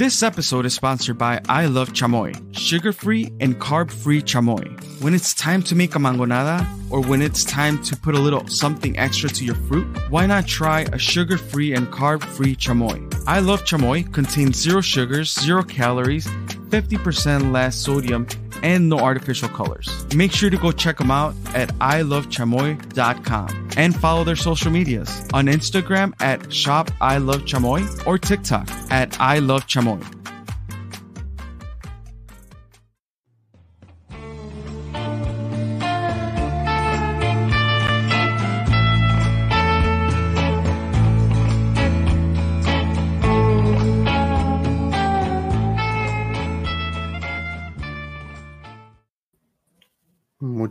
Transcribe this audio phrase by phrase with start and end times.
[0.00, 4.64] This episode is sponsored by I Love Chamoy, sugar free and carb free chamoy.
[5.02, 8.46] When it's time to make a mangonada, or when it's time to put a little
[8.46, 13.12] something extra to your fruit, why not try a sugar free and carb free chamoy?
[13.26, 16.26] I Love Chamoy contains zero sugars, zero calories,
[16.70, 18.26] 50% less sodium,
[18.62, 20.06] and no artificial colors.
[20.14, 25.46] Make sure to go check them out at ilovechamoy.com and follow their social medias on
[25.46, 30.04] Instagram at shop I Love Chamoy or TikTok at I Love Chamoy.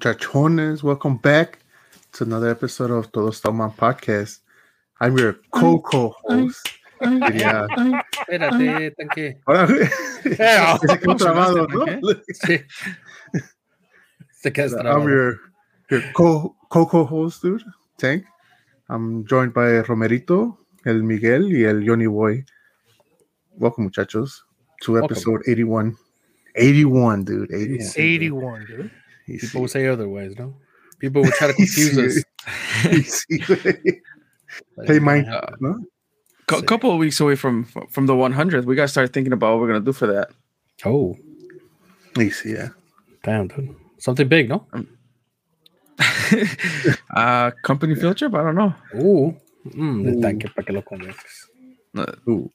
[0.04, 1.60] Muchachones, welcome back
[2.14, 4.40] to another episode of Todos Toman Podcast.
[5.02, 6.70] I'm your co-co-host.
[7.02, 7.68] Diría-
[8.14, 9.42] Espérate, tanque.
[9.46, 9.66] Ahora,
[10.24, 11.86] ese eh, quedó trabado, ¿no?
[12.34, 12.62] Sí.
[14.42, 15.38] Te quedas I'm your,
[15.90, 17.66] your co- co-co-host, dude,
[17.98, 18.24] Tank.
[18.88, 22.46] I'm joined by Romerito, el Miguel, y el Johnny Boy.
[23.58, 24.46] Welcome, muchachos,
[24.80, 25.12] to Welcome.
[25.12, 25.98] episode 81.
[26.56, 27.50] 81, dude.
[27.54, 27.82] 81.
[27.90, 28.92] 81, dude.
[29.30, 30.56] Y People sí, will say otherwise, no?
[31.00, 32.24] People will try to confuse us.
[32.86, 34.02] y sí, güey.
[34.88, 35.28] Hey, Mike,
[35.60, 35.86] ¿no?
[36.52, 39.52] A couple of weeks away from from the 100th, we got to start thinking about
[39.52, 40.30] what we're gonna do for that.
[40.84, 41.16] Oh,
[42.18, 42.70] Y sí, yeah.
[43.24, 43.76] damn, dude.
[44.00, 44.66] Something big, no?
[47.16, 48.34] uh, company field trip?
[48.34, 48.74] I don't know.
[48.94, 49.34] Uh,
[49.76, 51.49] mm, de tanque para que lo conozcas.
[51.94, 52.52] No, Ooh.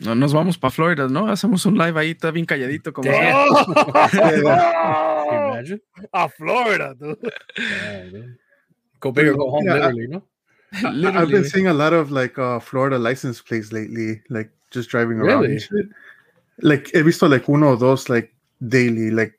[0.00, 1.26] no nos vamos para Florida, ¿no?
[1.28, 3.10] Hacemos un live ahí, está bien calladito como
[6.12, 7.18] a Florida, dude.
[9.00, 10.22] Go big or go home, Yeah, I- literally, no?
[10.72, 11.32] I- I've Literally.
[11.32, 15.40] been seeing a lot of like uh Florida license plates lately, like just driving around
[15.42, 15.54] Really?
[15.54, 15.86] and shit.
[16.62, 18.32] Like he visto like uno or dos like
[18.68, 19.36] daily, like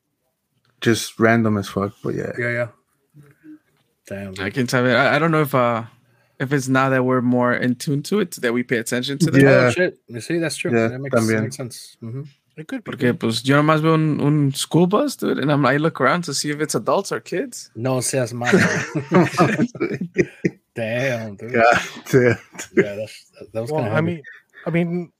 [0.82, 1.94] just random as fuck.
[2.02, 2.32] But yeah.
[2.38, 2.68] Yeah, yeah.
[4.06, 4.92] Damn, I can tell you.
[4.92, 5.84] I, I don't know if uh
[6.42, 9.30] if it's now that we're more in tune to it that we pay attention to
[9.30, 9.40] that.
[9.40, 9.66] Yeah.
[9.68, 9.98] Oh, shit.
[10.08, 10.72] You see, that's true.
[10.74, 11.42] Yeah, that makes, también.
[11.42, 11.96] makes sense.
[12.02, 12.26] Mhm.
[12.56, 12.90] It could be.
[12.90, 16.24] Porque pues yo nomás veo un, un school bus, dude, and I'm I look around
[16.24, 17.70] to see if it's adults or kids.
[17.74, 18.52] No seas malo.
[20.74, 21.52] Damn, dude.
[21.52, 21.64] God
[22.10, 22.38] damn.
[22.74, 24.22] Yeah, that's, that, that was Well, kind of I mean,
[24.66, 25.12] I mean,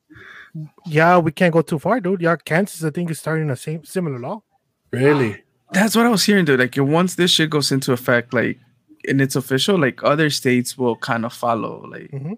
[0.87, 2.21] yeah, we can't go too far, dude.
[2.23, 4.43] Yeah, Kansas, I think, is starting a same similar law.
[4.91, 5.43] really.
[5.73, 6.61] That's what I was hearing, dude.
[6.61, 8.59] Like once this shit goes into effect, like
[9.09, 11.87] and it's official, like other states will kind of follow.
[11.89, 12.37] Like Mhm.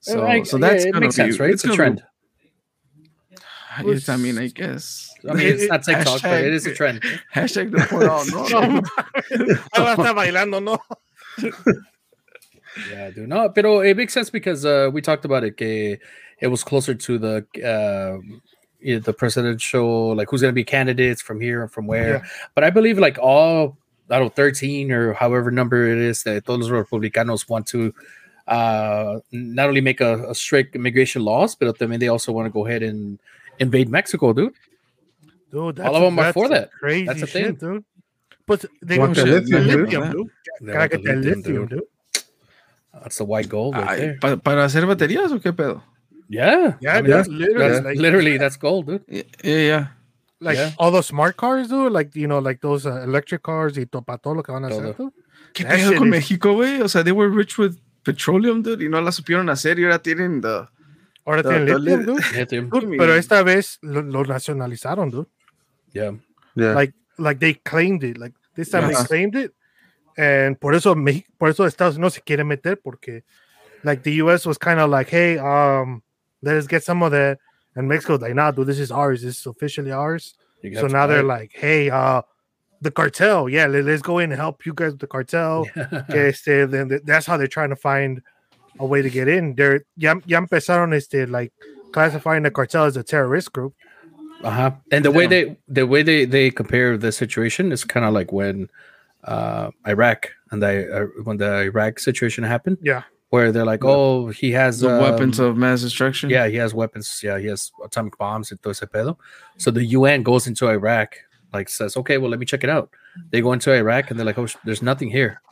[0.00, 1.50] so, Like, so that's yeah, it gonna makes be, sense, right?
[1.50, 2.02] It's, a trend.
[3.84, 5.12] Be, it's, I mean, I guess.
[5.28, 7.02] I mean, it's not TikTok, but it is a Hashtag- trend.
[7.34, 8.82] Hashtag the point all no.
[9.72, 10.78] Ahí va a estar bailando, ¿no?
[12.90, 13.28] Yeah, dude.
[13.28, 15.56] No, pero it makes sense because uh, we talked about it.
[15.56, 15.98] Que
[16.40, 18.18] it was closer to the uh,
[18.80, 22.18] yeah, the presidential, like who's going to be candidates from here and from where.
[22.18, 22.24] Yeah.
[22.54, 23.76] But I believe like all,
[24.10, 27.92] I don't know, 13 or however number it is that todos los republicanos want to
[28.46, 32.46] uh, not only make a, a strict immigration laws, but I mean, they also want
[32.46, 33.18] to go ahead and
[33.58, 34.54] invade Mexico, dude.
[35.52, 36.70] Dude, that's All of them are for that.
[36.72, 37.72] Crazy That's the shit, thing.
[37.74, 37.84] dude.
[38.46, 39.76] But they Want go the lithium, dude.
[39.80, 40.30] lithium, dude.
[40.60, 41.78] They Gotta want get the that lithium, lithium, dude.
[42.14, 42.22] dude.
[43.02, 44.18] That's the white gold right Ay, there.
[44.20, 45.82] pa- para hacer baterías o qué pedo?
[46.30, 49.04] Yeah, Yeah, I mean, that's that's, literally that's like, literally that's gold, dude.
[49.08, 49.56] Yeah, yeah.
[49.58, 49.86] yeah.
[50.40, 50.72] Like yeah.
[50.78, 51.92] all those smart cars, dude.
[51.92, 54.64] Like you know, like those uh, electric cars y to, pa todo lo que van
[54.64, 54.80] a Todo.
[54.80, 55.12] hacer, dude.
[55.54, 56.80] ¿Qué pedo con is- México, güey?
[56.82, 59.98] O sea, they were rich with petroleum, dude, y no la supieron hacer y ahora
[60.00, 60.68] tienen the...
[61.26, 62.32] Ahora The- tienen the lithium, lit- dude.
[62.38, 62.70] Lithium.
[62.70, 65.26] Dude, Pero esta vez lo, lo nacionalizaron, dude.
[65.92, 66.12] Yeah.
[66.54, 66.74] Yeah.
[66.74, 68.98] like like they claimed it like this time Yes.
[68.98, 69.52] they claimed it
[70.16, 73.22] and por eso Mex- por eso Estados Unidos se quiere meter porque
[73.84, 76.02] like the US was kind of like hey um
[76.42, 77.38] let us get some of that
[77.78, 79.22] and Mexico's like nah dude this is ours.
[79.22, 80.34] This is officially ours.
[80.74, 82.22] So now they're like hey uh
[82.82, 83.48] the cartel.
[83.48, 85.64] Yeah let, us go in and help you guys with the cartel.
[85.76, 88.20] Okay, este, then that's how they're trying to find
[88.80, 89.54] a way to get in.
[89.54, 91.52] They're ya, ya empezaron este like
[91.92, 93.74] classifying the cartel as a terrorist group.
[94.42, 94.72] Uh-huh.
[94.90, 98.32] And the way they the way they they compare the situation is kind of like
[98.32, 98.68] when
[99.22, 103.90] uh Iraq and the uh, when the Iraq situation happened, yeah where they're like, Yeah.
[103.90, 106.30] oh, he has The weapons um, of mass destruction.
[106.30, 107.20] yeah, he has weapons.
[107.22, 109.16] Yeah, he has atomic bombs and todo ese pedo.
[109.58, 111.16] So the UN goes into Iraq,
[111.52, 112.90] like says, okay, well, let me check it out.
[113.30, 115.42] They go into Iraq and they're like, oh, sh- there's nothing here.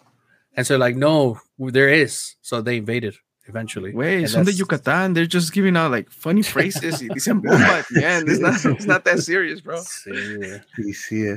[0.57, 2.37] And so like, no, there is.
[2.41, 3.15] So they invaded
[3.49, 3.93] eventually.
[3.95, 5.13] Wait, And son de Yucatan.
[5.13, 7.03] They're just giving out like funny phrases.
[7.03, 8.29] y dicen bomba at the end.
[8.29, 9.77] It's not, it's not that serious, bro.
[9.81, 10.63] Sí, güey.
[10.79, 11.37] Y eh.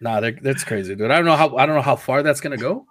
[0.00, 1.10] Nah, that's crazy, dude.
[1.10, 2.86] I don't know how I don't know how far that's gonna go.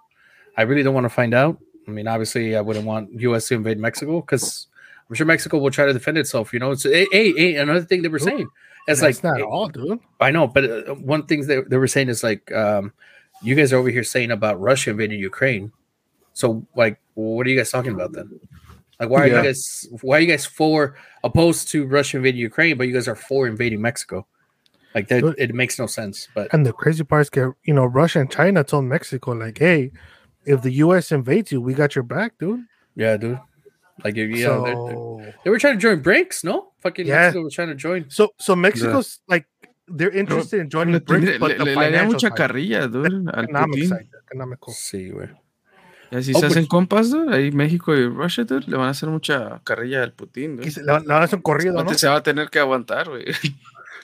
[0.56, 1.58] I really don't want to find out.
[1.86, 3.48] I mean, obviously, I wouldn't want U.S.
[3.48, 4.66] to invade Mexico because
[5.08, 6.52] I'm sure Mexico will try to defend itself.
[6.52, 8.48] You know, it's hey, hey, hey, another thing they were saying.
[8.88, 10.00] It's That's like not hey, all, dude.
[10.20, 12.92] I know, but uh, one thing that they were saying is like, um,
[13.42, 15.72] you guys are over here saying about Russia invading Ukraine.
[16.32, 18.40] So, like, what are you guys talking about then?
[18.98, 19.38] Like, why are Yeah.
[19.38, 23.08] you guys why are you guys for opposed to Russia invading Ukraine, but you guys
[23.08, 24.26] are for invading Mexico?
[24.94, 26.28] Like that, it makes no sense.
[26.34, 29.58] But And the crazy part is, that, you know, Russia and China told Mexico, like,
[29.58, 29.90] hey,
[30.44, 31.12] if the U.S.
[31.12, 32.60] invades you, we got your back, dude.
[32.96, 33.38] yeah, dude,
[34.04, 36.72] like yeah, they're- they're- they were trying to join BRICS, no?
[36.80, 37.20] Fucking Yeah.
[37.32, 38.06] Mexico was trying to join.
[38.10, 39.46] so, so Mexico's like,
[39.88, 42.36] they're interested in joining Le, BRICS, le- but the le- le haría financial mucha side,
[42.36, 43.88] carrilla, dude, al economic Putin.
[43.88, 44.74] side, economical.
[44.74, 45.28] Sí, güey.
[46.10, 48.88] Y así Oh, se pues- hacen compas, dude, ahí México y Russia, dude, le van
[48.88, 50.70] a hacer mucha carrilla al Putin, dude.
[50.70, 51.94] se- Le, le van a hacer un corrido, ¿no?
[51.94, 53.24] Se va a tener que aguantar, güey.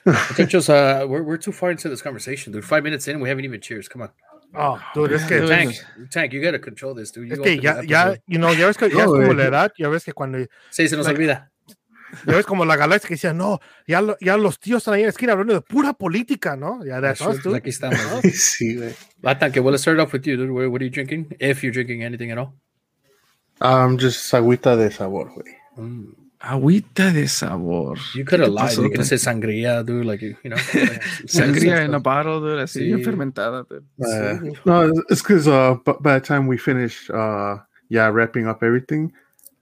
[0.05, 2.63] Muchachos, uh, we're, we're too far into this conversation, dude.
[2.65, 3.89] Five minutes in, we haven't even cheers.
[3.89, 4.11] Come on.
[4.55, 5.75] Oh, dude, es que, Dude, Tank,
[6.11, 7.29] Tank, you gotta control this, dude.
[7.29, 9.45] You es que ya, ya, you know, ya ves que ya No, es como la
[9.45, 10.39] edad, ya ves que cuando,
[10.71, 11.51] Sí, se nos like- olvida.
[12.27, 15.01] ya ves como la galaxia que decía, no, ya, lo- ya los tíos están ahí
[15.03, 16.83] en la esquina hablando de pura política, ¿no?
[16.85, 16.99] Ya
[17.29, 17.59] us, dude.
[17.59, 18.01] Aquí estamos.
[18.33, 18.95] sí, güey.
[19.39, 20.51] Tank, well, let's start off with you, dude.
[20.51, 21.37] What, are you drinking?
[21.39, 22.55] If you're drinking anything at all.
[23.61, 25.55] Um, just agüita de sabor, güey.
[25.77, 26.15] Mm.
[26.41, 27.99] Agüita de sabor.
[28.15, 28.77] You could have lied.
[28.77, 30.07] You could have said sangria, dude.
[30.07, 30.57] Like, you know.
[31.27, 33.05] Sangría en a bottle, dude, así bien Sí.
[33.05, 33.85] fermentada, dude.
[34.01, 37.57] Uh, no, it's because uh, b- by the time we finish, uh,
[37.89, 39.13] yeah, wrapping up everything,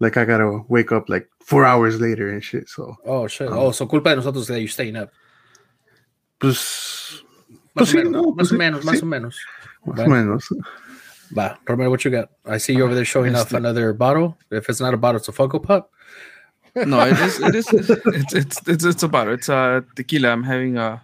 [0.01, 2.69] like I gotta wake up like four hours later and shit.
[2.69, 3.49] So, Oh, shit.
[3.51, 5.11] Oh, so culpa de nosotros that you're staying up.
[6.39, 7.23] pues,
[7.75, 9.37] Más Pues o sí, menos, no, más pues o sí, menos, más o menos.
[9.87, 10.15] más o Bueno.
[10.15, 10.49] menos.
[11.37, 12.29] Va, Romero, what you got?
[12.47, 14.37] I see you over there showing off another bottle.
[14.51, 15.91] If it's not a bottle, it's a Funko Pop.
[16.85, 19.33] No, it is, it is, it's, it's, it's, it's a bottle.
[19.35, 20.29] It's uh, tequila.
[20.31, 21.03] I'm having a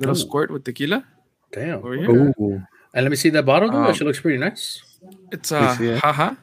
[0.00, 0.18] little Ooh.
[0.18, 1.04] squirt with tequila
[1.52, 1.78] Damn.
[1.78, 2.10] over here.
[2.10, 2.62] Ooh.
[2.94, 3.76] And let me see that bottle, dude.
[3.78, 4.82] Um, that looks pretty nice.
[5.30, 6.00] It's uh, see it?
[6.02, 6.36] jaja,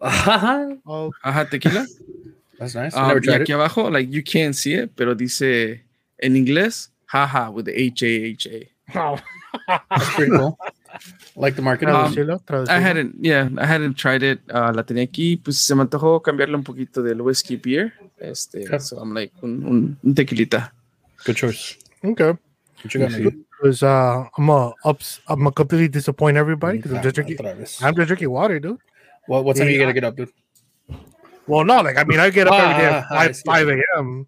[0.00, 0.74] Haha.
[0.86, 1.86] Oh, jaja tequila.
[2.58, 2.94] That's nice.
[2.94, 3.56] I Um, never y tried aquí it.
[3.58, 5.80] abajo, like you can't see it, pero dice
[6.22, 8.68] en inglés, jaja, with the H A H A.
[8.98, 9.18] oh.
[9.66, 10.56] That's pretty cool.
[11.36, 11.88] like the market.
[11.88, 12.14] Um,
[12.68, 14.40] I hadn't, yeah, I hadn't tried it.
[14.52, 17.92] Uh, la tenía aquí, pues se me antojó cambiarle un poquito del whiskey beer.
[18.18, 18.78] Este, Okay.
[18.78, 20.72] so I'm like un, un, un tequilita.
[21.24, 21.76] Good choice.
[22.04, 22.32] Okay.
[22.82, 23.24] What you got, Sí.
[23.24, 23.44] man?
[23.60, 27.38] Because uh, I'm a ups, I'm a completely disappoint everybody because I'm just drinking.
[27.46, 28.78] I'm just drinking water, dude.
[29.26, 29.72] What, what time Yeah.
[29.74, 30.30] you gotta get up, dude?
[31.46, 34.26] Well, no, like I mean, I get up every day at Ah, 5, 5 a.m.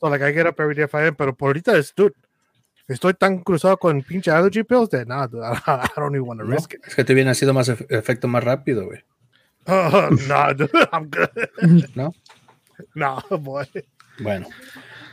[0.00, 1.14] So like I get up every day at 5 a.m.
[1.14, 2.14] Pero por ahorita es, dude,
[2.88, 6.44] estoy tan cruzado con pinche allergy pills that nah, dude, I, don't even want to
[6.46, 6.80] No, risk it.
[6.86, 9.02] es que te viene haciendo más ef- efecto más rápido, güey.
[9.68, 11.28] Uh, nah, dude, I'm good.
[11.96, 12.12] No?
[12.94, 13.64] Nah, boy.
[14.20, 14.46] Bueno.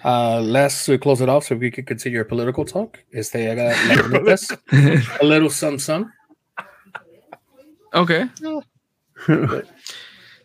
[0.05, 2.99] Uh, let's uh, close it off so we can continue our political talk.
[3.11, 4.51] Este, I got las
[5.21, 6.11] a little some some.
[7.95, 8.25] Okay.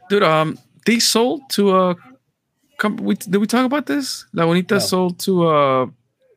[0.09, 1.97] Dude, um, they sold to a.
[2.79, 4.25] Com- we, did we talk about this?
[4.33, 4.79] La Bonita No.
[4.81, 5.87] sold to a.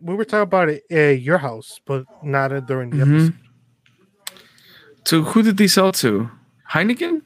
[0.02, 3.28] We were talking about it at your house, but not uh, during the Mhm.
[3.28, 3.34] episode.
[5.06, 6.30] To who did they sell to?
[6.72, 7.22] Heineken?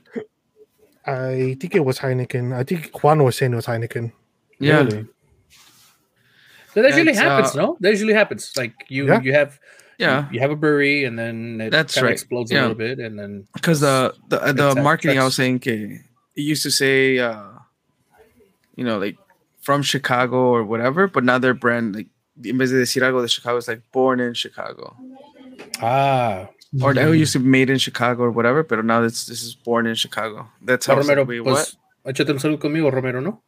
[1.06, 2.54] I think it was Heineken.
[2.54, 4.12] I think Juan was saying it was Heineken.
[4.60, 4.78] Yeah.
[4.84, 5.08] Really?
[6.74, 7.78] So that usually happens, uh, no?
[7.80, 8.52] That usually happens.
[8.58, 9.22] Like you, Yeah.
[9.22, 9.60] you have,
[9.98, 10.28] Yeah.
[10.32, 12.14] you have a brewery, and then it That's kinda right.
[12.14, 12.60] explodes Yeah.
[12.60, 15.60] a little bit, and then Because the the, uh, the It's, marketing I was saying,
[15.60, 16.00] que
[16.36, 17.44] it used to say, uh,
[18.76, 19.18] you know, like
[19.62, 22.08] from Chicago or whatever, but now their brand, like,
[22.44, 24.96] en vez de decir algo de Chicago, it's like born in Chicago.
[25.82, 26.50] ah,
[26.82, 29.56] Or that used to be made in Chicago or whatever, but now this this is
[29.56, 30.50] born in Chicago.
[30.62, 31.76] That's how I was Romero, like, wait, what?
[32.04, 33.42] pues, échate un salud conmigo, Romero, ¿no?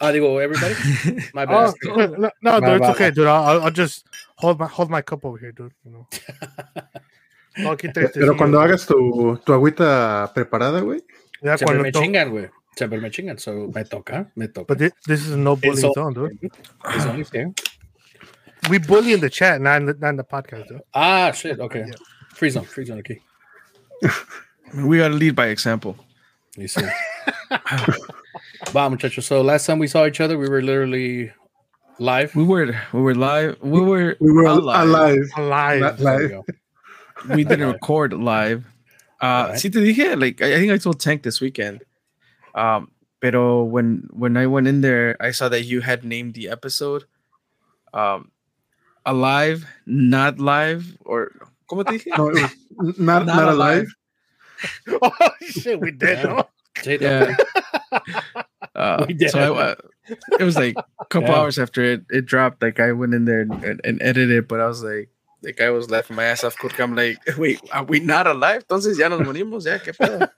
[0.00, 0.74] Ah, digo, everybody.
[1.34, 2.18] My Oh, bad.
[2.18, 3.26] no, no, dude, it's okay, dude.
[3.28, 4.04] I'll, I'll just
[4.36, 5.72] hold my hold my cup over here, dude.
[5.84, 6.06] You know.
[7.56, 8.64] No, quita este Pero sí, cuando güey.
[8.68, 11.04] hagas tu, tu agüita preparada, güey,
[11.40, 12.50] Ya Siempre cuando me to- chingan, güey.
[12.76, 14.66] Siempre me chingan, so me toca, me toca.
[14.66, 16.36] But this, this is no bullying all- zone, dude.
[16.42, 17.52] It's only fair.
[18.70, 20.80] We bully in the chat, not in the, not in the podcast, dude.
[20.94, 21.84] Ah, shit, okay.
[21.86, 21.94] Yeah.
[22.34, 23.20] Free zone, free zone aquí.
[24.74, 25.96] We gotta lead by example.
[26.56, 26.82] You see.
[28.72, 29.24] Wow, muchachos.
[29.24, 31.30] So last time we saw each other, we were literally
[32.00, 32.34] live.
[32.34, 33.56] We were we were live.
[33.62, 34.88] We were we were alive.
[34.88, 35.18] alive.
[35.36, 35.80] Alive.
[35.80, 36.42] Not we live.
[37.28, 38.66] We didn't record live.
[39.22, 39.60] Uh, Alright.
[39.60, 41.82] sí te dije, like I I think I told Tank this weekend.
[42.54, 42.90] Um,
[43.20, 47.04] pero when when I went in there, I saw that you had named the episode,
[47.92, 48.30] um,
[49.06, 51.30] alive, not live, or
[51.68, 52.16] como te dije?
[52.16, 53.86] No, it was not, Not not, alive.
[54.86, 55.00] alive.
[55.02, 56.18] oh shit, we did.
[56.18, 56.24] Yeah.
[56.24, 56.48] no?
[56.84, 57.36] Yeah.
[58.74, 59.30] Uh, We did.
[59.30, 59.74] so I, uh,
[60.40, 61.36] it was like a couple Yeah.
[61.38, 62.60] hours after it, it dropped.
[62.60, 65.10] Like I went in there and, and, and edited it, but I was like,
[65.42, 66.56] like I was laughing my ass off.
[66.58, 68.66] Porque I'm like, wait, are we not alive?
[68.66, 70.28] Entonces ya nos morimos, ya qué pedo.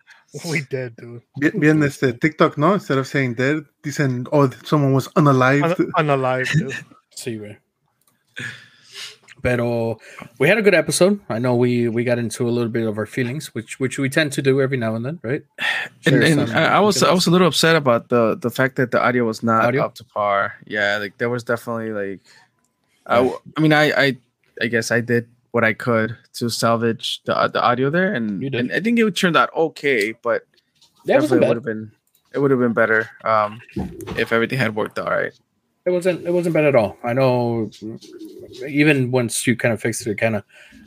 [0.45, 1.23] We did, dude.
[1.41, 2.75] Bien, bien este TikTok, ¿no?
[2.75, 5.79] Instead of saying dead, dicen, oh, someone was unalived.
[5.81, 6.75] Un- unalive, dude.
[7.17, 7.57] Sí, güey.
[9.43, 9.99] Pero
[10.39, 11.21] we had a good episode.
[11.29, 14.09] I know we we got into a little bit of our feelings, which which we
[14.09, 15.45] tend to do every now and then, right?
[16.05, 18.77] And, Share and I, I was I was a little upset about the the fact
[18.77, 19.85] that the audio was not Audio?
[19.85, 20.55] up to par.
[20.67, 22.21] Yeah, like there was definitely like,
[23.07, 23.23] I,
[23.57, 24.17] I mean, I I
[24.61, 28.73] I guess I did what I could to salvage the the audio there, and, and
[28.73, 30.43] I think it turned out okay, but
[31.05, 31.93] it definitely would have been
[32.35, 33.61] it would have been better um
[34.19, 35.39] if everything had worked all right.
[35.87, 36.97] It wasn't it wasn't bad at all.
[37.05, 37.71] I know
[38.69, 40.43] even once you kind of fixed it, it kind of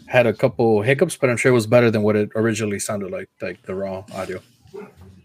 [0.08, 3.12] had a couple hiccups, but I'm sure it was better than what it originally sounded
[3.12, 4.42] like, like the raw audio.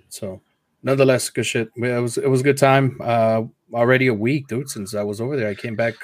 [0.09, 0.40] So
[0.83, 1.71] nonetheless, good shit.
[1.76, 2.97] It was it was a good time.
[3.00, 5.49] Uh already a week, dude, since I was over there.
[5.49, 5.95] I came back.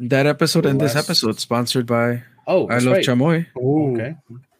[0.00, 3.04] That episode and this episode sponsored by Oh, I love right.
[3.04, 3.46] Chamoy.
[3.56, 4.16] Okay.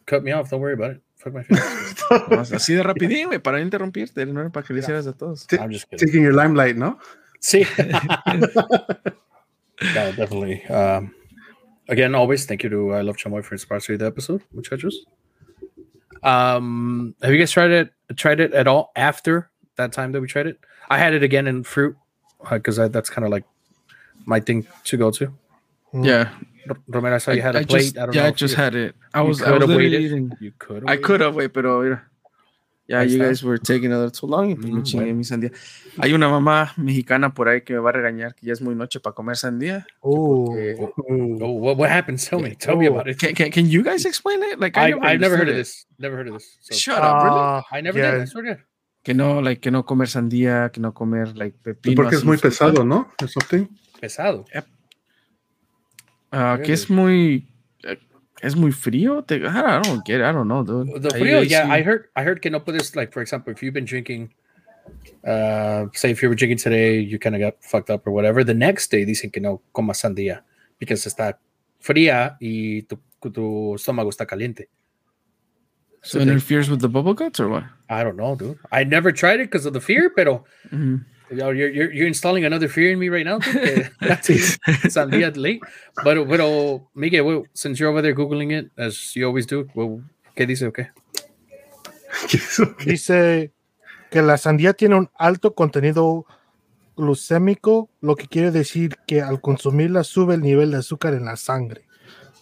[0.06, 1.00] Cut me off, don't worry about it.
[1.16, 2.52] Fuck my feelings.
[2.52, 5.46] Así de rapidín, güey, para no interrumpirte, no era para que le hicieras a todos.
[5.46, 6.98] T- I'm just taking your limelight, ¿no?
[7.42, 9.02] See, yeah,
[10.12, 10.64] definitely.
[10.66, 11.14] Um,
[11.88, 14.94] again, always thank you to I Love Chamoy for inspiring the episode, muchachos.
[16.22, 17.92] Um, have you guys tried it?
[18.16, 20.58] Tried it at all after that time that we tried it?
[20.88, 21.96] I had it again in fruit
[22.50, 23.44] because that's kind of like
[24.24, 25.32] my thing to go to.
[25.92, 26.30] Yeah,
[26.68, 27.80] R- Romero, I saw you had a I plate.
[27.80, 28.28] just, I don't yeah, know.
[28.28, 28.94] I just you- had it.
[29.12, 30.02] I was, I could was have literally waited.
[30.06, 30.32] eating.
[30.40, 30.88] You could.
[30.88, 31.96] I could have, güey, pero mira.
[31.96, 32.11] Ya,
[32.88, 35.18] Ahí you guys were taking a little too long pues me Mm, chingué bueno.
[35.18, 35.50] mi sandía.
[35.98, 38.74] Hay una mamá mexicana por ahí que me va a regañar que ya es muy
[38.74, 39.86] noche para comer sandía.
[40.00, 40.76] Oh, Eh,
[41.40, 42.18] Oh, what, what happened?
[42.18, 42.54] Tell me.
[42.56, 42.94] Tell me Oh.
[42.94, 43.18] about it.
[43.18, 44.58] Can, can, can you guys explain it?
[44.58, 45.58] Like, I, I, I've never heard of it.
[45.58, 45.86] this.
[45.98, 46.58] Never heard of this.
[46.60, 46.74] So.
[46.74, 47.38] Shut up, really?
[47.38, 48.10] Ah, I never yeah.
[48.12, 48.20] did.
[48.22, 48.64] I swear to God.
[49.04, 51.96] Que no, like, que no comer sandía, que no comer, like, pepino.
[51.96, 52.50] Porque es muy fruta.
[52.50, 53.08] pesado, ¿no?
[53.20, 53.66] Or something.
[54.00, 54.44] Pesado.
[56.30, 57.48] Ah, que es muy,
[58.42, 59.22] es muy frío.
[59.26, 60.24] Te, I don't get it.
[60.24, 61.00] I don't know, dude.
[61.02, 61.66] The frío, yeah.
[61.68, 62.08] I heard.
[62.16, 64.34] I heard que no puedes like, for example, if you've been drinking,
[65.26, 68.44] uh, say if you were drinking today, you kind of got fucked up or whatever.
[68.44, 70.42] The next day, dicen que no comas sandía
[70.78, 71.38] because está
[71.80, 72.98] fría y tu,
[73.30, 74.68] tu estómago está caliente.
[76.04, 77.64] So it interferes with the bubble guts or what?
[77.88, 78.58] I don't know, dude.
[78.72, 81.04] I never tried it because of the fear, pero Mhm.
[81.32, 83.38] You're, you're you're installing another fear in me right now.
[84.90, 85.60] sandía late,
[86.04, 90.02] but pero Miguel, well, since you're over there googling it as you always do, well,
[90.36, 90.66] ¿qué dice?
[90.66, 90.86] Okay.
[92.84, 93.52] Dice
[94.10, 96.26] que la sandía tiene un alto contenido
[96.96, 101.36] glucémico, lo que quiere decir que al consumirla sube el nivel de azúcar en la
[101.36, 101.86] sangre.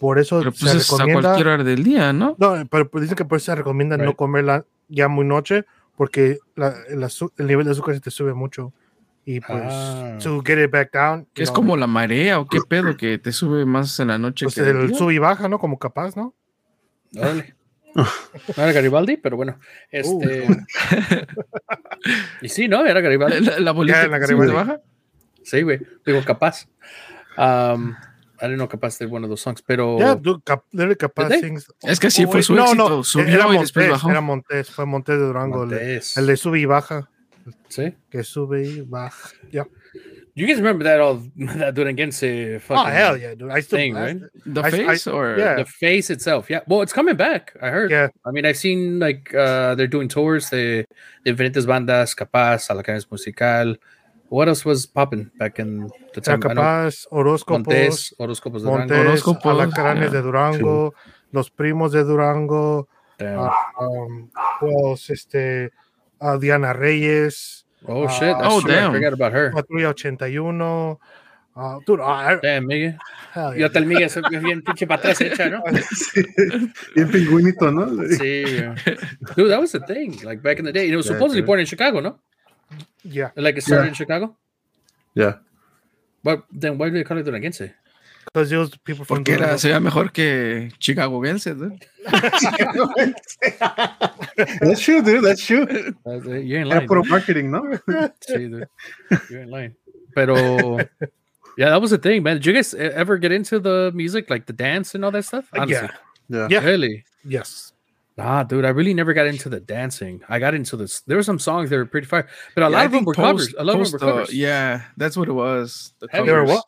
[0.00, 1.22] Por eso Pero se pues es a recomienda.
[1.22, 2.34] cualquier hora del día, ¿no?
[2.38, 4.16] No, pero pues dicen que por eso se recomienda no Right.
[4.16, 5.64] comerla ya muy noche,
[5.96, 7.02] porque la- el,
[7.36, 8.72] el nivel de azúcar se te sube mucho.
[9.32, 10.18] Y pues, Ah.
[10.22, 11.26] to get it back down.
[11.34, 14.18] Que es know, como la marea o qué pedo que te sube más en la
[14.18, 15.58] noche pues que el el sube y baja, ¿no?
[15.58, 16.34] Como capaz, ¿no?
[17.16, 17.54] Órale.
[17.94, 19.58] No era Garibaldi, pero bueno.
[19.90, 20.46] Este.
[22.40, 22.86] y sí, ¿no?
[22.86, 23.40] Era Garibaldi.
[23.44, 24.52] La, la bolita Ya, la Garibaldi.
[24.52, 24.80] baja.
[25.42, 25.80] Sí, güey.
[26.06, 26.68] Digo, capaz.
[27.36, 27.90] Um,
[28.40, 29.98] I don't know, capaz de one of those songs, pero.
[31.82, 32.88] Es que sí Oh, fue su no, éxito.
[32.88, 34.10] no, Subió era y después Montés, bajó.
[34.10, 37.10] era Montés, fue Montés de Durango, el, el de sube y baja,
[37.68, 37.94] Sí.
[38.10, 39.30] que sube y baja.
[39.50, 39.64] Ya.
[40.34, 41.16] You guys remember that all
[41.58, 43.50] that Duranguense Oh, fucking hell yeah, dude.
[43.50, 44.16] I still thing, right?
[44.46, 45.56] The I- I- face or yeah.
[45.56, 46.48] The face itself.
[46.48, 46.60] Yeah.
[46.66, 47.52] Well, it's coming back.
[47.60, 47.90] I heard.
[47.90, 48.08] Yeah.
[48.24, 50.84] I mean, I've seen like uh, they're doing tours de,
[51.24, 53.76] de diferentes bandas, K-Paz, Alacranes Musical.
[54.28, 56.40] What else was popping back in the time?
[56.44, 58.94] I know K-Paz, horóscopos, Montes, Horóscopos de Durango.
[58.94, 60.10] Horóscopos, Alacranes yeah.
[60.10, 60.94] de Durango,
[61.32, 62.86] los primos de Durango,
[63.18, 63.40] Damn.
[63.50, 64.30] ah, um,
[64.60, 65.72] pues, este,
[66.20, 68.36] ah, Diana Reyes, oh shit!
[68.36, 68.72] That's oh, true.
[68.72, 68.92] I damn.
[68.92, 69.52] forgot about her.
[69.52, 70.96] Patrulla 81.
[71.56, 72.96] ah, dude, ah, Damn, Miguel.
[73.32, 73.66] hell Y yeah.
[73.66, 75.62] hasta el Miguel ve bien pinche para atrás hecha, ¿no?
[75.94, 76.22] Sí,
[76.94, 77.86] Bien pingüinito, ¿no?
[78.16, 78.44] Sí.
[78.46, 78.74] yeah.
[79.36, 80.18] Dude, that was the thing.
[80.22, 82.18] Like back in the day, it was Yeah, supposedly born in Chicago, no?
[83.02, 83.88] Yeah, Like it started Yeah.
[83.88, 84.36] in Chicago.
[85.14, 85.34] Ya.
[86.22, 87.72] But then why do they call it Duranguense?
[88.32, 89.58] Because those people from Porque era, Durango.
[89.58, 91.76] se veía mejor que Chicagoense, ¿no?
[94.60, 95.24] That's true, dude.
[95.24, 95.66] That's true.
[96.06, 96.86] Uh, You're in Era line.
[96.88, 97.62] puro marketing, ¿no?
[98.28, 98.68] Sí, dude.
[99.30, 99.74] You're in line.
[100.14, 100.78] Pero
[101.56, 102.36] yeah, that was the thing, man.
[102.36, 105.48] Did you guys ever get into the music, like the dance and all that stuff?
[105.54, 105.88] Honestly.
[106.28, 106.48] Yeah, Yeah.
[106.50, 106.64] Yeah.
[106.64, 107.04] Really?
[107.24, 107.72] yes.
[108.16, 110.20] Nah, dude, I really never got into the dancing.
[110.28, 111.00] I got into this.
[111.06, 112.98] There were some songs that were pretty fire, but a Yeah, lot I of them
[112.98, 113.54] think were post- covers.
[113.56, 114.34] A lot of them were post, uh, covers.
[114.34, 115.94] yeah, that's what it was.
[116.00, 116.26] The Heavy.
[116.26, 116.64] They were what?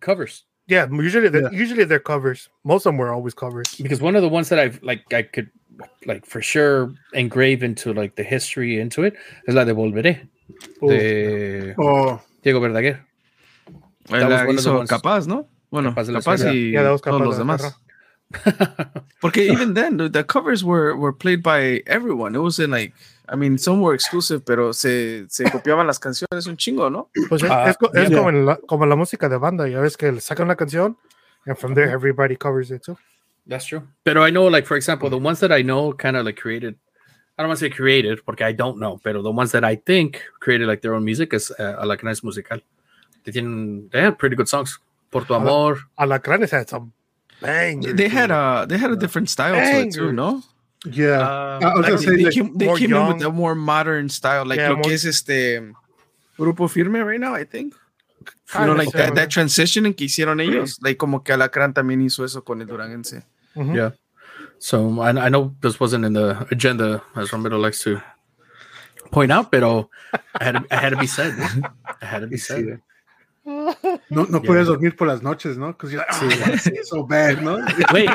[0.00, 0.44] Covers.
[0.68, 1.50] Yeah, usually they're, Yeah.
[1.62, 2.48] usually they're covers.
[2.64, 3.66] Most of them were always covers.
[3.80, 5.50] Because one of the ones that I've like I could
[6.06, 9.14] like for sure engrave into like the history into it
[9.46, 10.26] is la de Volveré
[10.82, 10.88] Ooh.
[10.88, 12.98] de Oh, Diego Verdaguer.
[14.08, 15.46] Él That was la one of the hizo capaz, ¿no?
[15.70, 16.54] Bueno, K-Paz de la capaz Sierra.
[16.54, 17.60] y Yeah, that was todos los demás.
[17.60, 17.76] Sierra.
[19.20, 22.34] Porque even then, the, the covers were were played by everyone.
[22.34, 22.92] It was in like,
[23.28, 27.10] I mean, some were exclusive, pero se, se copiaban las canciones un chingo, ¿no?
[27.28, 28.18] Pues es, Ah, es co- es yeah.
[28.18, 29.68] como, la, como la música de banda.
[29.68, 30.96] Ya ves que sacan una canción
[31.46, 32.96] and from there everybody covers it too.
[33.48, 33.82] That's true.
[34.04, 36.76] But I know, like for example, the ones that I know kind of like created.
[37.38, 39.76] I don't want to say created porque I don't know, pero the ones that I
[39.76, 42.60] think created like their own music is uh, Alacranes Musical.
[43.24, 44.78] They tienen, they had pretty good songs.
[45.10, 45.78] Por tu amor.
[45.98, 46.92] Alacranes had some
[47.42, 47.94] bangers.
[47.94, 50.42] They had a they had a different style to it too, no?
[50.90, 51.20] Yeah.
[51.20, 53.14] Uh, I was Like, gonna they, say they like, came, they more came in young.
[53.18, 55.60] with a more modern style, like Yeah, lo more- que es este
[56.38, 57.74] Grupo Firme right now, I think.
[58.54, 59.14] You know, like that, similar.
[59.16, 62.66] that transition en que hicieron ellos, like como que Alacrán también hizo eso con el
[62.66, 63.24] Duranguense.
[63.56, 63.74] Mhm.
[63.74, 63.90] Yeah.
[64.58, 68.00] So I, I know this wasn't in the agenda, as Romero likes to
[69.10, 69.62] point out, but
[70.40, 71.34] I had to, I had to be said.
[72.00, 72.80] I had to be said.
[73.44, 73.74] No,
[74.10, 74.40] no Yeah.
[74.40, 75.68] puedes dormir por las noches, ¿no?
[75.68, 77.64] Because you're like, oh, it's so bad, ¿no?
[77.92, 78.10] Wait,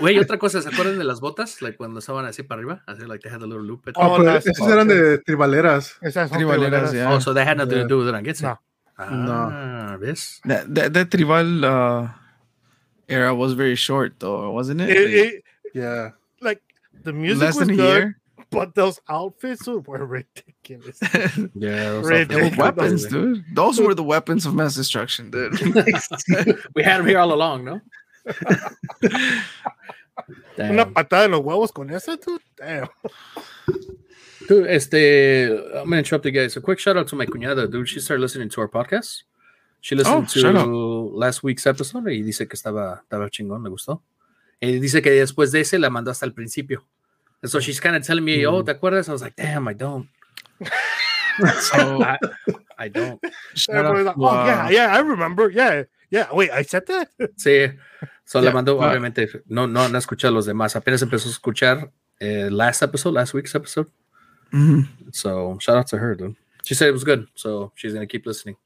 [0.00, 1.60] wait, otra cosa, ¿se acuerdan de las botas?
[1.62, 3.82] Like cuando estaban así para arriba, así like they had a little loop.
[3.88, 5.96] Oh, Oh, pero las- esos eran de tribaleras.
[6.02, 6.92] Esas son Tribaleras, tribaleras.
[6.92, 7.12] yeah.
[7.14, 7.82] Oh, so they had nothing Yeah.
[7.82, 8.14] to do with it.
[8.14, 8.42] I guess.
[8.42, 8.58] No.
[8.98, 10.40] Ah, ¿ves?
[10.44, 12.08] That that, that tribal uh,
[13.08, 14.90] era was very short, though, wasn't it?
[14.90, 16.10] It- it- Yeah.
[16.40, 16.62] like
[17.02, 18.18] the music Less was than a good, year.
[18.50, 21.00] but those outfits were ridiculous.
[21.54, 23.44] Yeah, those Red- outfits They were were weapons, dude.
[23.52, 25.58] Those were the weapons of mass destruction, dude.
[26.76, 27.80] We had them here all along, no?
[30.58, 32.40] Una patada en los huevos con esa, dude.
[32.56, 32.88] Damn.
[34.48, 36.56] Dude, este, I'm gonna interrupt you guys.
[36.56, 37.88] A quick shout out to my cuñada, dude.
[37.88, 39.22] She started listening to our podcast.
[39.80, 40.64] She listened Oh, out.
[40.64, 44.02] to last week's episode y dice que estaba, estaba chingón, le gustó.
[44.60, 46.84] Y dice que después de ese la mandó hasta el principio.
[47.42, 49.08] And so she's kind of telling me, oh, ¿te acuerdas?
[49.08, 50.08] I was like, damn, I don't.
[51.60, 52.18] so I,
[52.78, 53.20] I don't.
[53.54, 55.50] shout Everybody's out like, oh, yeah, uh, yeah, I remember.
[55.50, 55.82] Yeah,
[56.14, 56.28] yeah.
[56.32, 57.08] Wait, I said that?
[57.36, 57.72] Sí.
[58.24, 60.74] So Yeah, le mandó, but- obviamente, no, no, no escuché a los demás.
[60.76, 61.90] Apenas empezó a escuchar
[62.20, 63.88] eh, last episode, last week's episode.
[64.52, 64.86] mhm.
[65.12, 66.36] So shout out to her, dude.
[66.64, 68.56] She said it was good, so she's gonna keep listening.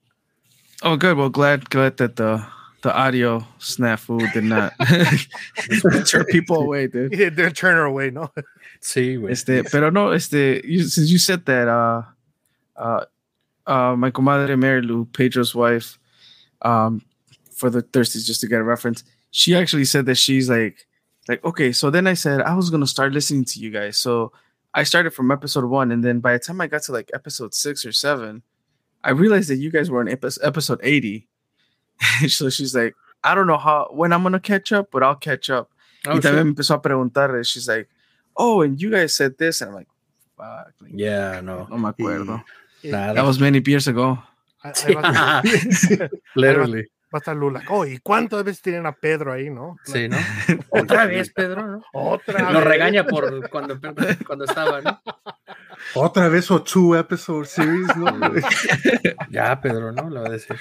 [0.83, 1.17] Oh, good.
[1.17, 2.45] Well, glad glad that the
[2.83, 4.73] the audio snafu did not
[6.07, 7.13] turn people away, dude.
[7.13, 8.31] Yeah, they'll turn her away, no?
[8.81, 9.33] Sí, güey.
[9.33, 12.03] Este, pero no, este, you, since you said that, uh,
[12.77, 13.05] uh,
[13.67, 15.99] uh, my comadre Mary Lou, Pedro's wife,
[16.63, 17.03] um,
[17.59, 20.87] for the thirsties, just to get a reference, she actually said that she's like,
[21.29, 24.33] like, okay, so then I said I was gonna start listening to you guys, so
[24.73, 27.53] I started from episode one, and then by the time I got to like episode
[27.55, 28.43] six or seven,
[29.05, 31.27] I realized that you guys were on epi- episode eighty.
[32.29, 32.95] so she's like,
[33.25, 35.71] I don't know how when I'm gonna catch up, but I'll catch up.
[36.07, 36.23] Oh, y shit.
[36.25, 37.89] también empezó a preguntar, eh, she's like,
[38.37, 39.89] oh, and you guys said this, and I'm like,
[40.37, 41.67] fuck, like, Yeah, no.
[41.69, 42.43] no me acuerdo.
[42.85, 44.17] Nah, That was many years ago.
[44.65, 46.87] Ahí- ahí va, Literally.
[47.13, 47.63] Va a estar Lula.
[47.69, 49.77] Oh, ¿y cuántas veces tienen a Pedro ahí, no?
[49.85, 50.17] Sí, ¿no?
[50.71, 51.83] Otra vez, Pedro, ¿no?
[51.93, 52.65] Otra Nos vez.
[52.65, 53.79] regaña por cuando,
[54.27, 55.01] cuando estaba, ¿no?
[55.95, 58.07] Otra vez o two episode series, ¿no?
[59.31, 60.11] Ya, Pedro, ¿no?
[60.11, 60.57] Le va a decir.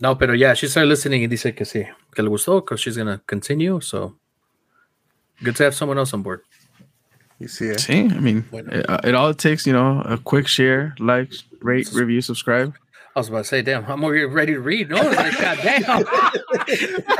[0.00, 2.96] No, pero yeah, she started listening y dice que sí, que le gustó, because she's
[2.96, 4.16] gonna continue, so
[5.42, 6.42] good to have someone else on board.
[7.38, 7.80] you see it.
[7.80, 8.70] See, I mean, Bueno.
[8.70, 12.74] it, uh, it all takes, you know, a quick share, like, rate, review, subscribe.
[13.16, 14.88] I was about to say, damn, I'm already ready to read.
[14.90, 16.04] No, it's like, God damn.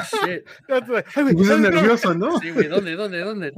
[0.26, 0.46] Shit.
[0.68, 1.70] That's like, ay, güey, Pues es ay, güey.
[1.72, 2.38] nervioso, ¿no?
[2.38, 3.52] Sí, güey, ¿dónde, dónde, dónde?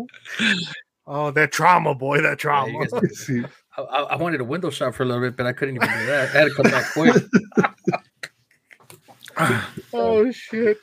[1.06, 2.86] Oh, that trauma, boy, that Yeah, trauma.
[2.86, 3.30] guys-
[3.76, 5.88] I, I I wanted a window shop for a little bit, but I couldn't even
[5.88, 6.28] do that.
[6.34, 7.22] I had to come back quick.
[9.92, 10.78] oh, shit.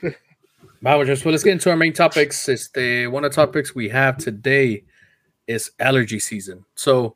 [0.81, 2.47] Wow, just well, let's get into our main topics.
[2.47, 4.83] Este, one of the topics we have today
[5.47, 6.65] is allergy season.
[6.75, 7.15] So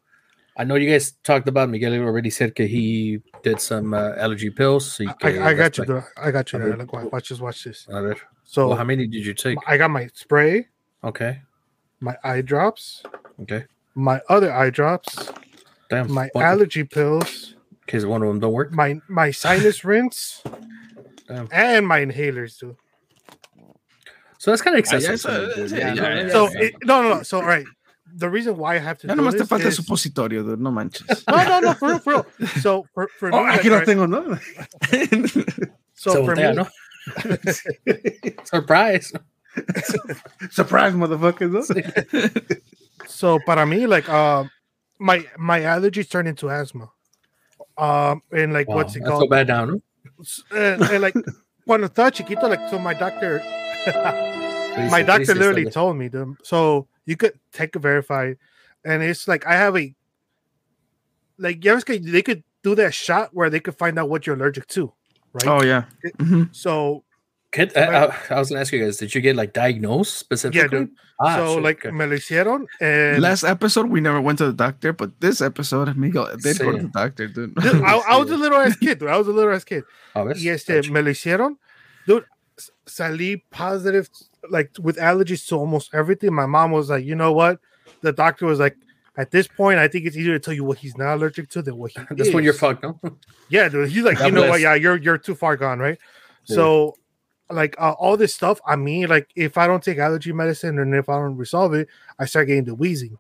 [0.55, 4.49] I know you guys talked about Miguel already said that he did some uh, allergy
[4.51, 4.91] pills.
[4.93, 5.85] So I, I got you.
[5.85, 6.59] like- I got you.
[6.59, 6.67] Okay.
[6.69, 6.77] There.
[6.77, 7.87] Look, watch, watch, just watch this.
[7.89, 8.15] A.
[8.43, 9.57] So Well, how many did you take?
[9.65, 10.67] I got my spray,
[11.03, 11.41] Okay.
[11.99, 13.01] my eye drops,
[13.41, 13.65] Okay.
[13.95, 15.31] my other eye drops,
[15.89, 16.11] Damn.
[16.11, 18.71] my one, allergy pills, in case one of them don't work.
[18.71, 20.43] my my sinus rinse,
[21.27, 21.47] Damn.
[21.51, 22.77] and my inhalers too.
[24.37, 25.11] So that's kind of excessive.
[25.13, 25.71] eso- for me, dude.
[25.71, 27.23] sí, Yeah, ya, no, ya, So it, no, no, no.
[27.23, 27.65] So all right,
[28.15, 30.59] the reason why I have to Ya do nomás te this falta is, supositorio, dude.
[30.59, 31.23] No manches.
[31.27, 32.25] no, no, no, for real, for real.
[32.61, 34.37] So for for Oh, me, like, aquí lo right, tengo, ¿no?
[35.93, 36.67] so Se for voltea, me, ¿no?
[38.45, 39.13] Surprise.
[40.51, 41.61] Surprise, motherfuckers, ¿no?
[43.07, 44.43] so para me, like uh,
[44.99, 46.89] my my allergies turn into asthma.
[47.77, 49.29] Um, and like Wow, what's it that's so called?
[49.29, 49.67] bad down.
[49.69, 49.81] No?
[50.57, 51.15] and, and like
[51.67, 53.41] cuando estaba chiquito, like so my doctor
[54.89, 58.37] my doctor literally told me them so you could take a verified
[58.85, 59.93] and it's like i have a
[61.37, 64.67] like yeah, they could do that shot where they could find out what you're allergic
[64.67, 64.91] to
[65.33, 65.85] right oh, yeah.
[66.19, 66.55] Mhm.
[66.55, 67.03] so
[67.53, 70.69] Kid, I, I, I was gonna ask you guys, did you get like diagnosed specifically?
[70.69, 70.89] dude.
[71.21, 71.95] Ah, so shit, like okay.
[71.95, 75.95] me lo hicieron and Last episode, we never went to the doctor, but this episode,
[75.95, 77.53] Miguel did go to the doctor, dude.
[77.53, 79.09] Dude, I, I was a little ass kid, dude.
[79.09, 79.83] I was a little ass kid.
[80.15, 80.43] ¿ves?
[80.43, 80.91] Y este, Gotcha.
[80.91, 81.57] me lo hicieron.
[82.07, 82.25] Dude,
[82.87, 84.09] salí positive,
[84.49, 86.33] like with allergies to almost everything.
[86.33, 87.59] My mom was like, you know what?
[88.01, 88.75] The doctor was like,
[89.17, 91.61] at this point, I think it's easier to tell you what he's not allergic to
[91.61, 92.33] than what he That's is.
[92.33, 92.99] when you're fucked, no?
[93.49, 93.89] Yeah, dude.
[93.89, 94.61] He's like, God you know what?
[94.61, 95.99] Yeah, you're you're too far gone, right?
[96.45, 96.55] Yeah.
[96.55, 96.97] So,
[97.51, 100.93] like uh, all this stuff, I mean, like if I don't take allergy medicine and
[100.95, 103.17] if I don't resolve it, I start getting the wheezing.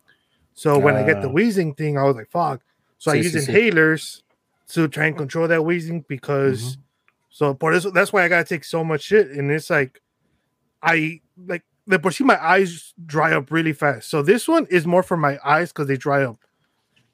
[0.55, 1.31] So when I get the Ah.
[1.31, 2.61] wheezing thing, I was like, fuck.
[2.97, 4.21] So I use inhalers
[4.69, 6.81] to try and control that wheezing because Mm-hmm.
[7.29, 9.27] so por eso that's why I gotta take so much shit.
[9.31, 10.01] And it's like
[10.83, 14.09] I like the por my eyes dry up really fast.
[14.09, 16.37] So this one is more for my eyes because they dry up.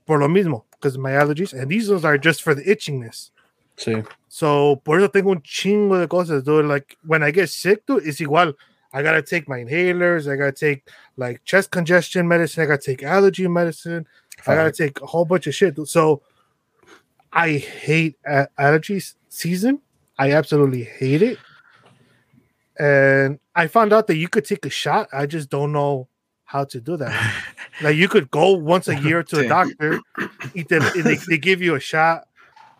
[0.05, 1.53] Por lo mismo, because of my allergies.
[1.53, 3.29] And these ones are just for the itchingness.
[3.77, 4.05] Sí.
[4.27, 6.65] So por eso tengo un chingo de cosas, dude.
[6.65, 8.53] Like when I get sick, dude, it's igual.
[8.91, 10.31] I gotta take my inhalers.
[10.31, 12.63] I gotta take like chest congestion medicine.
[12.63, 14.07] I gotta take allergy medicine.
[14.47, 15.75] I gotta take a whole bunch of shit.
[15.75, 15.87] dude.
[15.87, 16.23] So
[17.31, 19.81] I hate allergies season.
[20.17, 21.37] I absolutely hate it.
[22.79, 25.09] And I found out that you could take a shot.
[25.11, 26.07] I just don't know
[26.45, 27.35] how to do that.
[27.81, 29.99] like you could go once a year to a doctor.
[30.55, 32.27] y te- and they, they give you a shot,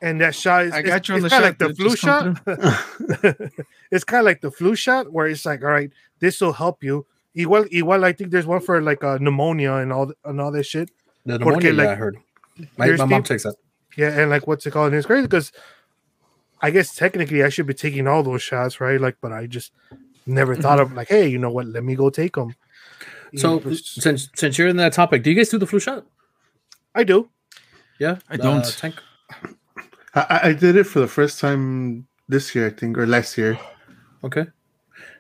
[0.02, 1.44] and that shot is I it's- got you on it's the kinda shot.
[1.44, 3.52] like the flu shot.
[3.92, 6.84] it's kind of like the flu shot where it's like, all right, this will help
[6.84, 7.06] you.
[7.38, 10.64] Igual, igual, I think there's one for like uh, pneumonia and all and all that
[10.66, 10.90] shit.
[11.26, 12.18] The Porque, pneumonia, yeah, I heard.
[12.78, 13.56] My, my mom takes that.
[13.96, 14.88] Yeah, and like what's it called?
[14.88, 15.52] And it's crazy because
[16.62, 19.00] I guess technically I should be taking all those shots, right?
[19.00, 19.72] Like, but I just
[20.26, 21.68] never thought of like, hey, you know what?
[21.68, 22.56] Let me go take them.
[23.36, 26.06] So since since you're in that topic, do you guys do the flu shot?
[26.96, 27.30] I do.
[28.00, 28.66] Yeah, I don't.
[28.66, 28.96] Uh, tank.
[30.16, 33.38] I, I- I did it for the first time this year, I think, or last
[33.38, 33.60] year.
[34.24, 34.48] Okay.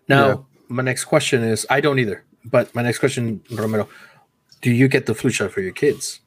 [0.10, 0.36] Now Yeah.
[0.67, 2.25] my next question is: I don't either.
[2.43, 3.88] But my next question, Romero,
[4.62, 6.19] do you get the flu shot for your kids?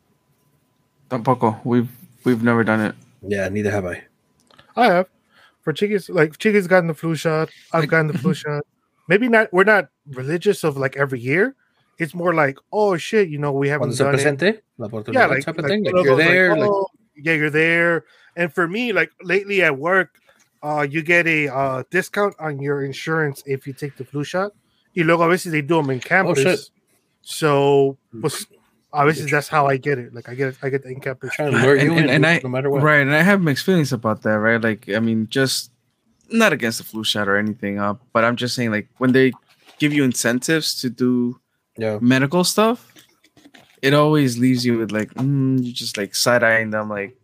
[1.10, 1.60] Tampoco.
[1.64, 1.90] We've
[2.24, 2.94] we've never done it.
[3.20, 4.04] Yeah, neither have I.
[4.76, 5.08] I have.
[5.62, 7.50] For Chicky's, like Chicky's gotten the flu shot.
[7.72, 8.64] I've gotten the flu shot.
[9.08, 9.52] Maybe not.
[9.52, 11.54] We're not religious of like every year.
[11.98, 14.18] It's more like, oh shit, you know, we haven't done it.
[14.18, 15.84] presente, la oportunidad yeah, like, type of like thing.
[15.84, 16.56] Like you're there.
[16.56, 18.04] Like, oh, yeah, you're there.
[18.36, 20.18] And for me, like lately at work,
[20.62, 24.52] uh, you get a uh, discount on your insurance if you take the flu shot.
[24.96, 26.38] Y luego a veces they do them in campus.
[26.38, 26.60] Oh, shit.
[27.22, 28.46] So, pues,
[28.92, 30.14] a veces that's how I get it.
[30.14, 31.34] Like I get I get the in campus.
[31.34, 32.82] trying to lure you and, and, and I no matter what.
[32.82, 34.60] right, and I have mixed feelings about that, right?
[34.60, 35.70] Like, I mean, just
[36.30, 39.32] not against the flu shot or anything, uh, but I'm just saying, like, when they
[39.78, 41.40] give you incentives to do
[41.76, 41.98] Yeah.
[42.00, 42.92] medical stuff,
[43.82, 47.16] it always leaves you with like, mm, you just like side eyeing them, like,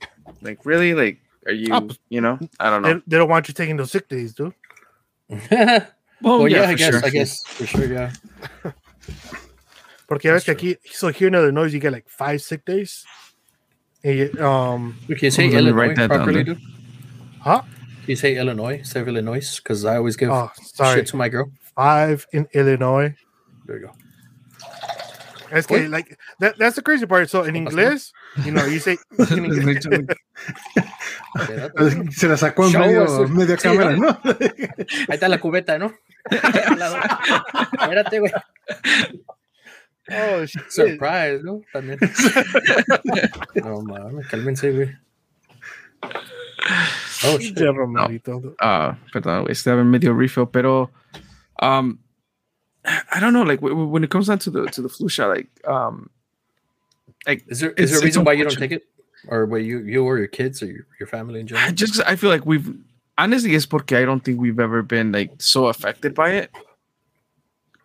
[0.43, 3.01] like really, like, are you, Ah, you know, I don't know.
[3.07, 4.53] they don't want you taking those sick days, dude.
[5.51, 5.87] well,
[6.23, 6.91] Well, yeah, yeah, I guess.
[6.95, 7.05] sure.
[7.05, 7.87] I guess for sure.
[7.93, 8.13] Yeah.
[10.09, 13.05] Porque a That's veces aquí, so here in Illinois, you get like five sick days.
[14.03, 16.55] And you, um, We can say Ooh, let me Illinois write that down properly, there.
[16.55, 16.63] dude.
[17.43, 17.61] huh?
[17.61, 18.81] Can you say Illinois?
[18.85, 21.51] Say Illinois, because I always give Oh, sorry, shit to my girl.
[21.77, 23.15] five in Illinois.
[23.67, 23.93] There you go.
[25.51, 25.91] Es que, What?
[25.91, 27.29] like that, that's the crazy part.
[27.31, 28.13] So in English,
[28.45, 28.97] you know, you say
[29.31, 29.83] in English,
[32.17, 33.31] Se la sacó en Show medio, us.
[33.31, 34.09] media Sí, cámara, ¿no?
[34.09, 34.19] ¿no?
[34.25, 35.93] Ahí está la cubeta, ¿no?
[36.31, 38.33] Espérate, güey.
[40.11, 40.71] Oh shit.
[40.71, 41.63] Surprise, ¿no?
[41.73, 41.99] También.
[43.65, 44.97] No mames, cálmense, güey.
[47.25, 47.57] Oh, shit.
[47.59, 48.55] Ya, Romerito.
[48.61, 50.91] uh perdón, güey, estaba en medio refill, pero
[51.61, 51.99] um
[52.85, 55.09] I don't know, like w- w- when it comes down to the to the flu
[55.09, 56.09] shot, like um
[57.27, 58.85] like Is there It's- is there a reason why you don't take it?
[59.27, 62.15] Or why you you or your kids or your, your family in I just I
[62.17, 62.71] feel like we've
[63.19, 66.51] honestly it's porque I don't think we've ever been like so affected by it.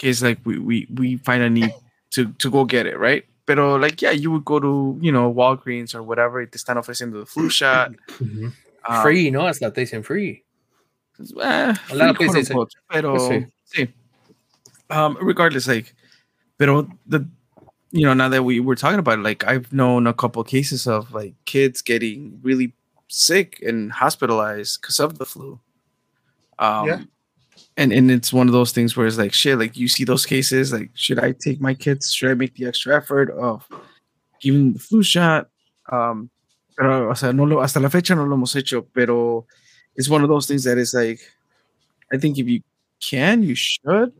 [0.01, 1.73] It's like we we we find a need
[2.13, 3.25] to to go get it, right?
[3.45, 6.77] Pero like yeah, you would go to you know Walgreens or whatever y te están
[6.77, 7.91] ofreciendo the flu shot.
[8.19, 8.53] Mhm.
[8.87, 9.47] um, free, ¿no?
[9.47, 10.43] Hasta te dicen free.
[11.19, 13.47] eh, A lot of free, places quote say- unquote, pero sí.
[13.65, 13.87] sí.
[14.89, 15.93] Um, regardless, like,
[16.57, 17.25] pero the
[17.91, 20.87] you know now that we were talking about it, like I've known a couple cases
[20.87, 22.73] of like kids getting really
[23.07, 25.59] sick and hospitalized because of the flu.
[26.59, 26.99] Um, Yeah.
[27.77, 29.57] And and it's one of those things where it's like shit.
[29.57, 32.13] Like you see those cases, like should I take my kids?
[32.13, 33.67] Should I make the extra effort of
[34.41, 35.49] giving the flu shot?
[35.91, 36.29] Um,
[36.77, 39.45] pero o sea, no lo, hasta la fecha no lo hemos hecho, pero
[39.95, 41.19] it's one of those things that is like,
[42.11, 42.61] I think if you
[43.01, 44.11] can, you should,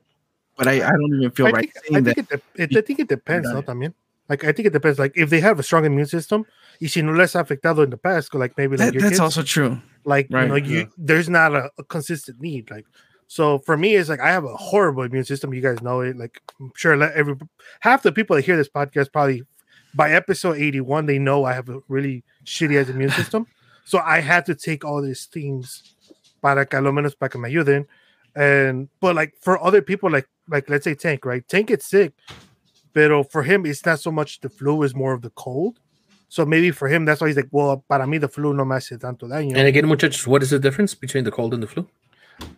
[0.57, 2.41] but I, I don't even feel I right think, I think that.
[2.55, 3.93] it, de- it, I think it depends, no, también.
[4.29, 4.99] Like I think it depends.
[4.99, 6.45] Like if they have a strong immune system,
[6.81, 9.19] y si no les ha afectado in the past, like maybe like That- that's kids,
[9.19, 9.79] also true.
[10.05, 10.85] like you right, know, you yeah.
[10.97, 12.69] there's not a, a consistent need.
[12.71, 12.85] Like
[13.27, 15.53] So for me, it's like I have a horrible immune system.
[15.53, 16.17] You guys know it.
[16.17, 17.35] Like I'm sure let every
[17.79, 19.43] half the people that hear this podcast probably
[19.93, 23.47] by episode 81, they know I have a really shitty as immune system.
[23.85, 25.93] So I had to take all these things
[26.41, 27.85] para que lo menos para que me ayuden.
[28.33, 31.45] And but like for other people, like like let's say Tank, right?
[31.49, 32.13] Tank gets sick,
[32.93, 35.81] but for him, it's not so much the flu, is more of the cold.
[36.29, 38.75] So maybe for him, that's why he's like, well, para mí the flu no me
[38.75, 39.55] hace tanto daño.
[39.55, 41.87] And again, muchachos, what is the difference between the cold and the flu?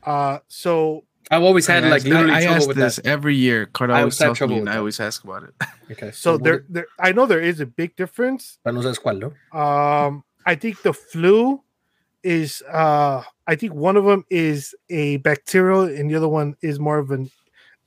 [0.04, 2.95] Uh, so I've always had I like ask- literally I, I trouble ask with this
[2.98, 3.06] that.
[3.08, 3.65] every year.
[3.67, 4.80] Carter I always always tells trouble me, with and I that.
[4.80, 5.54] always ask about it.
[5.91, 8.58] Okay, so what there, it- there, I know there is a big difference.
[8.63, 9.30] Para no sabes cuál, ¿no?
[9.60, 11.62] Um, I think the flu
[12.24, 16.80] is uh I think one of them is a bacterial and the other one is
[16.80, 17.30] more of an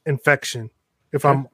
[0.07, 0.71] infection.
[1.13, 1.49] If I'm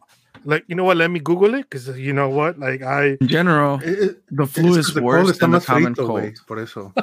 [0.45, 3.29] like, you know what, let me Google it because you know what, like I In
[3.29, 6.21] general, eh, the flu is worse than the más common frito, cold.
[6.23, 6.93] güey, por eso.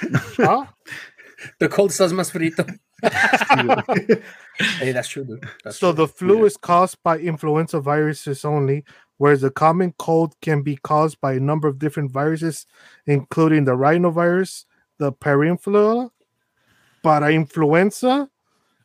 [0.38, 0.64] huh?
[1.58, 2.64] The cold estás más frito.
[4.78, 5.48] hey, that's true, dude.
[5.64, 6.04] That's so true.
[6.04, 8.84] the flu is caused by influenza viruses only,
[9.18, 12.66] whereas the common cold can be caused by a number of different viruses,
[13.06, 14.64] including the rhinovirus,
[14.98, 16.10] the parainfluenza,
[17.02, 18.28] parainfluenza,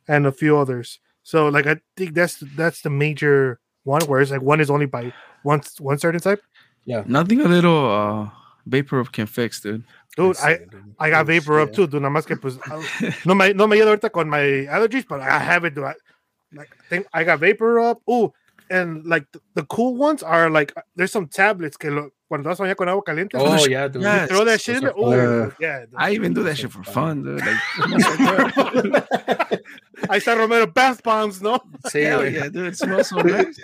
[0.08, 1.00] and a few others.
[1.22, 4.02] So, like, I think that's that's the major one.
[4.06, 6.40] Whereas, like, one is only by one one certain type.
[6.84, 8.30] Yeah, nothing a little uh,
[8.68, 9.84] VapoRub can fix, dude.
[10.16, 10.60] Dude, I.
[10.98, 11.72] I got Yes, VapoRub eh.
[11.72, 11.86] too.
[11.86, 12.58] Dude, nada más que pues
[13.26, 15.74] no me no me ayuda ahorita con my allergies, but I have it.
[15.74, 15.84] Dude.
[15.84, 15.94] I,
[16.52, 17.96] like I think I got VapoRub.
[18.08, 18.32] Oh,
[18.70, 22.48] and like the, the cool ones are like uh, there's some tablets que lo, cuando
[22.48, 23.34] vas a bañar con agua caliente.
[23.36, 24.02] Oh you yeah, dude.
[24.02, 24.28] Yes.
[24.28, 24.84] throw that shit in.
[24.84, 25.30] Those there.
[25.30, 25.80] are Oh, yeah.
[25.80, 25.94] dude.
[25.96, 27.22] I even do that shit for fun.
[27.22, 27.46] fun, dude.
[27.46, 27.58] Like,
[30.10, 31.58] I start Romero bath bombs, no?
[31.86, 32.32] Sí, hell güey.
[32.32, 32.66] yeah, dude.
[32.68, 33.60] It smells so nice.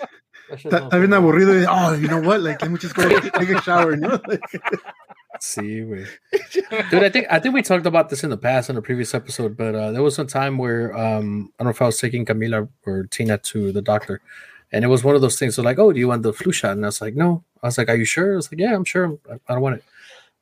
[0.49, 1.53] That shit Está smells está bien aburrido.
[1.61, 2.41] y, Oh, you know what?
[2.41, 4.19] Like, let me just go take a shower, ¿no?
[5.39, 6.05] Sí, güey.
[6.91, 9.13] Dude, I think I think we talked about this in the past in a previous
[9.15, 11.97] episode, but uh, there was some time where um, I don't know if I was
[11.97, 14.21] taking Camila or Tina to the doctor,
[14.71, 15.55] and it was one of those things.
[15.55, 16.73] So like, oh, do you want the flu shot?
[16.73, 17.43] And I was like, no.
[17.63, 18.33] I was like, are you sure?
[18.33, 19.17] I was like, yeah, I'm sure.
[19.29, 19.83] I, I don't want it.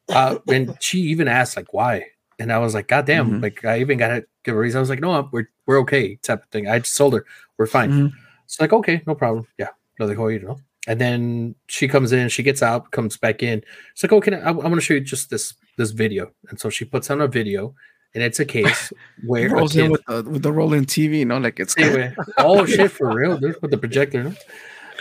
[0.10, 2.08] Uh, and she even asked like, why?
[2.38, 3.40] And I was like, God damn!
[3.40, 3.44] Mhm.
[3.44, 4.80] Like I even got to give a reason.
[4.80, 6.68] I was like, no, we're we're okay, type of thing.
[6.68, 7.26] I just told her
[7.58, 7.92] we're fine.
[7.92, 8.12] Mhm.
[8.46, 9.48] It's like, okay, no problem.
[9.58, 9.70] Yeah,
[10.02, 10.60] lo dejo ir, ¿no?
[10.88, 13.64] And then she comes in, she gets out, comes back in.
[13.92, 16.32] It's like, oh, can I, I, want to show you just this this video.
[16.50, 17.76] And so she puts on a video,
[18.16, 18.92] and it's a case
[19.26, 22.16] where rolls in with the with the rolling TV, you know, like it's güey.
[22.38, 24.34] oh shit, for real, dude, with the projector, no?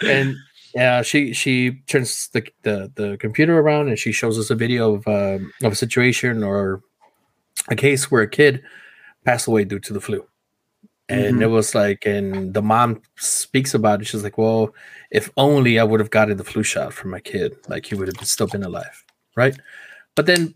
[0.07, 0.37] And
[0.75, 4.95] yeah, she she turns the, the the computer around and she shows us a video
[4.95, 6.83] of um, of a situation or
[7.69, 8.63] a case where a kid
[9.25, 10.27] passed away due to the flu.
[11.11, 11.43] And Mhm.
[11.43, 14.07] it was like, and the mom speaks about it.
[14.07, 14.75] She's like, "Well,
[15.11, 18.09] if only I would have gotten the flu shot for my kid, like he would
[18.09, 19.05] have still been alive,
[19.37, 19.57] right?"
[20.15, 20.55] But then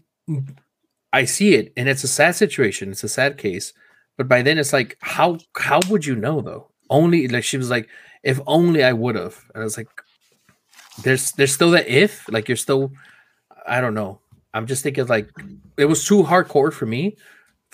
[1.13, 2.91] I see it, and it's a sad situation.
[2.91, 3.73] It's a sad case.
[4.17, 6.69] But by then, it's like, how how would you know though?
[6.91, 7.89] Only like she was like,
[8.23, 9.37] if only I would have.
[9.55, 9.89] And I was like,
[11.03, 12.93] there's there's still that if like you're still,
[13.67, 14.21] I don't know.
[14.53, 15.29] I'm just thinking like
[15.77, 17.17] it was too hardcore for me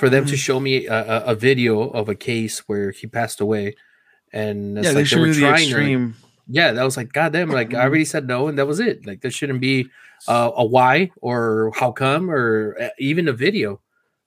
[0.00, 0.38] for them to Mhm.
[0.38, 3.76] show me a, a, video of a case where he passed away,
[4.32, 6.14] and it's yeah, like they they were the trying to- extreme.
[6.48, 7.84] yeah, that was like, God damn, like I Mhm.
[7.84, 9.06] already said no, and that was it.
[9.06, 9.88] Like there shouldn't be
[10.28, 13.80] uh, a why or how come or uh, even a video.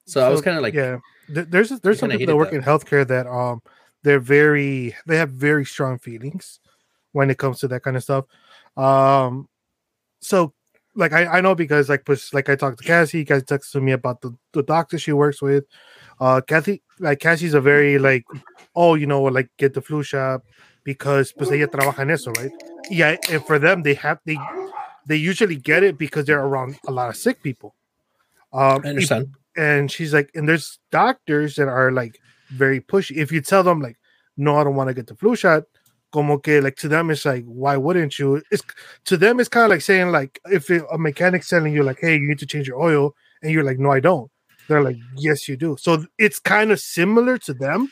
[0.05, 0.97] So, I was kind of like, yeah.
[1.29, 3.61] There's there's some people that work in healthcare that um
[4.03, 6.59] they're very they have very strong feelings
[7.13, 8.25] when it comes to that kind of stuff.
[8.75, 9.47] Um,
[10.19, 10.53] so
[10.95, 13.81] like I, I know because like pues, like I talked to Cassie, you guys texted
[13.81, 15.65] me about the, the doctor she works with.
[16.19, 18.25] Uh, Kathy like Cassie's a very like
[18.75, 20.41] oh you know like get the flu shot
[20.83, 22.51] because pues ella trabaja en eso right.
[22.89, 24.37] Yeah, and for them they have they
[25.05, 27.75] they usually get it because they're around a lot of sick people.
[28.51, 29.33] Um, I understand.
[29.57, 33.17] and she's like, and there's doctors that are like very pushy.
[33.17, 33.97] If you tell them like,
[34.37, 35.63] no, I don't want to get the flu shot,
[36.13, 38.41] como que like to them it's like, why wouldn't you?
[38.51, 38.63] It's
[39.05, 41.99] to them it's kind of like saying like if it, a mechanic's telling you like,
[41.99, 44.29] hey, you need to change your oil, and you're like, no, I don't.
[44.69, 45.75] They're like, yes, you do.
[45.79, 47.89] So it's kind of similar to them,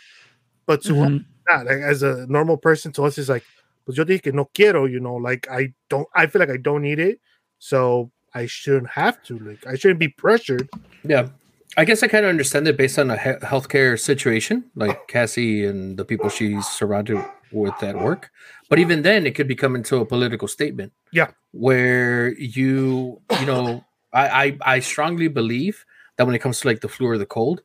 [0.67, 1.25] but to us, Mhm.
[1.49, 3.43] not like as a normal person to us is like,
[3.86, 6.57] pues yo dije que no quiero, you know, like I don't, I feel like I
[6.57, 7.19] don't need it,
[7.60, 9.38] so I shouldn't have to.
[9.39, 10.69] Like I shouldn't be pressured.
[11.03, 11.29] Yeah.
[11.77, 15.65] I guess I kind of understand it based on a he- healthcare situation, like Cassie
[15.65, 17.17] and the people she's surrounded
[17.52, 18.32] with that work.
[18.70, 20.94] But even then, it could become into a political statement.
[21.12, 21.32] Yeah.
[21.52, 23.84] Where you, you know,
[24.14, 25.86] I, I, I strongly believe
[26.18, 27.62] that when it comes to like the flu or the cold,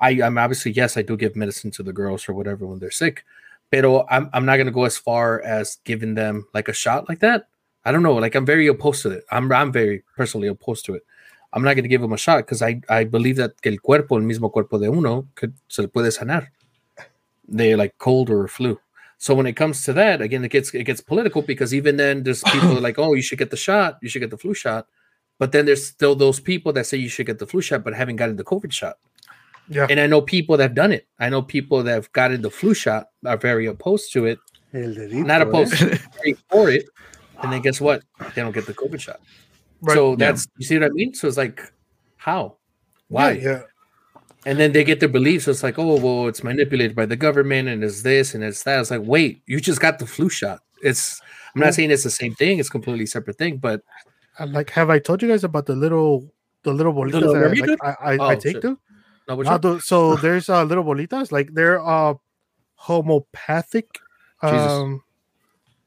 [0.00, 2.90] I, I'm obviously, yes, I do give medicine to the girls or whatever when they're
[2.90, 3.24] sick.
[3.70, 7.08] Pero I'm, I'm not going to go as far as giving them like a shot
[7.08, 7.48] like that.
[7.84, 8.14] I don't know.
[8.14, 9.24] Like I'm very opposed to it.
[9.30, 11.02] I'm, I'm very personally opposed to it.
[11.52, 13.78] I'm not going to give him a shot because I, I believe that que el
[13.78, 16.48] cuerpo, el mismo cuerpo de uno, could, se le puede sanar.
[17.50, 18.78] they like cold or flu.
[19.20, 22.22] So when it comes to that, again, it gets it gets political because even then
[22.22, 24.86] there's people like, oh, you should get the shot, you should get the flu shot.
[25.38, 27.92] But then there's still those people that say you should get the flu shot but
[27.94, 28.96] haven't gotten the COVID shot.
[29.68, 29.86] Yeah.
[29.90, 31.06] And I know people that have done it.
[31.18, 34.38] I know people that have gotten the flu shot are very opposed to it,
[34.72, 35.44] El dedito, not eh?
[35.44, 36.86] opposed to very for it.
[37.42, 38.02] And then guess what?
[38.34, 39.20] They don't get the COVID shot.
[39.82, 39.94] Right.
[39.94, 40.16] So Yeah.
[40.16, 41.12] that's you see what I mean?
[41.12, 41.60] So it's like,
[42.16, 42.56] how?
[43.08, 43.32] Why?
[43.32, 43.62] Yeah, yeah.
[44.46, 45.46] And then they get their beliefs.
[45.48, 48.80] It's like, oh, well, it's manipulated by the government and it's this and it's that.
[48.80, 50.60] It's like, wait, you just got the flu shot.
[50.82, 51.20] It's
[51.54, 53.82] I'm not saying it's the same thing, it's a completely separate thing, but
[54.46, 57.56] like, have I told you guys about the little the little bolitas little that rubber
[57.56, 57.78] like, dude?
[57.82, 58.62] I, I, I Oh, take shit.
[58.62, 58.78] them?
[59.28, 62.14] no, which Uh, the- so there's uh little bolitas like they're uh
[62.76, 63.86] homopathic
[64.44, 64.72] Jesus.
[64.72, 65.02] um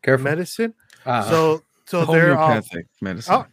[0.04, 0.26] careful.
[0.26, 0.74] medicine.
[1.06, 3.46] Ah, So so they're uh, Homeopathic medicine.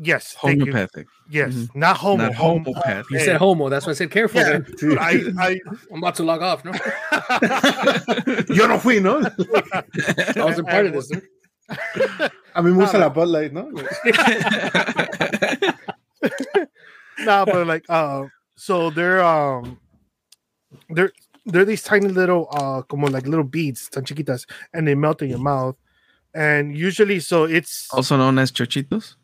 [0.00, 0.34] Yes.
[0.34, 1.06] Homeopathic.
[1.30, 1.74] Yes, Mhm.
[1.76, 2.24] not homo.
[2.24, 3.10] Not hom- homopathic.
[3.10, 3.68] you said homo.
[3.68, 4.40] That's why I said careful.
[4.40, 5.60] Yeah, dude, I, I
[5.92, 6.64] I'm about to log off.
[6.64, 6.72] No,
[8.54, 9.18] Yo no fui, ¿no?
[9.20, 11.08] I wasn't part of this.
[11.08, 11.22] dude.
[12.54, 13.70] A mí me gusta No, la Bud Light, ¿no?
[17.20, 18.24] no, but like uh
[18.56, 19.78] so they're um
[20.90, 21.12] they're
[21.46, 25.30] they're these tiny little uh como like little beads tan chiquitas and they melt in
[25.30, 25.76] your mouth
[26.34, 29.16] and usually so it's also known as chochitos.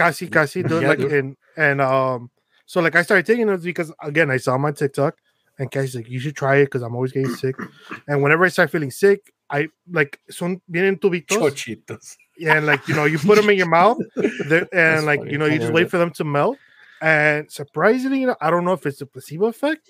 [0.00, 1.12] Casi casi dude, Yeah, like dude.
[1.18, 2.30] and and um
[2.66, 5.14] so like I started taking those because again I saw my TikTok
[5.58, 7.56] and Casey's like you should try it because I'm always getting sick
[8.08, 12.16] and whenever I start feeling sick I like son vienen tubitos Chochitos.
[12.54, 15.32] and like you know you put them in your mouth they're- That's and like funny.
[15.32, 16.56] you know you just wait for them to melt
[17.02, 19.84] and surprisingly you know, i don't know if it's a placebo effect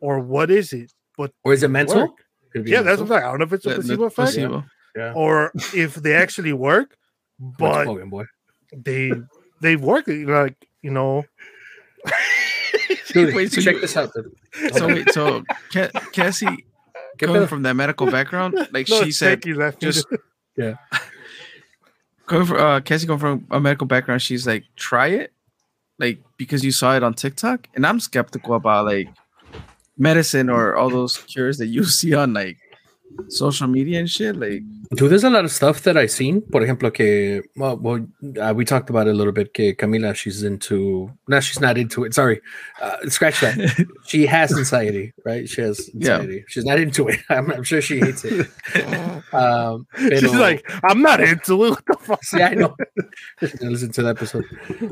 [0.00, 2.00] or what is it but Or is it mental?
[2.02, 2.10] Work.
[2.52, 4.04] Could yeah that's what i'm saying i don't know if it's a The- the placebo
[4.12, 4.64] effect placebo.
[4.96, 5.12] Yeah.
[5.22, 5.52] or
[5.84, 6.96] if they actually work
[7.38, 8.24] but smoking, boy.
[8.88, 9.12] they
[9.60, 11.24] they work like you know
[13.08, 14.12] Dude, Wait, so check you- this out.
[14.14, 14.74] dude.
[14.74, 15.42] So wait, so
[15.72, 16.64] Ca- Cassie
[17.18, 20.06] ¿Qué coming from that medical background, like no, she said, thank you, left just
[20.56, 20.78] to-
[22.26, 25.32] going from uh, Cassie going from a medical background, she's like, try it,
[25.98, 29.08] like because you saw it on TikTok, and I'm skeptical about like
[29.98, 32.58] medicine or all those cures that you see on like
[33.28, 34.36] social media and shit.
[34.36, 34.62] Like,
[34.94, 36.42] Dude, there's a lot of stuff that I've seen.
[36.42, 38.06] Por ejemplo, que well, well
[38.40, 39.52] uh, we talked about it a little bit.
[39.54, 41.10] Que Camila, she's into.
[41.28, 42.14] No, she's not into it.
[42.14, 42.40] Sorry,
[42.80, 43.86] uh, scratch that.
[44.06, 45.48] she has anxiety, right?
[45.48, 46.14] She has Yeah.
[46.16, 46.44] anxiety.
[46.48, 47.20] She's not into it.
[47.28, 48.46] I'm, I'm sure she hates it.
[49.32, 52.74] Um, she's like i'm not into it what the fuck See, I know.
[53.60, 54.44] Listen to that episode.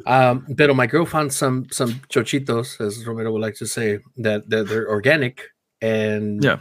[0.06, 4.48] Um, but my girl found some some chochitos, as Romero would like to say, that,
[4.50, 5.40] that they're organic,
[5.80, 6.58] and Yeah.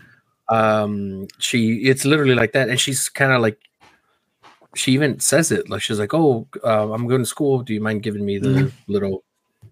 [0.53, 1.57] Um, she
[1.89, 3.57] it's literally like that, and she's kind of like,
[4.75, 7.61] she even says it like she's like, "Oh, uh, I'm going to school.
[7.63, 8.71] Do you mind giving me the Mhm.
[8.87, 9.23] little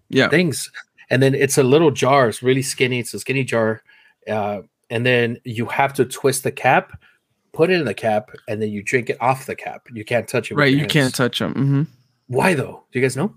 [0.08, 0.70] yeah, things?"
[1.10, 2.28] And then it's a little jar.
[2.28, 2.98] It's really skinny.
[3.00, 3.82] It's a skinny jar,
[4.28, 6.92] uh, and then you have to twist the cap.
[7.52, 9.86] Put it in the cap, and then you drink it off the cap.
[9.92, 10.54] You can't touch it.
[10.54, 10.72] right.
[10.72, 11.52] You can't touch them.
[11.54, 11.82] hmm
[12.28, 12.84] Why though?
[12.90, 13.34] Do you guys know?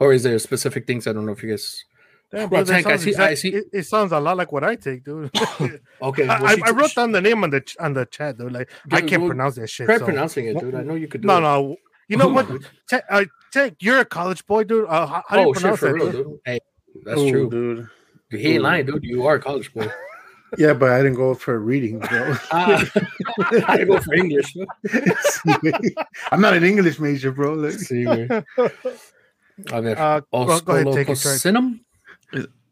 [0.00, 1.84] Or is there specific things I don't know if you guys?
[2.32, 4.50] Damn, bro, that Tank, I see- exact- I see- It, it sounds a lot like
[4.50, 5.30] what I take, dude.
[6.02, 8.06] Okay, I, well, I, she- I wrote down the name on the ch- on the
[8.06, 8.52] chat, dude.
[8.52, 9.86] Like I can't well, pronounce that shit.
[9.86, 10.74] Try so- pronouncing it, dude.
[10.74, 11.40] I know you could do No, it.
[11.42, 11.76] no.
[12.08, 12.48] You know what?
[12.90, 14.86] Ta- uh, Tank, you're a college boy, dude.
[14.88, 15.94] Uh, how, how do you oh shit, pronounce for that?
[15.94, 16.26] real, dude?
[16.26, 16.38] dude.
[16.44, 16.58] Hey,
[17.04, 17.50] that's Ooh, true.
[17.50, 17.88] dude.
[18.30, 19.04] Dude, He ain't lying, dude.
[19.04, 19.88] You are a college boy.
[20.58, 22.34] Yeah, but I didn't go for reading, bro.
[22.52, 22.84] Ah,
[23.66, 24.54] I go for English.
[26.30, 27.54] I'm not an English major, bro.
[27.54, 28.44] Like, Sí, güey.
[29.72, 29.96] A ver.
[29.98, 31.80] Uh, go, go ahead, take it.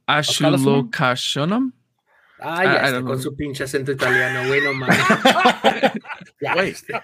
[0.07, 1.73] Ashulocashonum.
[2.41, 3.19] Ah, I- ya, este, con know.
[3.19, 4.99] su pinche acento italiano, güey, no mames.
[6.41, 7.01] ya, este.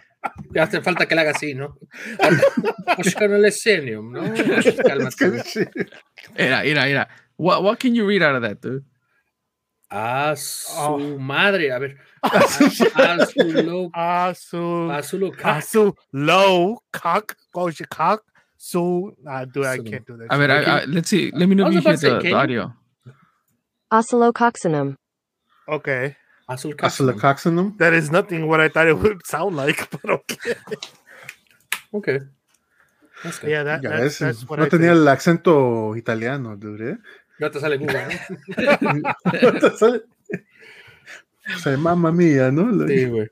[0.52, 1.76] Ya hace falta que le haga así, ¿no?
[2.98, 4.20] Oscolococinum, ¿no?
[4.86, 5.70] Cálmate.
[6.36, 7.08] Mira, mira, mira.
[7.36, 8.84] What what can you read out of that, dude?
[9.90, 10.98] A su Oh.
[11.18, 11.96] madre, a ver.
[12.22, 18.24] A, a su lo, Asu, a su lo, asu, low, cock, go your cock.
[18.60, 20.26] So, uh, dude, I can't do that.
[20.30, 20.50] I mean.
[20.50, 21.30] I, I, let's see.
[21.30, 22.74] Let me know I if was you hear the, the audio.
[23.90, 24.96] Oscillococcinum.
[25.68, 26.16] okay,
[26.48, 27.78] Azul Acetacoxinum.
[27.78, 30.54] that is nothing what I thought it would sound like, but okay.
[31.94, 32.18] Okay.
[33.24, 33.50] That's good.
[33.50, 35.00] Yeah, that, Ya that's, ves, that's what no I tenía think.
[35.02, 36.90] el acento italiano, dude.
[36.92, 36.96] ¿eh?
[37.40, 38.06] No te sale Google,
[38.82, 39.02] ¿no?
[41.54, 42.86] o sea, mamma mía, ¿no?
[42.86, 43.30] Sí, güey.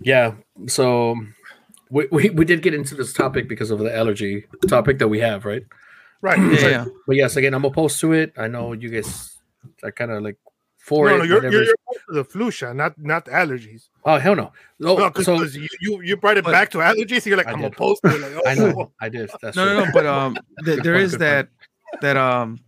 [0.00, 0.34] Yeah.
[0.66, 1.14] So
[1.90, 5.20] we, we, we did get into this topic because of the allergy topic that we
[5.20, 5.62] have, right?
[6.20, 6.38] Right.
[6.38, 6.84] Yeah, it's yeah.
[7.06, 8.32] But yes, again, I'm opposed to it.
[8.36, 9.36] I know you guys
[9.82, 10.36] are kind of like
[10.78, 11.18] for no, it.
[11.18, 11.74] no, you're, you're, you're
[12.08, 13.88] the flu shot, not not the allergies.
[14.04, 14.52] oh hell no.
[14.78, 17.22] No, No, because so you, you you brought it But- back to allergies.
[17.22, 17.72] So you're like, I I'm did.
[17.72, 18.20] opposed to it.
[18.20, 19.30] Like, oh, I know I did.
[19.42, 19.74] That's No, true.
[19.78, 19.90] no, no.
[19.92, 20.34] But um,
[20.64, 21.48] th- Good there point, is good that
[22.02, 22.60] that um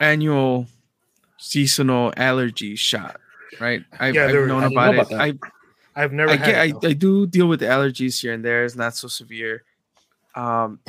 [0.00, 0.66] annual
[1.38, 3.20] seasonal allergy shot.
[3.60, 3.82] right?
[3.98, 5.00] I've, Yeah, I've known I didn't about, it.
[5.12, 5.32] about I
[5.96, 6.88] I've never I had get, it, though.
[6.88, 8.64] I do deal with allergies here and there.
[8.64, 9.64] It's not so severe.
[10.34, 10.80] Um,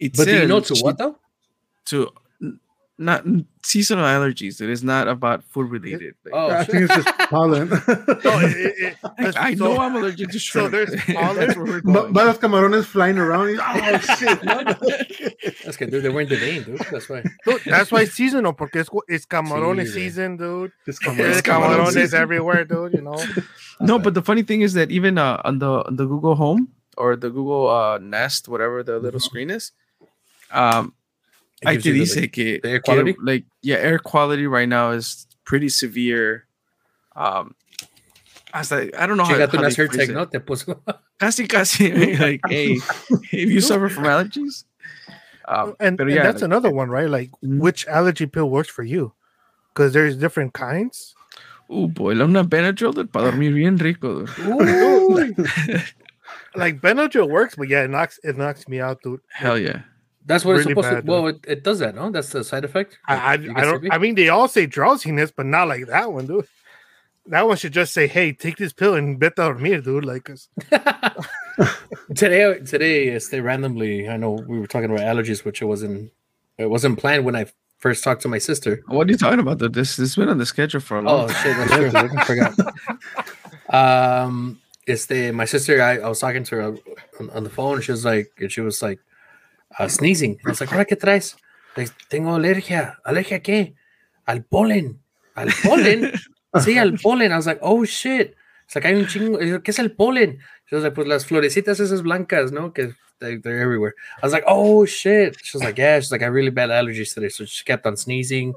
[0.00, 1.16] it But do you know to what though?
[1.86, 2.12] to n-
[3.00, 3.24] not
[3.62, 4.60] seasonal allergies.
[4.60, 6.14] It is not about food related.
[6.24, 6.70] Like, Oh, I shit.
[6.72, 7.68] think it's just pollen.
[8.24, 8.96] No, it- it- it-
[9.38, 10.72] I, I so- know I'm allergic to shrimp.
[10.72, 10.90] so shrimp.
[11.06, 11.36] there's pollen.
[11.36, 12.12] That's where we're Va- going.
[12.14, 13.58] va los camarones flying around.
[13.60, 14.40] Oh shit!
[15.64, 16.02] That's good, dude.
[16.02, 16.78] They were in the vein, dude.
[16.90, 17.22] That's why.
[17.46, 19.92] Dude, that's why it's seasonal, porque es, it's camarones Sí, güey.
[19.94, 20.72] season, dude.
[20.84, 22.94] Just There's It's camarón camarones everywhere, dude.
[22.94, 23.18] You know.
[23.80, 26.68] no, but the funny thing is that even uh, on the on the Google Home
[26.96, 29.70] or the Google uh, Nest, whatever the little screen is,
[30.50, 30.94] um,
[31.62, 33.16] It I gives te you the- dice que, the air que, quality?
[33.22, 36.46] like yeah, air quality right now is pretty severe.
[37.16, 37.54] Um,
[38.52, 40.24] hasta, I don't know how, Chinga, tú how they nacer phrase ¿no?
[40.26, 40.80] Te puso.
[41.18, 41.92] Casi, casi.
[42.16, 42.78] like, hey,
[43.32, 44.64] if you suffer from allergies,
[45.46, 47.10] um, and, pero and yeah, that's like, another one, right?
[47.10, 47.58] Like, Mhm.
[47.58, 49.12] which allergy pill works for you?
[49.74, 51.14] Because there's different kinds.
[51.70, 54.24] uh, boy, una Benadryl dude, para dormir bien rico.
[54.26, 55.36] dude.
[56.54, 59.20] Like Benadryl works, but yeah, it knocks it knocks me out, dude.
[59.30, 59.82] Hell yeah.
[60.28, 61.10] That's what Really it's supposed bad, to.
[61.10, 62.10] Well, it, it does that, no?
[62.10, 62.98] That's the side effect.
[63.08, 63.80] I I, I don't.
[63.80, 63.90] sleepy?
[63.92, 66.46] I mean, they all say drowsiness, but not like that one, dude.
[67.26, 70.24] That one should just say, "Hey, take this pill and vete a dormir, dude." Like,
[70.24, 70.48] 'cause-
[72.14, 76.12] today, today, este, randomly, I know we were talking about allergies, which it wasn't.
[76.58, 77.46] It wasn't planned when I
[77.78, 78.82] first talked to my sister.
[78.88, 79.58] What are you talking about?
[79.58, 79.74] Dude?
[79.74, 81.42] This this has been on the schedule for a long Oh time.
[81.42, 82.18] shit, that's true.
[82.18, 82.54] I forgot.
[83.70, 86.62] Um, este, my sister, I, I was talking to her
[87.20, 87.82] on, on the phone.
[87.82, 88.98] She was like, and she was like,
[89.78, 90.38] uh, sneezing.
[90.44, 91.36] I was like, "Ahora qué traes?"
[91.76, 92.98] Like, tengo alergia.
[93.04, 93.74] ¿Alergia a qué?
[94.26, 94.98] Al polen.
[95.36, 96.12] ¿Al polen?
[96.56, 97.30] sí, al polen.
[97.32, 98.34] I was like, oh shit.
[98.64, 99.40] It's like, hay un chingo.
[99.40, 100.38] Y yo, ¿Qué es el polen?
[100.66, 102.72] She was like, pues las florecitas esas blancas, ¿no?
[102.72, 103.94] Que they, they're everywhere.
[104.20, 105.36] I was like, oh shit.
[105.42, 106.00] She was like, yeah.
[106.00, 107.28] She's like, I have really bad allergies today.
[107.28, 108.54] So she kept on sneezing.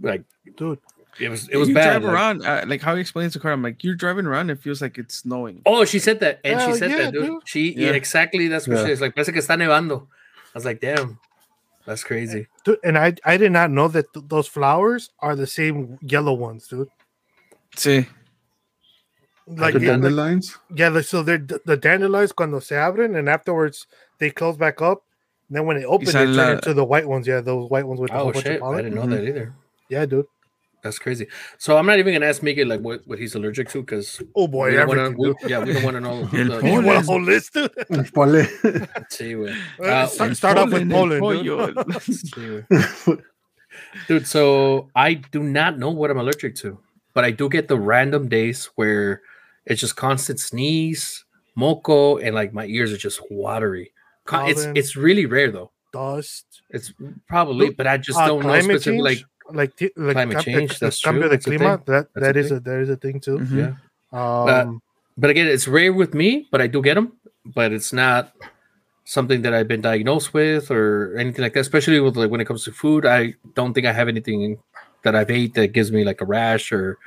[0.00, 0.24] Like,
[0.56, 0.80] dude,
[1.20, 2.00] it was, it was you bad.
[2.00, 3.52] drive like- around, uh, like how he explains to car.
[3.52, 4.50] I'm like, you're driving around.
[4.50, 5.62] It feels like it's snowing.
[5.64, 7.26] Oh, she said that, and Hell she said yeah, that, dude.
[7.26, 7.42] dude.
[7.48, 7.90] She Yeah.
[7.90, 8.48] yeah, exactly.
[8.48, 8.86] That's what Yeah.
[8.86, 9.14] she is like.
[9.14, 10.08] Parece que está nevando.
[10.54, 11.18] I was like, damn,
[11.86, 12.46] that's crazy.
[12.64, 16.32] dude, and I I did not know that th- those flowers are the same yellow
[16.32, 16.88] ones, dude.
[17.76, 18.06] Sí.
[19.46, 20.56] Like, the yeah, like- dandelions.
[20.74, 23.86] yeah, so they're the the dandelions cuando se abren, and afterwards
[24.18, 25.02] they close back up.
[25.48, 27.26] And then when they open, they sale turn la- into the white ones.
[27.26, 29.06] Yeah, those white ones with a oh, whole Oh bunch shit, of I didn't know
[29.06, 29.54] that either.
[29.90, 30.26] Yeah, dude.
[30.84, 31.26] That's crazy.
[31.58, 34.46] So I'm not even gonna ask Miguel like what, what he's allergic to because Oh
[34.46, 36.18] boy, we wanna, we, yeah, we don't want to know.
[36.20, 36.84] El the- You pollen.
[36.84, 37.72] want a whole list, dude?
[38.14, 38.44] Pole.
[39.10, 39.56] Sí, güey.
[39.80, 41.74] Uh, Uh, start, start off with Pollen, Poland, dude.
[41.74, 41.98] pollo.
[42.00, 43.22] Sí, güey.
[44.08, 46.78] Dude, so I do not know what I'm allergic to,
[47.14, 49.22] but I do get the random days where
[49.66, 51.24] it's just constant sneeze,
[51.56, 53.92] moco, and like my ears are just watery.
[54.26, 55.70] Con- It's it's really rare though.
[55.92, 56.62] Dust.
[56.70, 56.92] It's
[57.28, 59.14] probably, but I just Uh, don't know climate specifically.
[59.14, 61.50] change, Like, like t- like climate cam- change, the- that's cambio true, de that's a
[61.50, 61.58] clima.
[61.58, 61.94] thing.
[61.94, 62.56] That That's a that is thing.
[62.56, 63.38] a that is a thing too.
[63.38, 63.56] Mhm.
[63.56, 63.72] yeah.
[64.64, 64.80] Um,
[65.16, 67.12] But again, it's rare with me, but I do get them.
[67.44, 68.32] But it's not
[69.04, 71.60] something that I've been diagnosed with or anything like that.
[71.60, 74.58] Especially with like when it comes to food, I don't think I have anything
[75.02, 76.98] that I've ate that gives me like a rash or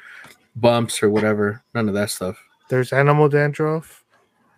[0.55, 1.63] bumps or whatever.
[1.73, 2.37] None of that stuff.
[2.69, 4.03] there's animal dandruff.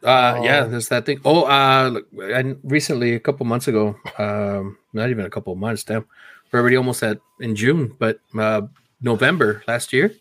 [0.04, 0.70] Uh, yeah, Oh.
[0.70, 1.20] there's that thing.
[1.26, 2.00] Oh, uh,
[2.34, 6.06] and recently, a couple months ago, um, not even a couple of months, damn,
[6.52, 8.62] we're already almost at in June, but uh,
[9.02, 10.12] November last year,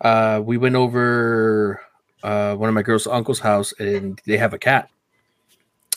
[0.00, 1.80] uh, we went over
[2.22, 4.88] uh, one of my girls' uncle's house, and they have a cat.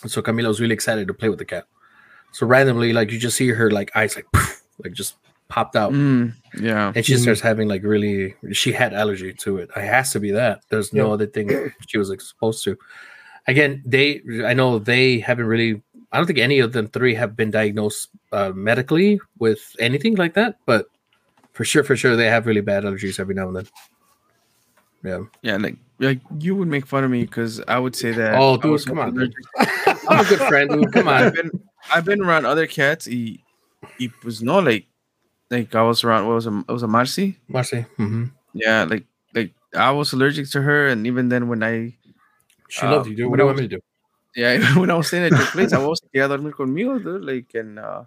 [0.07, 1.65] So Camila was really excited to play with the cat.
[2.31, 5.15] So randomly, like you just see her like eyes like poof, like just
[5.47, 6.93] popped out, Mm, yeah.
[6.95, 7.19] and she Mm.
[7.21, 10.93] starts having like really she had allergy to it it has to be that there's
[10.93, 11.49] no other thing
[11.87, 12.77] she was exposed to
[13.47, 15.81] again they i know they haven't really
[16.11, 20.33] i don't think any of them three have been diagnosed uh, medically with anything like
[20.33, 20.87] that but
[21.53, 23.67] for sure for sure they have really bad allergies every now and then
[25.03, 28.33] yeah Yeah, like like you would make fun of me because I would say that.
[28.35, 29.45] Oh, dude, come on, allergic-
[30.09, 31.51] i'm a good friend dude come I've on been
[31.93, 33.05] I've been around other cats.
[33.05, 33.43] He
[33.97, 34.85] he was no like
[35.49, 36.27] like I was around.
[36.27, 37.37] What was a it was a Marcy?
[37.47, 41.93] marcy hmm Yeah, like like I was allergic to her, and even then when I
[42.69, 43.81] she Uh, loved you dude what do you want me to do
[44.35, 47.23] yeah when I was staying at your place, I was quería dormir conmigo, dude.
[47.23, 48.03] Like and uh,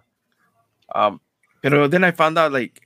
[0.93, 1.19] um,
[1.61, 2.85] pero then I found out like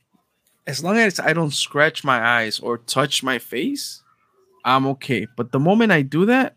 [0.67, 4.03] as long as I don't scratch my eyes or touch my face,
[4.63, 5.27] I'm okay.
[5.35, 6.55] But the moment I do that,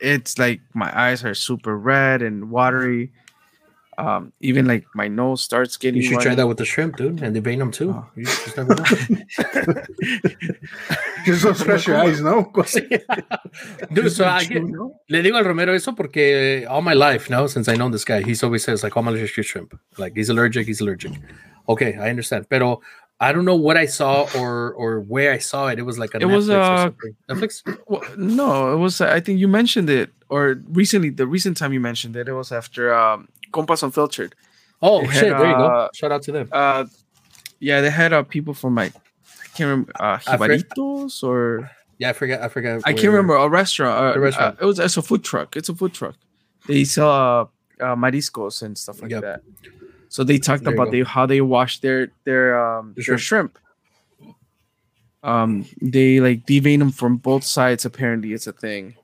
[0.00, 3.10] it's like my eyes are super red and watery.
[3.98, 6.00] Um, even like my nose starts getting.
[6.00, 8.06] you should try that with the shrimp dude and the venom too Oh.
[8.14, 8.84] you just never know
[11.24, 12.50] Just don't scratch your eyes, no?
[13.92, 14.62] dude so i get
[15.10, 18.22] Le digo al Romero eso porque all my life now, since I know this guy,
[18.22, 21.12] he's always says like, "Oh, I'm allergic to shrimp." Like he's allergic, he's allergic.
[21.68, 22.48] Okay, I understand.
[22.48, 22.80] Pero
[23.20, 25.78] I don't know what I saw or or where I saw it.
[25.78, 27.14] It was like a It was, Netflix or uh, something.
[27.28, 27.52] Netflix.
[27.88, 29.00] Well, no, it was.
[29.00, 31.10] I think you mentioned it, or recently.
[31.10, 34.34] The recent time you mentioned it, it was after um, Compas Unfiltered.
[34.80, 35.36] Oh They had, shit!
[35.36, 35.66] There you go.
[35.66, 36.48] uh, Shout out to them.
[36.52, 36.84] Uh,
[37.60, 42.12] yeah, they had uh, people from like I can't remember uh, Jibaritos or Yeah, I
[42.12, 42.42] forget.
[42.42, 42.80] I forget.
[42.84, 43.98] I can't remember a restaurant.
[43.98, 44.58] Uh, The restaurant.
[44.58, 45.56] uh, it was it's a food truck.
[45.56, 46.14] It's a food truck.
[46.68, 47.42] They sell uh,
[47.82, 49.22] uh, mariscos and stuff like Yep.
[49.22, 49.40] that.
[50.08, 53.58] So they talked There about they, how they wash their their um The their shrimp.
[55.22, 57.84] Um, they like devein them from both sides.
[57.84, 58.94] Apparently, it's a thing.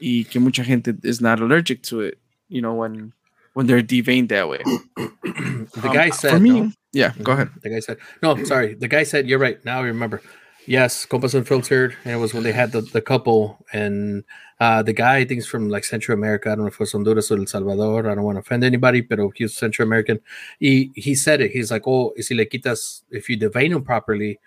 [0.00, 2.18] Y que mucha gente is not allergic to it.
[2.48, 3.12] You know when
[3.54, 4.62] when they're deveined that way.
[4.96, 6.50] the Um, guy said for me.
[6.50, 6.70] no?
[6.92, 7.50] Yeah, go ahead.
[7.62, 8.74] The guy said, no, sorry.
[8.74, 9.64] The guy said, you're right.
[9.64, 10.20] Now I remember.
[10.66, 11.94] Yes, Compas Unfiltered.
[12.04, 13.58] And it was when they had the, the couple.
[13.72, 14.24] And
[14.60, 16.48] uh, the guy, I think, is from like Central America.
[16.50, 18.08] I don't know if it was Honduras or El Salvador.
[18.08, 20.20] I don't want to offend anybody, but he was Central American.
[20.60, 21.50] He, he said it.
[21.50, 24.38] He's like, oh, y si le quitas, if you devein them properly,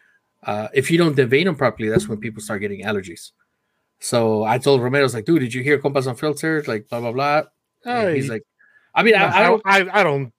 [0.44, 3.32] uh, if you don't devein them properly, that's when people start getting allergies.
[4.00, 6.68] So I told Romero, I was like, dude, did you hear Compas Unfiltered?
[6.68, 7.44] Like, blah, blah, blah.
[7.86, 8.30] And he's Hey.
[8.36, 8.44] like,
[8.98, 10.34] I mean, I, I don't, I, I don't.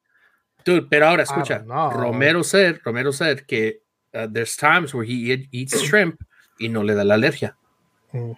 [0.64, 1.58] Dude, pero ahora escucha.
[1.60, 1.90] don't know.
[1.92, 3.74] Romero said, Romero said que
[4.12, 6.20] uh, there's times where he eat, eats shrimp
[6.60, 7.52] y no le da la alergia.
[8.12, 8.36] Mm.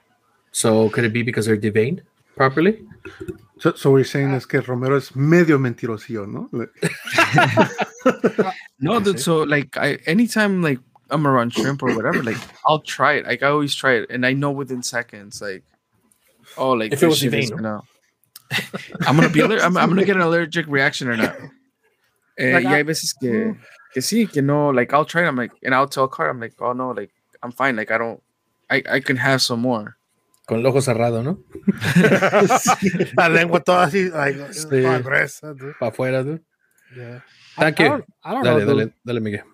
[0.53, 2.03] So could it be because they're deveined
[2.37, 2.85] properly?
[3.59, 6.49] So, so what you're saying is que Romero es medio mentirosillo, ¿no?
[8.81, 9.21] No, dude.
[9.21, 10.79] So like, I anytime like
[11.11, 13.27] I'm around shrimp or whatever, like I'll try it.
[13.27, 15.65] Like I always try it, and I know within seconds, like,
[16.57, 17.57] oh, like If it was shit is Devane.
[17.57, 17.81] gonna,
[19.07, 21.35] I'm gonna be aller- I'm, I'm gonna get an allergic reaction or not.
[22.39, 23.55] Eh, Like, y I- hay veces que,
[23.95, 25.27] que sí, que no, like I'll try it.
[25.29, 27.11] I'm like, and I'll tell Car, I'm like, oh no, like
[27.43, 27.77] I'm fine.
[27.77, 28.21] Like I don't,
[28.71, 29.97] I, I can have some more.
[30.49, 31.39] Con el ojo cerrado, ¿no?
[33.17, 34.69] La lengua toda así, like, Sí.
[34.83, 35.75] toda gruesa, dude.
[35.79, 36.41] Para afuera, dude.
[36.97, 37.21] Yeah.
[37.57, 37.89] Thank I, you.
[37.89, 38.67] I don't, I don't Dale, know.
[38.67, 38.93] dale, dude.
[39.07, 39.45] dale, Miguel.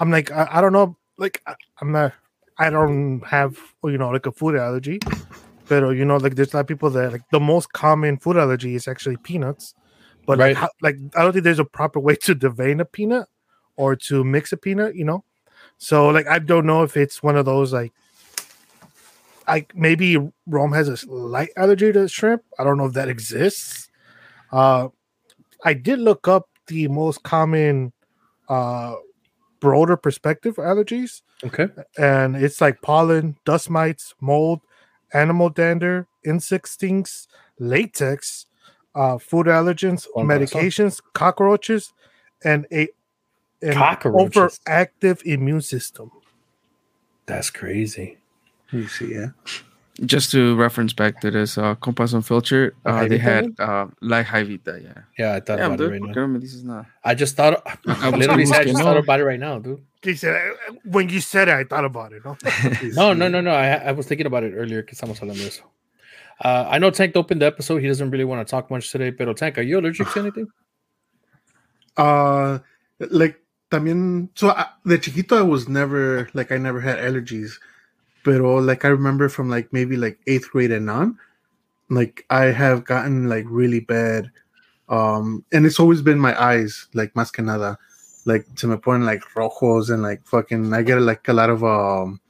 [0.00, 0.96] I'm like, I, I don't know.
[1.18, 2.12] Like, I, I'm not.
[2.58, 5.00] I don't have, you know, like a food allergy.
[5.80, 8.36] But you know, like there's a lot of people that like the most common food
[8.36, 9.74] allergy is actually peanuts.
[10.26, 10.48] But Right.
[10.50, 13.28] like, how, like I don't think there's a proper way to devein a peanut
[13.76, 14.94] or to mix a peanut.
[14.96, 15.24] You know,
[15.78, 17.92] so like I don't know if it's one of those like,
[19.48, 22.42] like maybe Rome has a light allergy to shrimp.
[22.58, 23.88] I don't know if that exists.
[24.52, 24.88] Uh,
[25.64, 27.92] I did look up the most common
[28.48, 28.94] uh
[29.60, 31.68] broader perspective allergies Okay.
[31.96, 34.60] and it's like pollen dust mites mold
[35.14, 38.46] animal dander insect stinks latex
[38.94, 40.28] uh food allergens Con razón.
[40.28, 41.92] medications cockroaches
[42.44, 42.88] and a
[43.62, 44.60] an Cockroaches.
[44.66, 46.10] overactive immune system
[47.26, 48.18] That's crazy.
[48.72, 49.28] you see, yeah.
[50.06, 54.42] Just to reference back to this, uh, Compas Unfiltered, uh, they had uh, like High
[54.42, 55.02] Vita, yeah.
[55.18, 56.12] Yeah, I thought Yeah, about dude, it right now.
[56.12, 56.64] qué no me dices?
[57.04, 59.84] I just thought, I literally said, I just thought about it right now, dude.
[60.02, 60.34] He said,
[60.68, 62.36] "Uh, when you said it i thought about it no
[62.94, 63.52] No, no, no, no.
[63.52, 65.62] I, I was thinking about it earlier que estamos hablando de eso.
[66.40, 67.82] Uh, I know Tank opened the episode.
[67.82, 70.48] He doesn't really want to talk much today, pero Tank, are you allergic to anything?
[71.94, 72.58] Uh,
[73.10, 73.38] like
[73.70, 77.58] también, so I, de chiquito I was never like I never had allergies,
[78.24, 81.18] pero like I remember from like maybe like eighth grade and on,
[81.90, 84.30] like I have gotten like really bad,
[84.88, 87.78] um, and it's always been my eyes, like más que nada,
[88.24, 91.64] like se me ponen like rojos and like fucking I get like a lot of
[91.64, 92.20] um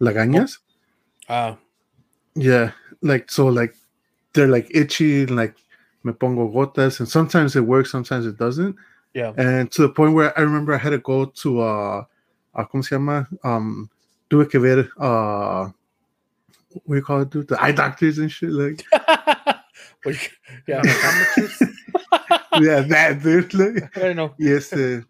[0.00, 0.58] lagañas.
[1.28, 1.54] Uh,
[2.34, 2.70] Yeah,
[3.02, 3.74] like so, like
[4.32, 5.56] they're like itchy, and like
[6.04, 8.76] me pongo gotas, and sometimes it works, sometimes it doesn't.
[9.14, 9.32] yeah.
[9.36, 12.04] And to the point where I remember I had to go to uh,
[12.54, 13.26] uh ¿cómo se llama?
[13.42, 13.90] Um,
[14.30, 15.68] tuve que ver uh,
[16.84, 17.48] what do you call it, dude?
[17.48, 18.84] The eye doctors and shit, like
[20.66, 20.82] yeah,
[22.60, 24.34] yeah, that dude, like I don't know.
[24.38, 25.04] Yes, este,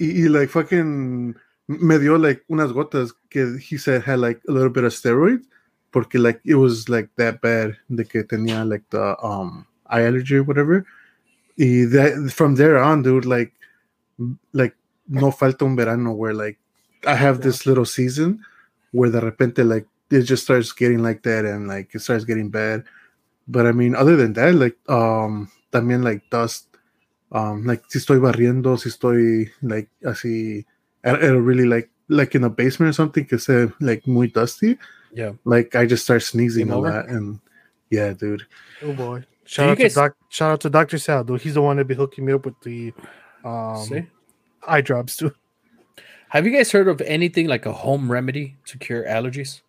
[0.00, 1.36] y, y like fucking
[1.68, 5.44] me dio like unas gotas que he said had like a little bit of steroids
[5.92, 10.36] porque like it was like that bad de que tenía like the um eye allergy
[10.36, 10.84] or whatever.
[11.58, 13.52] Y that from there on dude like
[14.52, 14.74] like
[15.08, 16.58] no falta un verano where like
[17.06, 18.40] I have this little season
[18.92, 22.50] where de repente like it just starts getting like that and like it starts getting
[22.50, 22.84] bad.
[23.48, 26.69] But I mean other than that like um también like dust
[27.32, 30.64] um like si estoy barriendo si estoy like así
[31.04, 34.26] at, at a really like like in a basement or something que esté like muy
[34.28, 34.78] dusty
[35.12, 35.32] Yeah.
[35.44, 37.40] like I just start sneezing Game a lot and
[37.90, 38.46] yeah dude
[38.82, 41.54] oh boy shout you out guys- to doc shout out to dr sal dude he's
[41.54, 42.92] the one that be hooking me up with the
[43.44, 44.06] um See?
[44.66, 45.34] eye drops too
[46.30, 49.62] Have you guys heard of anything like a home remedy to cure allergies?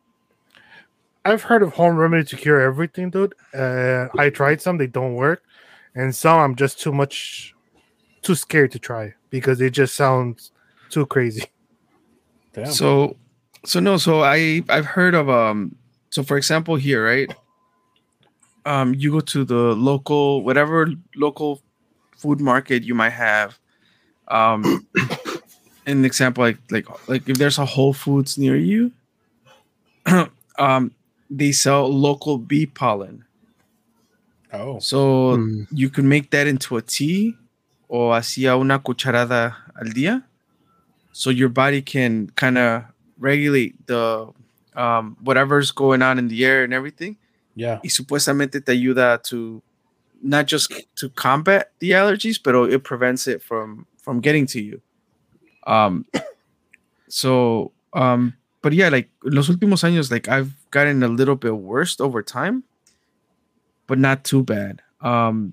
[1.25, 3.33] I've heard of home remedy to cure everything, dude.
[3.53, 5.41] Uh, I tried some; they don't work,
[5.95, 7.55] and some I'm just too much,
[8.21, 10.51] too scared to try because it just sounds
[10.89, 11.45] too crazy.
[12.53, 12.67] Damn.
[12.67, 13.17] So,
[13.65, 15.75] so no, so I I've heard of um.
[16.09, 17.33] So for example, here, right?
[18.65, 21.61] Um, you go to the local whatever local
[22.17, 23.57] food market you might have.
[24.27, 24.87] Um,
[25.85, 28.91] an example like like like if there's a Whole Foods near you,
[30.59, 30.91] um,
[31.29, 33.23] they sell local bee pollen.
[34.53, 35.67] Oh, So Mm.
[35.71, 37.35] you can make that into a tea
[37.87, 40.23] or hacía una cucharada al día.
[41.13, 42.83] So your body can kind of
[43.19, 44.31] regulate the
[44.75, 47.17] um, whatever's going on in the air and everything.
[47.55, 47.79] yeah.
[47.83, 49.61] Y supuestamente te ayuda to
[50.23, 54.81] not just to combat the allergies, but it prevents it from from getting to you.
[55.67, 56.05] Um,
[57.09, 61.99] so um, but yeah, like los últimos años, like I've gotten a little bit worse
[61.99, 62.63] over time,
[63.91, 64.81] but not too bad.
[65.01, 65.51] Um,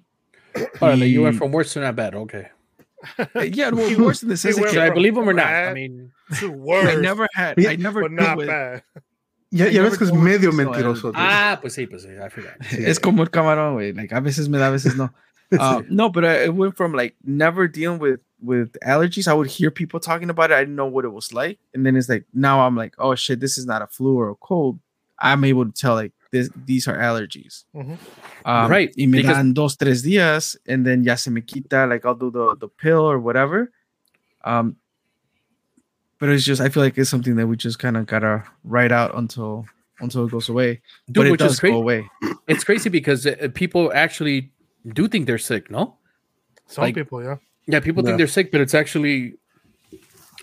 [0.55, 2.15] All right, like you went from worse to not bad.
[2.15, 2.47] Okay.
[3.35, 5.49] yeah, well, worse in the sense He Should I believe him or not?
[5.49, 8.85] I mean, to worse, I never had, I never but not with- bad.
[9.51, 11.11] Ya, I ya never ves que es medio mentiroso.
[11.11, 11.15] dude.
[11.17, 12.17] ah, pues sí, pues sí.
[12.17, 12.55] I forgot.
[12.71, 13.93] Es como el camarón, güey.
[13.93, 15.11] Like a veces me da, a veces no.
[15.51, 19.27] Uh, no, but I, it went from like never dealing with with allergies.
[19.27, 20.55] I would hear people talking about it.
[20.55, 23.17] I didn't know what it was like, and then it's like now I'm like, oh
[23.17, 24.79] shit, this is not a flu or a cold.
[25.19, 27.65] I'm able to tell like this, these are allergies.
[27.75, 27.97] Mhm.
[28.45, 31.87] Um, Right, Y me because- dan dos tres días, and then ya se me quita.
[31.87, 33.71] Like I'll do the the pill or whatever.
[34.45, 34.77] Um,
[36.19, 38.93] but it's just I feel like it's something that we just kind of gotta write
[38.93, 39.67] out until
[40.01, 40.81] until it goes away.
[41.07, 41.73] Dude, but it which does is crazy.
[41.73, 42.09] go away.
[42.49, 44.53] It's crazy because uh, people actually
[44.95, 45.71] do think they're sick.
[45.71, 45.99] No.
[46.67, 47.37] Some Like- people, yeah.
[47.67, 48.07] Yeah, people Yeah.
[48.09, 49.35] think they're sick, but it's actually,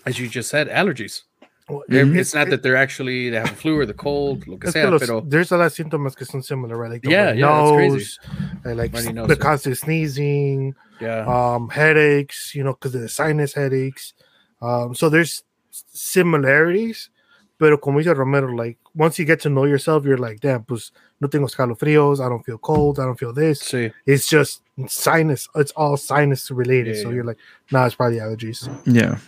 [0.06, 1.22] as you just said, allergies.
[1.68, 2.16] Well, They're- Mhm.
[2.18, 4.72] It's not that they're actually they have a flu or the cold, lo que Es
[4.74, 6.92] sea, los- pero there's a lot of symptoms que son similar, right?
[6.92, 7.90] Like the Yeah, yeah, that's crazy.
[7.92, 9.40] nose, like Runny s- nose, the yeah.
[9.42, 14.14] constant sneezing, yeah, um, headaches, you know, because of the sinus headaches.
[14.62, 17.10] Um, so there's similarities,
[17.58, 20.92] pero como dice Romero, like once you get to know yourself, you're like, damn, pues
[21.20, 23.60] no tengo escalofríos, I don't feel cold, I don't feel this.
[23.62, 23.92] sí.
[24.06, 26.96] It's just sinus, it's all sinus related.
[26.96, 27.14] Yeah, so yeah.
[27.16, 27.38] you're like,
[27.72, 28.68] nah, it's probably allergies.
[28.86, 29.18] Yeah.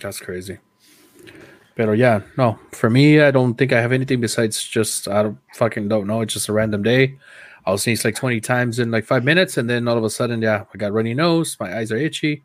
[0.00, 0.58] That's crazy.
[1.78, 2.58] Pero yeah, no.
[2.72, 6.20] For me, I don't think I have anything besides just I don't fucking don't know.
[6.22, 7.16] It's just a random day.
[7.64, 10.42] I'll sneeze like 20 times in like five minutes, and then all of a sudden,
[10.42, 12.42] yeah, I got runny nose, my eyes are itchy.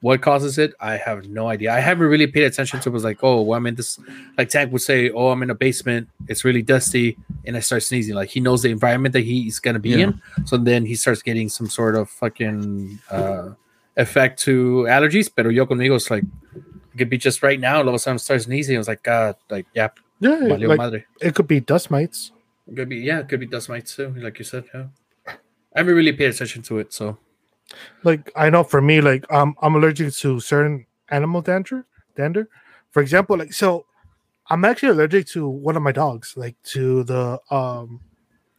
[0.00, 0.72] What causes it?
[0.80, 1.74] I have no idea.
[1.74, 2.92] I haven't really paid attention to it.
[2.92, 4.00] was like, oh, well, I'm in this
[4.38, 7.82] like Tank would say, Oh, I'm in a basement, it's really dusty, and I start
[7.82, 8.14] sneezing.
[8.14, 10.04] Like he knows the environment that he's gonna be Yeah.
[10.16, 10.22] in.
[10.46, 13.50] So then he starts getting some sort of fucking uh
[13.98, 15.28] effect to allergies.
[15.28, 16.24] Pero yo conmigo it's like
[17.00, 17.78] could be just right now.
[17.80, 18.76] All of a sudden, starts sneezing.
[18.76, 19.88] I was like, God, like, yeah,
[20.20, 21.04] Yeah, like madre.
[21.20, 22.30] it could be dust mites.
[22.68, 24.64] It could be, yeah, it could be dust mites too, like you said.
[24.74, 24.86] Yeah,
[25.26, 27.16] I haven't really paid attention to it, so
[28.04, 31.86] like I know for me, like um, I'm allergic to certain animal dander.
[32.16, 32.48] Dander,
[32.90, 33.86] for example, like so,
[34.50, 38.00] I'm actually allergic to one of my dogs, like to the um,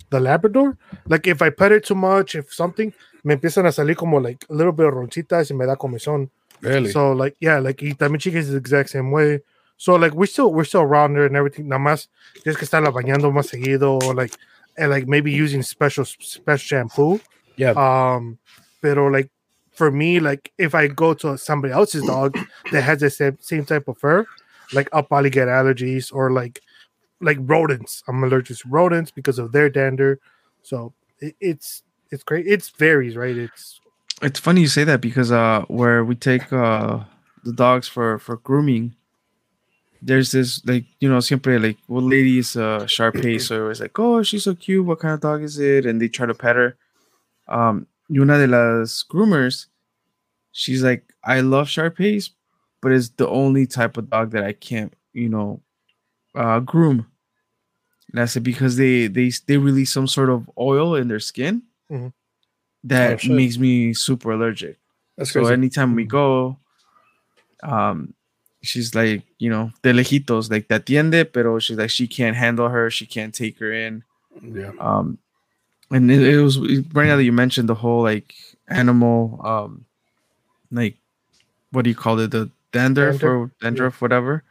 [0.09, 0.77] the Labrador.
[1.07, 2.91] Like if I pet it too much, if something,
[3.23, 6.29] me empiezan a salir como like a little bit of ronchitas y me da comezón.
[6.61, 9.41] Really, So like yeah, like y también chica is the exact same way.
[9.77, 11.67] So like we're still we're still around there and everything.
[11.67, 12.07] Nada más
[12.43, 14.31] tienes que estarla bañando más seguido, or like
[14.77, 17.19] and like maybe using special special shampoo.
[17.57, 18.37] yeah, Um,
[18.81, 19.29] pero like
[19.73, 22.37] for me, like if I go to somebody else's dog
[22.71, 24.25] that has the same, same type of fur,
[24.73, 26.61] like I'll probably get allergies or like
[27.19, 28.03] like rodents.
[28.07, 30.19] I'm allergic to rodents because of their dander.
[30.61, 32.45] So it, it's it's great.
[32.47, 33.35] It's varies, right?
[33.35, 33.80] It's
[34.21, 36.99] It's funny you say that because uh where we take uh
[37.43, 38.95] the dogs for for grooming
[40.01, 44.21] there's this like you know siempre like well ladies uh Sharpei so it's like oh
[44.23, 45.85] she's so cute what kind of dog is it?
[45.85, 46.77] And they try to pet her.
[47.47, 49.67] Um una de las groomers
[50.51, 52.29] she's like I love Sharpeis
[52.81, 55.61] but it's the only type of dog that I can't you know
[56.35, 57.07] uh groom.
[58.11, 61.63] And I said because they they they release some sort of oil in their skin
[61.91, 62.13] Mhm.
[62.83, 64.77] That Oh, makes me super allergic
[65.17, 66.57] that's so anytime we go,
[67.63, 68.13] um,
[68.63, 72.69] she's like, you know, de lejitos, like te atiende, pero she's like, she can't handle
[72.69, 74.03] her, she can't take her in.
[74.41, 75.17] yeah, Um,
[75.91, 76.57] and it, it was
[76.93, 78.33] right now that you mentioned the whole like
[78.67, 79.85] animal, um,
[80.71, 80.95] like
[81.71, 83.35] what do you call it, the dandruff Dander?
[83.35, 84.43] or dandruff, whatever.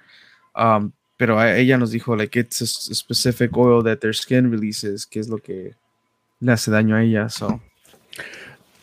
[0.55, 5.05] Um, pero a- ella nos dijo like it's a specific oil that their skin releases,
[5.05, 5.74] que es lo que
[6.41, 7.28] le hace daño a ella.
[7.31, 7.61] So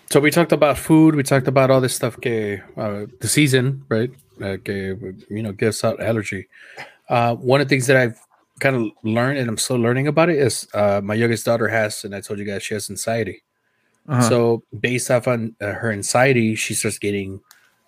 [0.09, 1.15] So we talked about food.
[1.15, 2.19] We talked about all this stuff.
[2.21, 4.09] Que, uh, the season, right?
[4.41, 4.95] Uh, que,
[5.29, 6.47] you know, gives out allergy.
[7.09, 8.19] Uh, one of the things that I've
[8.59, 12.03] kind of learned, and I'm still learning about it, is uh, my youngest daughter has,
[12.03, 13.43] and I told you guys she has anxiety.
[14.07, 14.21] uh-huh.
[14.29, 17.41] So based off on uh, her anxiety, she starts getting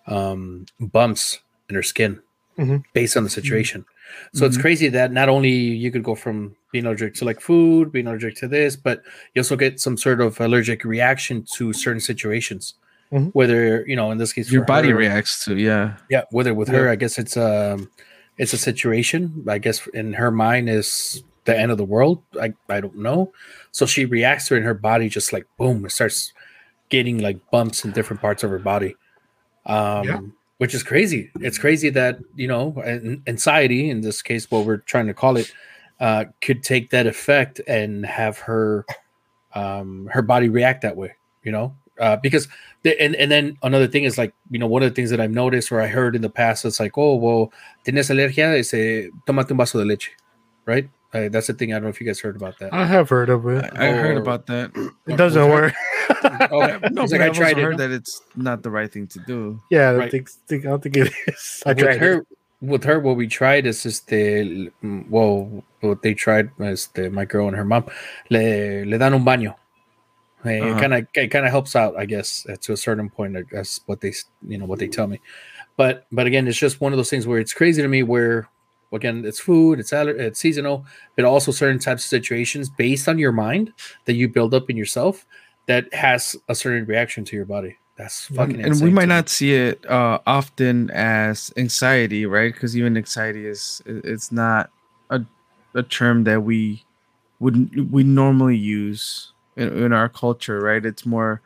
[0.07, 1.39] um, bumps
[1.69, 2.19] in her skin,
[2.57, 2.83] Mhm.
[2.93, 3.85] based on the situation.
[4.33, 4.61] So it's Mhm.
[4.61, 8.35] crazy that not only you could go from being allergic to like food, being allergic
[8.35, 9.01] to this, but
[9.33, 12.75] you also get some sort of allergic reaction to certain situations.
[13.11, 13.31] Mhm.
[13.33, 15.95] Whether you know, in this case, Your body her- reacts to yeah.
[16.09, 17.89] yeah, whether with her, I guess it's um
[18.37, 19.43] it's a situation.
[19.47, 22.21] I guess in her mind is the end of the world.
[22.39, 23.31] I I don't know.
[23.71, 26.33] So she reacts to it, and her body just like boom, it starts
[26.89, 28.95] getting like bumps in different parts of her body.
[29.65, 30.19] Um, Yeah.
[30.59, 31.31] Which is crazy.
[31.39, 32.75] It's crazy that you know
[33.27, 35.51] anxiety in this case, what we're trying to call it,
[35.99, 38.85] uh, could take that effect and have her
[39.55, 41.15] um her body react that way.
[41.43, 42.49] You know, uh, because
[42.83, 45.21] the, and and then another thing is like you know one of the things that
[45.21, 47.53] I've noticed or I heard in the past it's like oh well
[47.85, 50.11] tienes alergia ese tómate un vaso de leche
[50.65, 52.85] right uh, that's the thing I don't know if you guys heard about that I
[52.85, 53.65] have heard of it.
[53.75, 54.71] I, I heard about that.
[55.07, 55.73] It doesn't work.
[56.51, 57.87] oh, No, like I tried heard no?
[57.87, 59.59] that it's not the right thing to do.
[59.69, 60.11] yeah, I Right.
[60.11, 61.63] think, think, I don't think it is.
[61.65, 62.27] I with tried her it.
[62.61, 64.69] with her what we tried is just the
[65.09, 67.85] well what they tried was the my girl and her mom
[68.29, 69.55] le, le dan un baño
[70.45, 70.75] Eh, Uh-huh.
[70.75, 73.35] it kind of it kind of helps out i guess uh, to a certain point
[73.35, 74.13] I guess what they
[74.47, 75.19] you know what they tell me
[75.75, 78.47] but but again it's just one of those things where it's crazy to me where
[78.91, 80.85] again it's food it's aller- it's seasonal
[81.15, 83.73] but also certain types of situations based on your mind
[84.05, 85.25] that you build up in yourself
[85.67, 89.07] that has a certain reaction to your body that's fucking and, and we might to
[89.07, 89.15] me.
[89.15, 92.53] not see it uh, often as anxiety, right?
[92.53, 94.69] Because even anxiety is it's not
[95.09, 95.19] a,
[95.73, 96.85] a term that we
[97.41, 100.85] would we normally use in, in our culture, right?
[100.85, 101.41] It's more,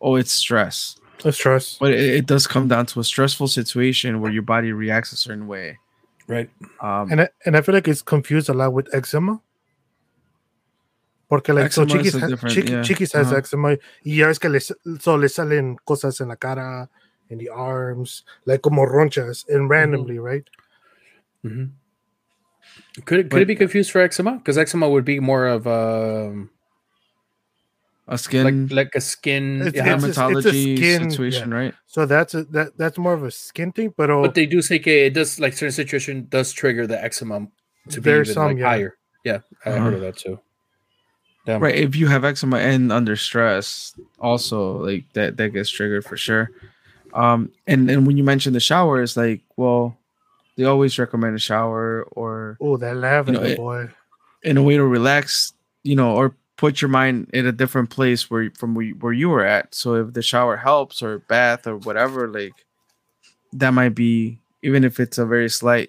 [0.00, 1.78] oh, it's stress, Let's trust.
[1.78, 5.16] but it, it does come down to a stressful situation where your body reacts a
[5.16, 5.78] certain way.
[6.30, 6.48] Right
[6.80, 9.40] Um, And I, and I feel like it's confused a lot with eczema.
[11.28, 13.38] Porque like so Eczema is Chiquis, a ha- different- Chiqui- yeah, Chiquis has uh-huh.
[13.38, 13.68] eczema
[14.04, 16.88] y ya ves que le, so le salen cosas en la cara,
[17.28, 20.48] in the arms, like como ronchas, and randomly, right?
[21.42, 21.66] hmm
[23.06, 24.32] Could it could it be confused for eczema?
[24.38, 26.50] Because eczema would be more of um
[28.10, 29.62] a skin like like a skin.
[29.62, 31.74] It's- yeah, it's a- it's a dermatology skin- situation, right?
[31.86, 34.60] So that's a, that that's more of a skin thing, but, oh, but they do
[34.62, 37.46] say que it does like certain situation does trigger the eczema
[37.88, 38.66] to be even some, like yeah.
[38.68, 38.96] higher.
[39.24, 39.80] Yeah, I Uh-huh.
[39.84, 40.38] heard of that too.
[41.46, 41.62] Damn.
[41.62, 46.18] right if you have eczema and under stress also like that that gets triggered for
[46.18, 46.50] sure
[47.14, 49.96] um and and when you mention the shower it's like well
[50.56, 53.88] they always recommend a shower or oh that lavender it- boy.
[54.42, 58.30] in a way to relax you know or put your mind in a different place
[58.30, 61.66] where from where you, where you were at so if the shower helps or bath
[61.66, 62.52] or whatever like
[63.52, 65.88] that might be even if it's a very slight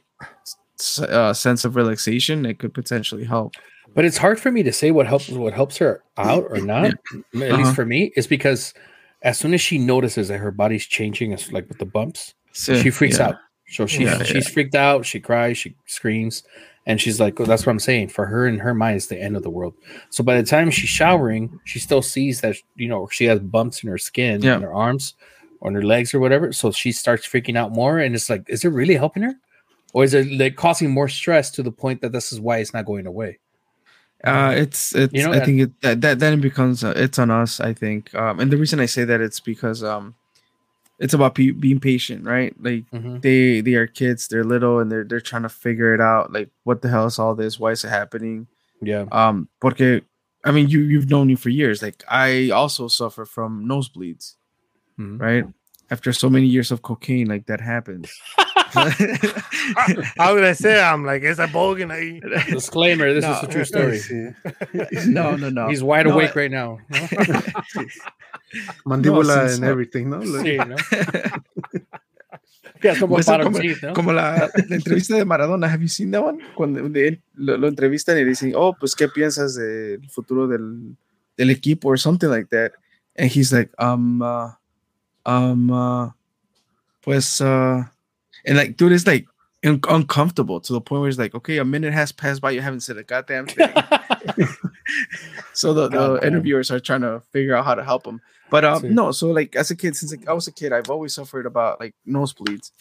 [1.00, 3.52] uh, sense of relaxation it could potentially help
[3.94, 6.86] But it's hard for me to say what helps what helps her out or not.
[6.86, 6.96] At
[7.36, 7.58] Uh-huh.
[7.58, 8.74] least for me, is because
[9.22, 12.76] as soon as she notices that her body's changing, it's like with the bumps, so,
[12.82, 13.28] she freaks yeah.
[13.28, 13.36] out.
[13.68, 15.06] So she's Yeah, she's freaked out.
[15.06, 15.58] She cries.
[15.58, 16.44] She screams,
[16.92, 19.20] and she's like, oh, "That's what I'm saying." For her, in her mind, it's the
[19.20, 19.74] end of the world.
[20.10, 23.82] So by the time she's showering, she still sees that you know she has bumps
[23.84, 24.58] in her skin, Yeah.
[24.58, 25.16] in her arms,
[25.60, 26.52] or in her legs, or whatever.
[26.54, 29.34] So she starts freaking out more, and it's like, is it really helping her,
[29.94, 32.74] or is it like causing more stress to the point that this is why it's
[32.74, 33.40] not going away?
[34.24, 35.14] Uh, it's it's.
[35.14, 37.60] You know, I think it that, that then it becomes uh, it's on us.
[37.60, 40.14] I think, um, and the reason I say that it's because um,
[41.02, 42.54] it's about pe- being patient, right?
[42.62, 43.22] Like Mhm.
[43.26, 46.32] they they are kids, they're little, and they're they're trying to figure it out.
[46.32, 47.60] Like, what the hell is all this?
[47.60, 48.46] Why is it happening?
[48.82, 49.06] Yeah.
[49.12, 50.02] Um, porque
[50.46, 51.82] I mean, you you've known me for years.
[51.82, 54.36] Like, I also suffer from nosebleeds,
[55.00, 55.20] Mhm.
[55.20, 55.46] right?
[55.90, 58.10] After so many years of cocaine, like that happens.
[58.74, 60.82] How would I say?
[60.82, 62.22] I'm like, is a bogan ahí?
[62.50, 64.00] Disclaimer: This is a true story.
[65.08, 65.68] No, no, no.
[65.70, 66.80] He's wide No, awake I- right now.
[68.86, 70.20] Mandíbula and everything, no?
[70.22, 70.76] Sí, ¿no?
[73.00, 73.60] Como Pues, como,
[73.94, 76.40] como la, la entrevista de Maradona, have you seen that one?
[76.56, 80.96] Cuando de él lo, lo entrevistan y dicen, oh, pues, ¿qué piensas del futuro del,
[81.38, 82.72] del equipo or something like that?
[83.16, 84.50] And he's like, um, uh,
[85.28, 86.10] um, uh,
[87.02, 87.84] pues, uh,
[88.46, 89.26] and like, dude, it's like
[89.64, 92.62] un- uncomfortable to the point where it's like, okay, a minute has passed by, you
[92.62, 93.70] haven't said a goddamn thing.
[95.54, 98.22] so the, the interviewers are trying to figure out how to help him.
[98.50, 100.90] But um, no, so like as a kid, since like, I was a kid, I've
[100.90, 102.72] always suffered about like nosebleeds.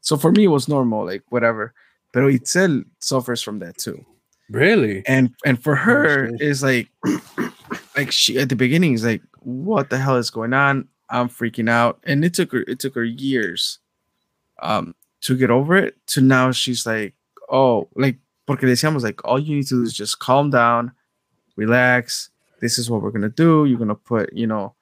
[0.00, 1.72] So for me, it was normal, like whatever.
[2.12, 4.04] But Itzel suffers from that too,
[4.50, 5.04] really?
[5.06, 6.40] and and for her shit.
[6.40, 6.88] is like,
[7.96, 10.88] like she at the beginning is like, what the hell is going on?
[11.08, 13.78] I'm freaking out, and it took her it took her years,
[14.60, 15.96] um, to get over it.
[16.08, 17.14] To now she's like,
[17.50, 20.92] oh, like porque decíamos like all you need to do is just calm down,
[21.56, 22.30] relax.
[22.60, 23.64] This is what we're gonna do.
[23.64, 24.74] You're gonna put, you know,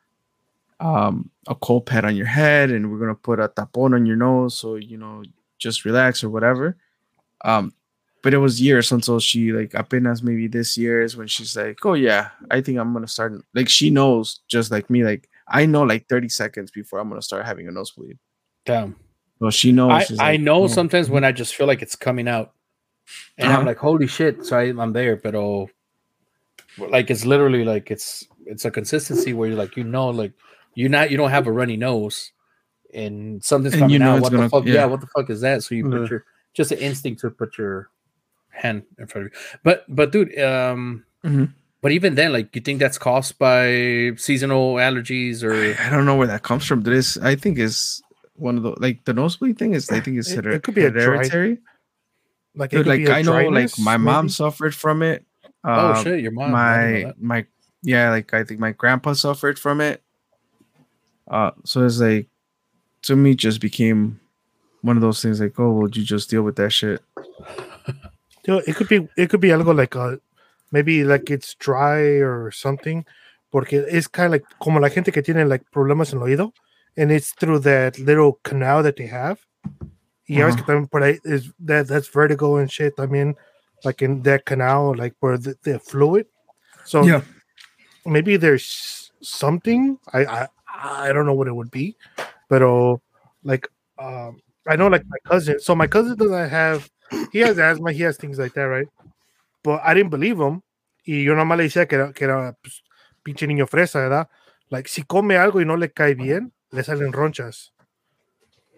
[0.80, 4.16] um, a cold pad on your head, and we're gonna put a tapon on your
[4.16, 5.22] nose, so you know
[5.59, 6.76] just relax or whatever.
[7.45, 7.72] Um,
[8.22, 11.84] but it was years until she like apenas maybe this year is when she's like,
[11.84, 13.32] oh yeah, I think I'm gonna start.
[13.55, 15.05] Like she knows just like me.
[15.05, 18.18] Like I know like 30 seconds before I'm gonna start having a nosebleed.
[18.66, 18.97] Damn.
[19.41, 19.93] Well, she knows.
[19.93, 22.53] I, she's I like, know "Oh." sometimes when I just feel like it's coming out,
[23.36, 23.66] and I'm Uh-huh.
[23.66, 24.45] like, holy shit!
[24.45, 25.70] So I, I'm there, but oh,
[26.78, 30.32] like it's literally like it's it's a consistency where you're like you know like
[30.74, 32.32] you're not you don't have a runny nose,
[32.95, 34.22] and something's And coming you know out.
[34.22, 34.64] What the gonna- fuck?
[34.66, 34.74] Yeah.
[34.74, 34.84] yeah.
[34.86, 35.62] what the fuck is that?
[35.62, 36.24] So you put your
[36.55, 37.91] just an instinct to put your
[38.51, 39.39] hand in front of you.
[39.62, 41.53] But but dude, um, Mhm.
[41.80, 46.16] but even then, like you think that's caused by seasonal allergies or I don't know
[46.16, 46.82] where that comes from.
[46.82, 48.03] This I think is
[48.39, 50.74] one of the like the nosebleed thing is I think it's It- hered- it could
[50.74, 51.59] be a dry- hereditary.
[52.55, 54.32] Like, it Dude, could like I know, like my mom maybe?
[54.32, 55.24] suffered from it.
[55.64, 56.55] oh Uh, shit, your mom.
[56.55, 57.47] I didn't know my my
[57.82, 60.03] yeah, like I think my grandpa suffered from it.
[61.30, 62.28] Uh, so it's like
[63.03, 64.18] to me just became
[64.82, 67.03] one of those things like, oh, well, you just deal with that shit.
[68.45, 70.20] Dude, it could be it could be algo like a
[70.72, 73.05] maybe like it's dry or something
[73.53, 76.53] porque it's kind of like como la gente que tiene like problemas en el oído
[76.97, 79.39] and it's through that little canal that they have
[80.28, 83.34] y ya ves que también por ahí is that that's vertical and shit también
[83.84, 86.26] like in that canal like where the, the fluid
[86.84, 87.22] so Yeah.
[88.05, 90.49] maybe there's something I, I
[91.11, 91.97] I don't know what it would be
[92.49, 92.97] but uh,
[93.43, 93.68] like
[93.99, 96.89] um I know like my cousin so my cousin doesn't have
[97.32, 98.89] he has asthma, he has things like that, right?
[99.62, 100.62] But I didn't believe him.
[101.05, 102.82] Y yo nomás le decía que era, que era pues,
[103.22, 104.28] pinche niño fresa, ¿verdad?
[104.68, 107.71] Like, si come algo y no le cae bien, le salen ronchas.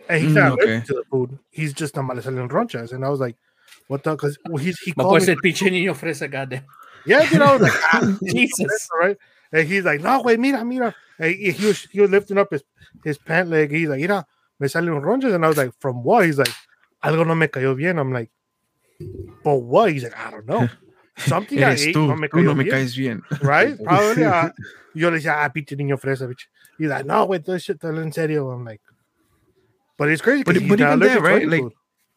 [0.08, 0.82] And he's Mm, not okay.
[0.86, 1.38] to the food.
[1.50, 2.92] He's just nomás le salen ronchas.
[2.92, 3.36] And I was like,
[3.88, 4.12] what the?
[4.12, 5.24] Because well, he's, he called me.
[5.24, 6.64] ser pinche niño fresa, goddamn.
[7.06, 8.88] Yeah, you know, like, ah, Jesus.
[9.00, 9.16] right?
[9.52, 10.94] And he's like, no, güey, mira, mira.
[11.18, 12.62] And he, he was, he was lifting up his,
[13.04, 13.70] his pant leg.
[13.70, 14.26] He's like, mira,
[14.58, 15.34] me salen ronchas.
[15.34, 16.26] And I was like, from what?
[16.26, 16.52] He's like,
[17.02, 17.98] algo no me cayó bien.
[17.98, 18.30] I'm like,
[19.44, 19.92] but what?
[19.92, 20.68] He's like, I don't know.
[21.26, 22.74] Something I Eres ate tú, no me tú no me bien.
[22.76, 23.22] caes bien.
[23.42, 23.76] Right?
[23.84, 24.24] Probably.
[24.24, 24.50] uh,
[24.94, 26.46] yo le decía, ah, pinche niño fresa, bitch.
[26.78, 28.50] He's like, no, güey, todo shit, en serio.
[28.50, 28.80] I'm like,
[29.96, 30.42] but it's crazy.
[30.44, 31.48] But- but even to right?
[31.48, 31.72] Like, food.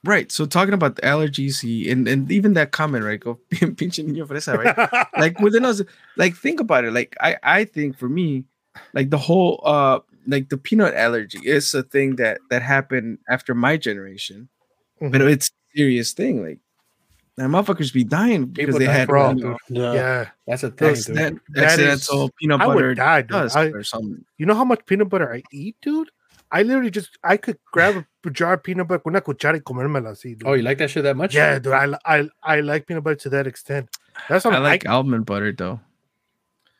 [0.06, 0.30] Right.
[0.34, 3.20] So talking about the allergies, he and, and even that comment, right?
[3.20, 5.10] Go pinche niño fresa, right?
[5.18, 5.82] like within us
[6.18, 8.44] like think about it like i i think for me
[8.94, 13.54] like the whole uh like the peanut allergy is a thing that that happened after
[13.56, 14.50] my generation
[15.00, 15.32] but Mhm.
[15.32, 16.60] it's a serious thing like
[17.38, 19.94] that motherfuckers be dying because People they die had from you know, Yeah.
[19.94, 20.30] yeah.
[20.48, 21.16] That's a thing, That's, dude.
[21.18, 23.52] that That accidental is- peanut I would butter die, dude.
[23.56, 26.10] I- or something You know how much peanut butter I eat, dude?
[26.52, 29.62] I literally just I could grab a jar of peanut butter con una cuchara y
[29.62, 30.48] comérmela así, dude.
[30.48, 31.34] Oh, you like that shit that much?
[31.34, 31.74] yeah, dude.
[31.74, 33.90] I, I I like peanut butter to that extent.
[34.30, 35.80] That's what i I like almond butter though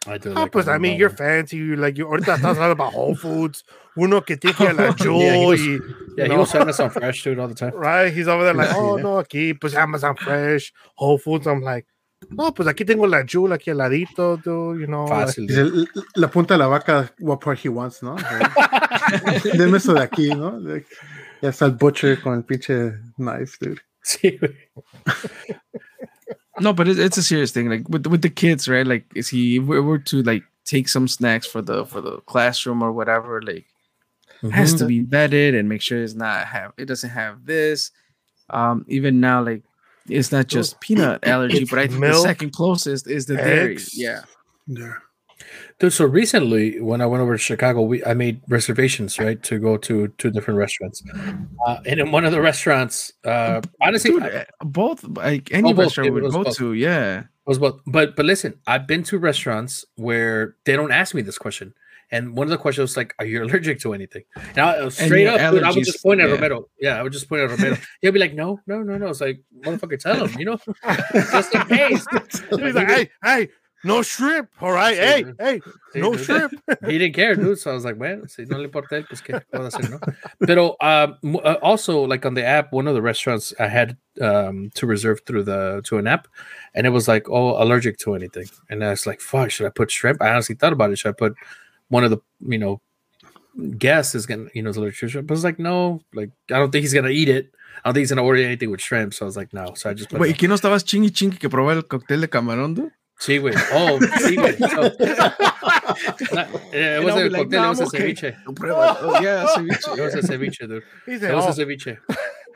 [0.06, 0.34] I do.
[0.36, 1.58] Ah, like pues I almond mean, you're fancy.
[1.58, 3.64] You like you ahorita estás hablando about Whole Foods.
[3.96, 5.80] Uno que tiene que ir a la Joe Yeah, he was- y,
[6.18, 7.72] Yeah, he was sending us on fresh dude all the time.
[7.76, 8.12] right.
[8.14, 9.04] He's over there like, oh ¿no?
[9.16, 11.48] no, aquí pues Amazon Fresh, Whole Foods.
[11.48, 11.88] I'm like,
[12.30, 14.80] no, pues aquí tengo la Jewel aquí al ladito, dude.
[14.82, 15.48] You know, like- Fácil.
[15.48, 15.88] Dice, dude.
[16.16, 18.16] La punta de la vaca, what part he wants, ¿no?
[19.54, 20.58] Deme eso de aquí, ¿no?
[20.60, 20.88] Like,
[21.42, 23.82] ya está el butcher con el pinche knife, dude.
[24.02, 24.54] Sí, güey.
[26.60, 28.86] No but it's, it's a serious thing like with with the kids right?
[28.86, 32.20] Like is he if we were to like take some snacks for the for the
[32.22, 33.66] classroom or whatever like
[34.42, 37.92] it has to be vetted and make sure it's not have it doesn't have this.
[38.50, 39.64] Um even now like
[40.10, 43.78] it's not just peanut allergy but i think the second closest is the dairy.
[43.94, 44.24] yeah.
[44.68, 44.96] Yeah.
[45.80, 49.60] Dude, so recently when I went over to Chicago, we I made reservations right to
[49.60, 51.04] go to two different restaurants,
[51.68, 54.30] uh, and in one of the restaurants, uh, honestly, Dude, I-
[54.62, 56.58] uh, both like any Oh, both, restaurant it would go both.
[56.58, 57.82] to yeah was both.
[57.86, 61.74] But but listen, I've been to restaurants where they don't ask me this question,
[62.12, 64.24] and one of the questions was like, "Are you allergic to anything?"
[64.56, 66.36] And I, straight up, dude, I would just point at yeah.
[66.36, 66.70] Romero.
[66.80, 67.78] Yeah, I would just point at Romero.
[68.02, 70.58] He'll be like, "No, no, no, no." It's like, motherfucker, tell him, you know,
[71.14, 72.06] just in case.
[72.50, 73.50] He's like, hey, hey,
[73.84, 74.50] no shrimp.
[74.62, 75.36] All right, Sí, hey, dude.
[75.40, 75.60] hey,
[75.94, 76.22] Sí, no dude.
[76.26, 76.54] shrimp.
[76.88, 77.58] he didn't care, dude.
[77.60, 80.00] So I was like, bueno, si no le importa él, pues qué puedo hacer, no?
[80.46, 84.72] Pero um, uh, also, like on the app, one of the restaurants I had um,
[84.76, 86.28] to reserve through the to an app,
[86.74, 89.70] and it was like, oh, allergic to anything, and I was like, fuck, should I
[89.70, 90.22] put shrimp?
[90.22, 90.98] I honestly thought about it.
[91.00, 91.36] Should I put
[91.90, 92.82] one of the, you know,
[93.78, 95.28] guests is gonna, you know, is allergic to shrimp?
[95.28, 97.54] But I was like, no, like I don't think he's gonna eat it.
[97.84, 99.14] I don't think he's gonna order anything with shrimp.
[99.14, 99.74] So I was like, no.
[99.76, 100.20] So I just no.
[100.20, 102.92] ¿y no estabas chingue chingue que probaba el cóctel de camarón dude?
[103.20, 103.54] Sí, güey.
[103.74, 104.58] Oh, sí, güey.
[104.58, 104.82] So,
[106.36, 107.88] not, eh, it And wasn't I'll a be like, cocktail, "No, it was a I'm
[107.88, 108.36] okay." ceviche.
[108.56, 108.98] Prueba.
[109.02, 110.84] Oh, yeah ceviche It was a ceviche, dude.
[111.06, 111.98] He It said, was oh, a ceviche.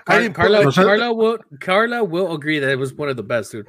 [0.08, 3.10] Car- didn't put, Carla, No, so- Carla will Carla will agree that it was one
[3.10, 3.68] of the best, dude.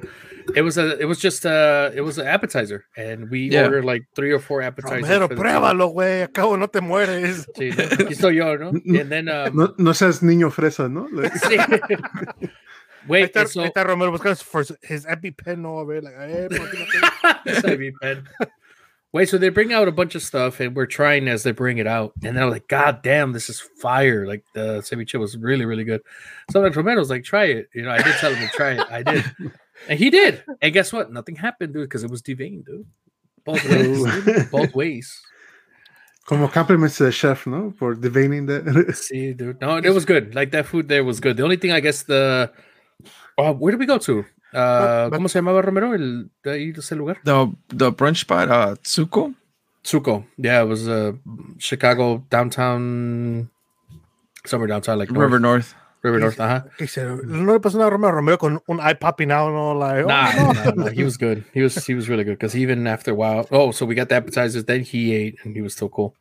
[0.55, 3.65] It was a it was just uh it was an appetizer, and we Yeah.
[3.65, 5.03] ordered like three or four appetizers.
[5.03, 6.23] Romero, for the- pruébalo, güey.
[6.23, 7.45] Acabo no te mueres.
[7.57, 8.69] Sí, no, aquí estoy yo, ¿no?
[8.99, 11.07] And then um, No, no seas niño fresa, ¿no?
[11.11, 11.57] Like, sí.
[13.09, 15.99] Ahí Wait, está, and so ahí está Romero buscando for his EpiPen, no, güey.
[16.01, 18.27] Like, eh, ¿por qué no te- It's IV pen.
[19.11, 21.79] Wait, so they bring out a bunch of stuff, and we're trying as they bring
[21.79, 25.65] it out, and they're like, "God damn, this is fire!" Like the ceviche was really,
[25.65, 26.01] really good.
[26.51, 27.89] So like Romero was like, "Try it," you know.
[27.89, 28.85] I did tell him to try it.
[28.91, 29.25] I did,
[29.89, 30.43] and he did.
[30.61, 31.11] And guess what?
[31.11, 32.85] Nothing happened, dude, because it was deveined, dude.
[33.43, 34.51] Both ways, dude.
[34.51, 35.19] both ways.
[36.29, 37.73] como compliments to the chef, ¿no?
[37.79, 38.95] For deveining that.
[38.95, 40.35] See, dude, no, it was good.
[40.35, 41.37] Like that food there was good.
[41.37, 42.51] The only thing, I guess, the
[43.39, 44.19] oh, where did we go to?
[44.53, 45.93] Uh, But- ¿Cómo se llamaba Romero?
[45.93, 47.17] El de ahí ese lugar.
[47.23, 49.33] The the brunch spot, uh, Tzuco.
[49.83, 50.25] Tzuco.
[50.37, 51.13] Yeah, it was uh
[51.59, 53.49] Chicago downtown
[54.45, 55.75] somewhere downtown like North, River North.
[56.01, 56.39] River North.
[56.39, 56.61] Uh-huh.
[56.77, 57.03] ¿Qué hice?
[57.25, 58.13] No le pasó nada a Romero.
[58.15, 60.51] Romero con un eye popping out, no, like, oh, Nah, no.
[60.53, 61.43] nah, nah, he was good.
[61.53, 64.07] He was he was really good because even after a while, oh, so we got
[64.09, 66.15] the appetizers, then he ate and he was still cool.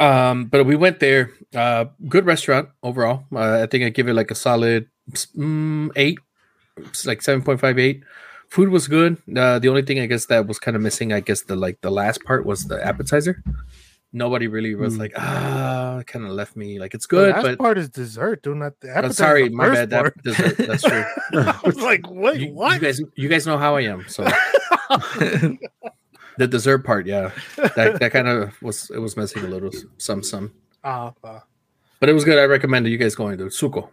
[0.00, 1.30] Um, but we went there.
[1.54, 3.24] Uh, good restaurant overall.
[3.34, 6.18] Uh, I think I give it like a solid mm, eight,
[6.76, 8.02] it's like seven point five eight.
[8.48, 9.16] Food was good.
[9.34, 11.80] Uh, the only thing I guess that was kind of missing, I guess the like
[11.80, 13.42] the last part was the appetizer.
[14.14, 14.98] Nobody really was Mm.
[14.98, 18.42] like ah, kind of left me like it's The good, last but part is dessert,
[18.42, 18.78] Do not.
[18.80, 19.14] the oh, appetizer.
[19.14, 19.88] sorry, the my bad.
[19.88, 21.04] That, dessert, that's true.
[21.32, 22.74] I was like, wait, you, what?
[22.74, 24.04] you guys you guys know how I am.
[24.08, 24.24] So
[26.38, 27.30] the dessert part, yeah.
[27.76, 30.52] That that kind of was it was missing a little some some.
[30.84, 31.42] Ah, ah,
[32.00, 32.38] But it was good.
[32.38, 32.86] I recommend.
[32.88, 33.88] You guys going to Tzuco.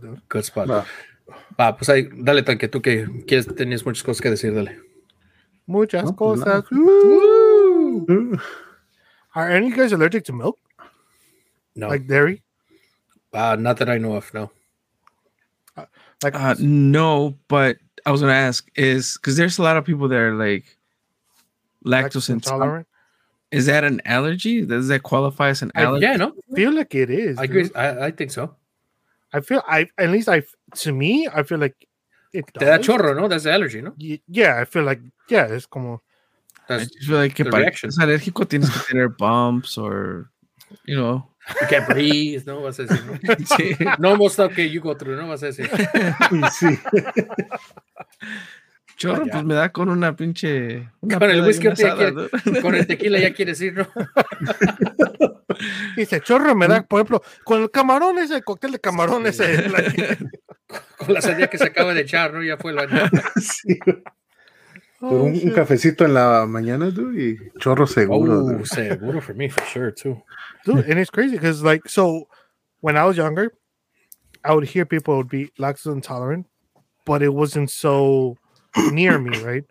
[0.00, 0.20] Dude.
[0.28, 0.68] Good spot.
[0.68, 0.84] Va.
[1.58, 4.78] Va, pues ahí, dale tanque, tú que quieres, tenías muchas cosas que decir, dale.
[5.66, 6.64] Muchas No, pues cosas.
[6.70, 8.36] Uh,
[9.34, 10.58] Are any of you guys allergic to milk?
[11.74, 12.42] No, Like dairy?
[13.32, 14.32] uh, not that I know of.
[14.34, 14.50] No.
[16.22, 20.06] Like Uh, no, but I was gonna ask is because there's a lot of people
[20.08, 20.64] that are like
[21.84, 22.86] lactose intolerant.
[23.50, 24.64] Is that an allergy?
[24.64, 26.04] Does that qualify as an I, allergy?
[26.06, 27.38] yeah, no, I feel like it is.
[27.38, 27.68] I agree.
[27.74, 28.54] I, I think so.
[29.34, 30.42] I feel I at least I
[30.76, 31.74] to me I feel like
[32.32, 33.26] it Te da chorro, no?
[33.28, 33.92] That's the allergy, no?
[33.98, 36.00] Yeah, I feel like yeah, it's como
[36.68, 37.90] I That's, just feel like que the para que reaction.
[37.90, 40.30] seas alérgico tienes que tener bumps or
[40.86, 41.28] you know.
[41.60, 42.62] you can't breathe, no?
[42.62, 43.18] Vas a decir, no?
[43.44, 43.98] Sí.
[43.98, 45.28] No more stuff que you go through, no?
[45.28, 45.68] Vas a decir.
[45.68, 46.78] y sí.
[48.96, 50.88] Chorro, pues me da con una pinche.
[51.00, 52.60] Una Con el whisky asada, quiere- ¿no?
[52.62, 53.88] Con el tequila ya quieres ir, ¿no?
[55.96, 59.64] dice chorro me da, por ejemplo, con el camarón ese, el cóctel de camarón ese.
[60.98, 62.42] Con la sandía que se acaba de echar, ¿no?
[62.42, 62.98] Ya fue el baño.
[63.40, 63.78] Sí.
[65.00, 68.40] oh, Por un, cafecito en la mañana, dude, y chorro seguro.
[68.40, 68.66] Oh, dude.
[68.66, 70.20] seguro for me, for sure, too.
[70.64, 72.26] dude, and it's crazy because like so
[72.80, 73.52] when I was younger,
[74.44, 76.46] I would hear people would be lactose intolerant,
[77.04, 78.36] but it wasn't so
[78.92, 79.64] near me, right?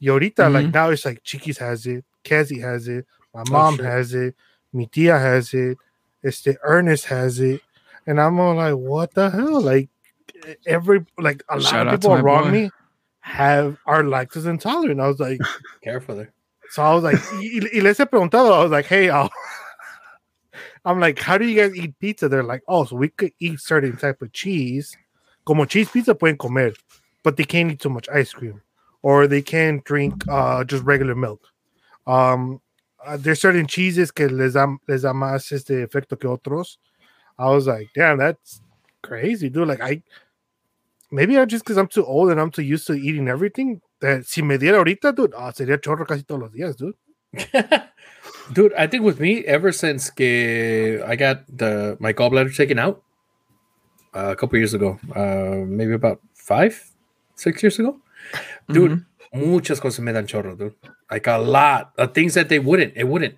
[0.00, 3.84] Y ahorita, like now it's like Chiquis has it, Kazi has it, my mom shit.
[3.84, 4.34] has it,
[4.72, 5.78] mi tia has it,
[6.22, 7.62] este Ernest has it,
[8.06, 9.60] and I'm all like, what the hell?
[9.60, 9.88] Like
[10.66, 12.50] every like a lot of people around boy.
[12.50, 12.70] me
[13.20, 15.00] have are lactose intolerant.
[15.00, 15.40] I was like,
[15.82, 16.32] Careful there.
[16.70, 19.28] so I was like, y, y les he preguntado, I was like, hey, i
[20.84, 22.28] I'm like, how do you guys eat pizza?
[22.28, 24.94] They're like, oh, so we could eat certain type of cheese.
[25.46, 26.74] Como cheese pizza pueden comer,
[27.24, 28.62] but they can't eat too much ice cream.
[29.02, 31.48] Or they can't drink uh, just regular milk.
[32.06, 32.60] Um,
[33.04, 36.78] uh, there's certain cheeses que les da, les da más este efecto que otros.
[37.38, 38.60] I was like, damn, that's
[39.02, 39.66] crazy, dude.
[39.66, 40.02] Like, I
[41.10, 43.80] maybe I'm just because I'm too old and I'm too used to eating everything.
[44.00, 46.94] That si me diera ahorita, dude, ah, sería chorro casi todos los días, dude.
[48.52, 53.02] Dude, I think with me, ever since que I got the my gallbladder taken out
[54.14, 56.93] uh, a couple years ago, uh, maybe about five,
[57.36, 58.00] six years ago,
[58.68, 60.74] dude, muchas cosas me dan chorro, dude.
[61.10, 63.34] Like a lot of things that they wouldn't, it wouldn't.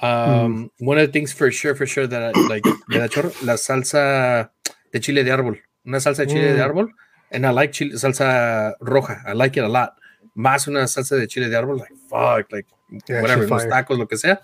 [0.00, 3.32] Um, One of the things for sure, for sure that I, like me da chorro,
[3.44, 4.50] la salsa
[4.92, 6.70] de chile de árbol, una salsa de chile de Mm.
[6.70, 6.88] árbol,
[7.32, 9.22] and I like chile, salsa roja.
[9.26, 9.94] I like it a lot.
[10.36, 12.66] Más una salsa de chile de árbol, like fuck, like
[13.06, 14.40] Yeah, whatever, los tacos, lo que sea.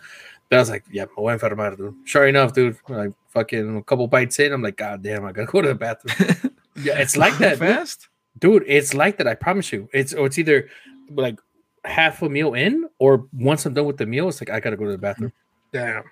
[0.50, 1.94] But I was like, yeah, me voy a enfermar, dude.
[2.04, 5.46] Sure enough, dude, like fucking a couple bites in, I'm like, god damn, I gotta
[5.46, 6.36] go to the bathroom.
[6.76, 8.08] yeah, it's like that, fast.
[8.38, 8.64] Dude.
[8.66, 9.26] It's like that.
[9.26, 9.88] I promise you.
[9.92, 10.68] It's or it's either
[11.10, 11.38] like
[11.84, 14.76] half a meal in, or once I'm done with the meal, it's like I gotta
[14.76, 15.32] go to the bathroom.
[15.72, 16.04] Damn.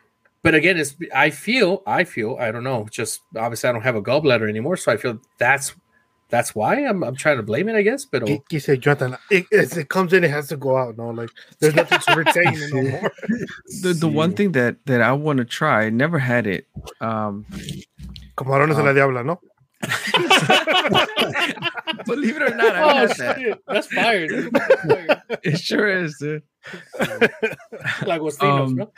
[0.42, 2.88] But again, it's I feel, I feel, I don't know.
[2.90, 5.74] Just obviously, I don't have a gallbladder anymore, so I feel that's
[6.30, 8.04] that's why I'm I'm trying to blame it, I guess.
[8.04, 10.96] But He, he said, Jonathan, it, it, it comes in, it has to go out.
[10.96, 13.12] No, like there's nothing to retain it no more.
[13.82, 16.66] The the one thing that that I want to try, never had it.
[17.00, 17.46] Um,
[18.36, 19.40] Camarones de la Diabla, ¿no?
[22.06, 23.58] Believe it or not, I Oh, that.
[23.66, 24.52] That's fire, dude.
[24.52, 25.22] That's fire.
[25.42, 26.42] It sure is, dude.
[28.06, 28.92] like what's Um, bro.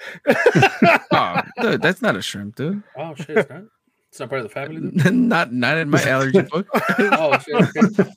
[1.13, 2.83] Oh, dude, that's not a shrimp, dude.
[2.97, 3.31] Oh, shit.
[3.39, 3.63] It's not,
[4.11, 4.81] it's not part of the family,
[5.11, 6.67] not not in my allergy book.
[6.99, 7.55] Oh, shit.
[7.77, 8.11] Okay.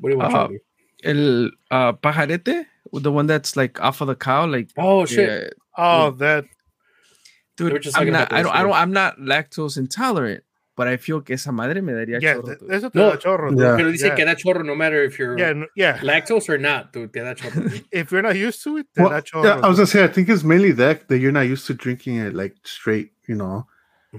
[0.00, 0.34] What do you want?
[0.34, 0.60] Uh, to do?
[1.04, 5.28] El uh, pajarete, the one that's like off of the cow, like Oh, shit.
[5.28, 6.44] yeah, Oh, that.
[7.56, 7.82] dude.
[7.82, 8.32] just I'm not.
[8.32, 8.54] I don't.
[8.54, 8.72] I don't.
[8.72, 10.44] I'm not lactose intolerant,
[10.76, 13.10] but I feel que esa madre me daría Yeah, chorro, th- eso te No.
[13.10, 13.50] da chorro.
[13.50, 13.62] dude.
[13.62, 13.76] Yeah.
[13.76, 14.14] Pero dice Yeah.
[14.16, 15.98] que da chorro no matter if you're Yeah, no- yeah.
[16.02, 17.12] lactose or not, dude.
[17.12, 17.62] Te da chorro.
[17.92, 19.44] If you're not used to it, te Well, da chorro.
[19.44, 21.74] yeah, I was gonna say I think it's mainly that that you're not used to
[21.74, 23.66] drinking it like straight, you know,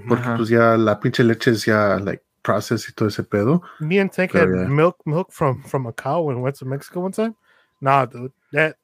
[0.07, 0.37] porque Ajá.
[0.37, 3.61] pues ya la pinche leche es ya like processed y todo ese pedo.
[3.79, 4.67] Me and Tank had yeah.
[4.67, 7.35] milk milk from from a cow when we went to Mexico one time.
[7.81, 8.77] Nah, dude, that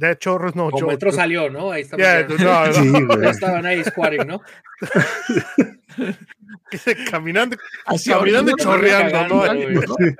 [0.00, 0.92] that chorro is no Como joke.
[0.94, 1.16] entró dude.
[1.16, 1.70] salió, ¿no?
[1.70, 1.96] Ahí está.
[1.96, 2.72] Yeah, no, no.
[2.72, 3.28] Sí, Ya güey.
[3.28, 4.40] estaban ahí squatting, ¿no?
[7.10, 10.14] caminando, Así caminando y ahorita- chorreando, no, Cagando, güey.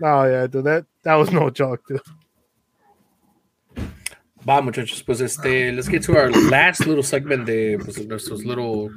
[0.00, 2.00] no, yeah, dude, that that was no joke, dude.
[4.48, 8.90] Va, muchachos, pues este, let's get to our last little segment de pues, nuestros little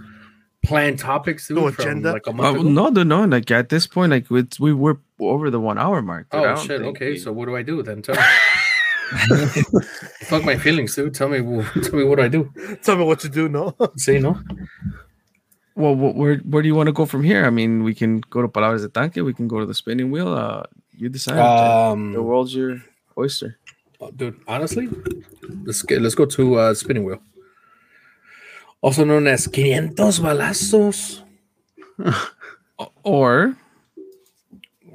[0.63, 1.47] planned topics.
[1.49, 2.13] dude, Tu from, agenda.
[2.13, 2.69] like a month Uh, ago.
[2.69, 3.25] no, no, no.
[3.25, 6.27] Like at this point, like it's, we were over the one hour mark.
[6.31, 6.41] dude.
[6.45, 6.81] Oh shit!
[6.81, 8.01] Okay, we- so what do I do then?
[8.01, 8.21] Tell me.
[10.29, 11.13] Fuck my feelings, dude.
[11.13, 11.39] Tell me,
[11.83, 12.51] tell me what I do.
[12.81, 13.75] Tell me what to do, no?
[13.97, 14.39] say no?
[15.75, 17.45] Well, where where do you want to go from here?
[17.45, 19.17] I mean, we can go to Palabras de Tanque.
[19.23, 20.27] We can go to the spinning wheel.
[20.33, 21.37] Uh, you decide.
[21.37, 21.43] the
[21.93, 22.77] Um, world's your
[23.17, 23.57] oyster.
[24.15, 24.87] dude, honestly,
[25.65, 27.21] let's get let's go to uh, spinning wheel,
[28.81, 31.21] also known as 500 balazos.
[33.03, 33.55] Or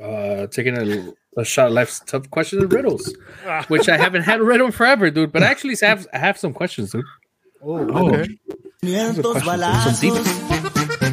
[0.01, 3.14] Uh, taking a, a shot at life's tough questions and riddles,
[3.68, 5.32] which I haven't had read them forever, dude.
[5.32, 7.05] But I actually have I have some questions, dude.
[7.62, 8.09] Oh, Oh.
[8.14, 8.39] okay.
[8.82, 11.09] 500 balazos.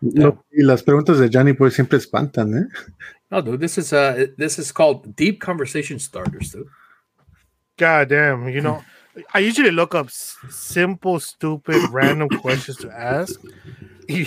[0.00, 2.66] Lo- y las preguntas de Johnny pues siempre espantan, ¿eh?
[3.30, 6.66] No, dude, this is uh this is called deep conversation starters, dude.
[7.78, 8.82] God damn, you know,
[9.32, 13.40] I usually look up simple, stupid, random questions to ask.
[14.10, 14.26] I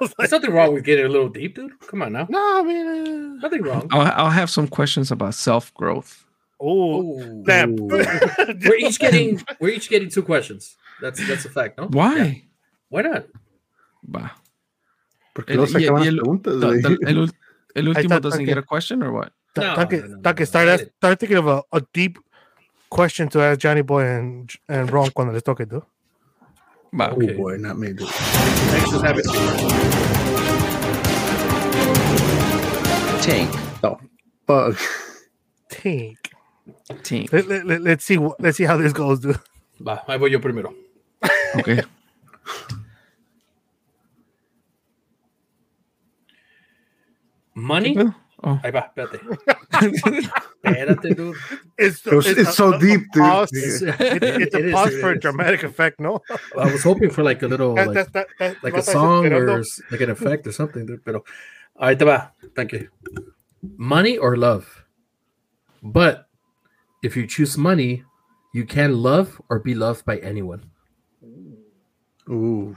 [0.00, 1.72] like, There's nothing wrong with getting a little deep, dude.
[1.86, 3.88] Come on now, no, I mean, uh, nothing wrong.
[3.92, 6.24] I'll, I'll have some questions about self growth.
[6.60, 7.44] oh, Ooh.
[7.46, 10.76] we're each getting we're each getting two questions.
[11.00, 11.86] That's that's a fact, no?
[11.88, 12.16] Why?
[12.16, 12.34] Yeah.
[12.88, 13.24] Why not?
[14.02, 14.30] Bah.
[15.34, 16.82] Porque El- luego se y- acaban y las el- preguntas, The- güey.
[16.82, 17.32] the- el, ul-
[17.74, 18.46] el último está, doesn't okay.
[18.46, 19.32] get a question or what?
[19.56, 20.96] No, Duncan, no, no, Duncan, no, start, I ask- didn't.
[20.96, 22.18] start thinking of a, a deep
[22.90, 25.82] question to ask Johnny Boy and and Ron cuando les toque, dude.
[26.96, 27.10] Bah.
[27.10, 27.34] Oh Okay.
[27.36, 28.06] boy, not me, dude.
[28.08, 29.24] Thanks, just have it.
[33.22, 33.50] Tank.
[34.46, 34.76] Fuck.
[35.70, 36.18] Tink.
[37.02, 37.32] Tank.
[37.32, 38.18] Let, let, let, let's see.
[38.18, 39.40] what- Let's see how this goes, dude.
[39.80, 40.72] Va, ahí voy yo primero.
[41.56, 41.82] Okay.
[47.54, 47.96] Money.
[48.46, 48.60] Oh.
[48.62, 49.20] Ahí va, espérate.
[50.64, 51.34] Espérate, dude.
[51.78, 53.22] It's, It was- it's so deep, dude.
[53.22, 53.50] pause.
[53.82, 53.96] Yeah.
[54.00, 56.20] It- it's a It is, pause it for a dramatic effect, no?
[56.58, 59.46] I was hoping for like a little like, that- that- that- like a song or
[59.46, 59.90] esperando.
[59.90, 61.02] like an effect or something, dude.
[61.04, 61.24] Pero
[61.80, 62.32] ahí te va.
[62.54, 62.88] Thank you.
[63.78, 64.84] Money or love?
[65.82, 66.28] But
[67.02, 68.04] if you choose money,
[68.52, 70.68] you can love or be loved by anyone.
[72.28, 72.76] Ooh.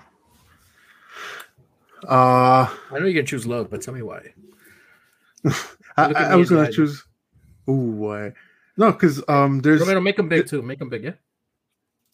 [2.07, 4.33] Uh, I know you can choose love, but tell me why.
[5.45, 5.53] I,
[5.97, 7.03] I, I was gonna choose.
[7.67, 8.33] Oh why?
[8.77, 10.61] No, because um, there's Romero, make them big too.
[10.61, 11.11] Make them big, yeah.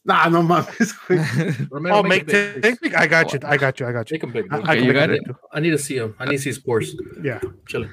[0.06, 0.94] nah, no mames.
[1.08, 1.68] güey.
[1.72, 3.40] Romero, Oh, make them take, take, I got you.
[3.44, 3.86] I got you.
[3.88, 4.16] I got you.
[4.16, 4.45] Make them big.
[4.52, 4.68] I- dude.
[4.70, 5.36] I Okay, you got it it.
[5.52, 6.16] I need to see him.
[6.20, 6.95] I need to see spores.
[7.22, 7.40] Yeah.
[7.68, 7.91] Chilling.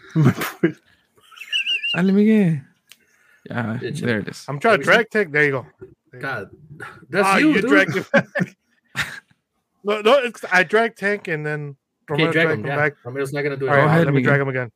[1.94, 2.60] Let me get.
[3.50, 4.44] Yeah, there it is.
[4.48, 5.32] I'm trying to drag take.
[5.32, 5.66] There you go.
[6.20, 6.50] God,
[7.10, 7.70] that's Ah, you, you dude.
[7.70, 8.26] dragged it back.
[9.84, 11.76] no, no, it's, I drag tank and then
[12.10, 12.64] Okay, Romero drag drag him.
[12.64, 12.76] him Yeah.
[12.76, 12.92] back.
[13.04, 13.70] Romero's not gonna do it.
[13.70, 14.70] All right, Go let me drag him again.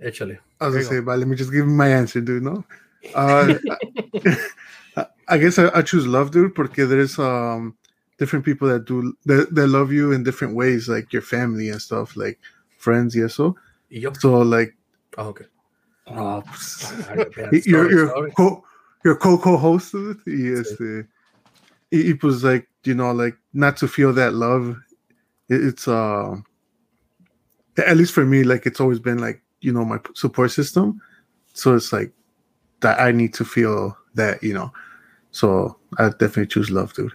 [0.00, 0.38] Échale.
[0.60, 2.42] I was There gonna say, but let me just give you my answer, dude.
[2.42, 2.64] No,
[3.14, 3.54] uh,
[4.96, 7.76] I, I guess I, I choose love, dude, because there's um
[8.18, 11.80] different people that do that, that love you in different ways, like your family and
[11.80, 12.38] stuff, like
[12.78, 13.34] friends, yes.
[13.34, 13.56] So,
[13.90, 14.12] Y yo.
[14.12, 14.74] so like,
[15.18, 15.46] Oh, okay.
[16.06, 16.40] uh,
[17.08, 18.64] I got your story, your co
[19.04, 21.06] your co co-host, dude, y este,
[21.90, 24.76] y, y pues like you know like not to feel that love,
[25.48, 26.36] it, it's uh,
[27.78, 31.00] at least for me, like it's always been like you know my support system,
[31.54, 32.12] so it's like
[32.80, 34.72] that I need to feel that you know,
[35.30, 37.12] so I definitely choose love, dude.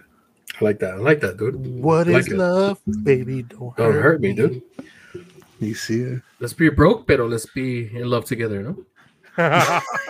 [0.60, 0.94] I like that.
[0.94, 1.56] I like that, dude.
[1.82, 2.38] What Like is it.
[2.38, 3.42] love, baby?
[3.42, 4.62] Don't, Don't hurt me, dude.
[5.60, 6.22] You see it?
[6.40, 8.76] Let's be broke, pero let's be in love together, no?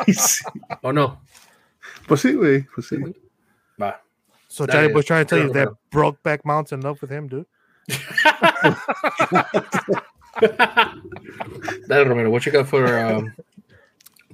[0.06, 0.44] You see-
[0.84, 1.18] Oh no.
[2.06, 2.96] pues sí, güey, pues sí.
[3.78, 3.96] Va.
[4.48, 6.12] So That Johnny is- was trying to tell you that Romero.
[6.22, 7.46] Brokeback Mountain's in love with him, dude.
[10.40, 13.32] Dale Romero, what you got for um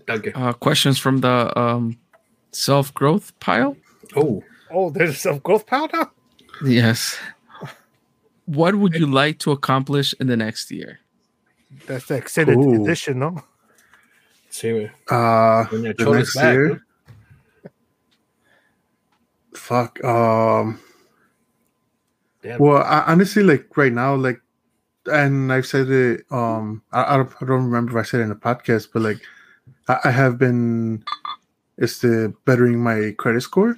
[0.06, 0.28] Doug?
[0.34, 1.98] Uh, questions from the um,
[2.50, 3.76] self growth pile.
[4.16, 6.10] Oh, Oh, there's a self growth pile now.
[6.64, 7.18] Yes.
[8.46, 10.98] What would you like to accomplish in the next year?
[11.86, 12.82] That's the extended Ooh.
[12.82, 13.44] edition, no?
[14.50, 14.90] sí, güey.
[15.08, 16.68] Uh, Doña the next back, year.
[16.68, 16.80] dude.
[19.54, 20.02] Fuck.
[20.04, 20.80] Um.
[22.42, 22.58] Damn.
[22.58, 24.41] Well, I, honestly, like right now, like,
[25.06, 26.24] and I've said it.
[26.30, 29.02] Um, I, I don't, I don't remember if I said it in the podcast, but
[29.02, 29.20] like,
[29.88, 31.04] I, I have been,
[31.78, 33.76] it's the bettering my credit score.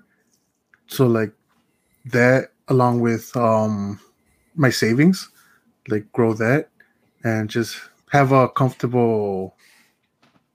[0.86, 1.32] So like,
[2.06, 3.98] that along with um
[4.56, 5.30] my savings,
[5.88, 6.68] like grow that,
[7.24, 7.80] and just
[8.10, 9.56] have a comfortable,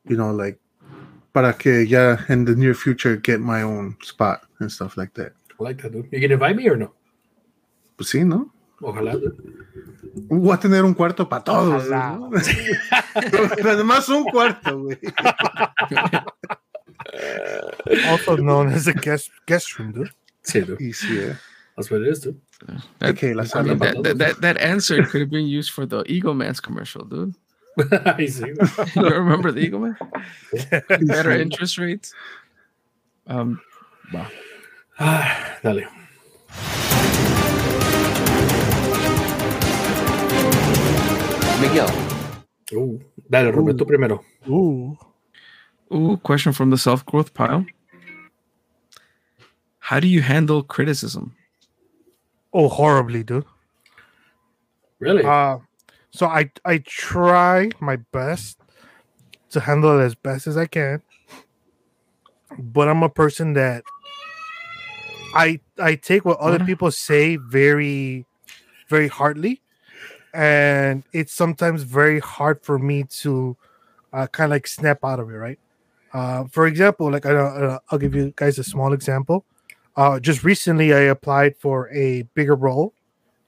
[0.07, 0.59] you know, like,
[1.33, 5.33] para que yeah, in the near future get my own spot and stuff like that.
[5.59, 6.07] I like that, dude.
[6.11, 6.93] You can invite me or no?
[7.97, 8.51] Pues sí, ¿no?
[8.81, 9.17] Ojalá.
[10.13, 11.85] Voy a tener un cuarto para todos.
[11.85, 12.17] Ojalá.
[12.17, 12.29] ¿no?
[13.55, 14.99] Pero además un cuarto, güey.
[18.07, 20.11] Also known as a guest guest room, dude.
[20.43, 20.77] Sí, dude.
[20.83, 21.35] Y sí, eh.
[21.75, 22.39] That's what it is, dude.
[22.99, 25.71] That, Okay, la I mean, para that, that, that, that answer could have been used
[25.71, 27.35] for the Eagle Man's commercial, dude.
[27.77, 29.97] You remember the Eagle Man?
[31.07, 32.13] Better interest rates.
[33.27, 33.61] Um,
[34.11, 34.27] wow.
[34.99, 35.87] Ah, Dale.
[41.61, 41.89] Miguel,
[42.71, 42.97] Uh,
[43.29, 44.23] dale, Romero, tú primero.
[44.47, 44.97] Ooh.
[45.93, 47.65] Ooh, question from the self growth pile.
[49.79, 51.35] How do you handle criticism?
[52.53, 53.45] Oh, horribly, dude.
[54.99, 55.23] Really?
[55.23, 55.59] Uh,
[56.11, 58.59] so I I try my best
[59.51, 61.01] to handle it as best as I can,
[62.57, 63.83] but I'm a person that
[65.35, 66.67] I I take what other What?
[66.67, 68.25] people say very
[68.89, 69.61] very hardly,
[70.33, 73.55] and it's sometimes very hard for me to
[74.13, 75.33] uh, kind of like snap out of it.
[75.33, 75.59] Right.
[76.13, 79.45] Uh, for example, like I, uh, I'll give you guys a small example.
[79.95, 82.93] Uh, just recently, I applied for a bigger role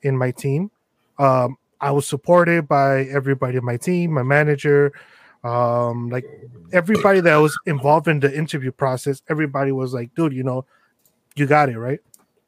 [0.01, 0.69] in my team.
[1.17, 4.91] Um, I was supported by everybody in my team, my manager,
[5.43, 6.25] um, like
[6.71, 9.21] everybody that was involved in the interview process.
[9.29, 10.65] Everybody was like, "Dude, you know,
[11.35, 11.99] you got it right."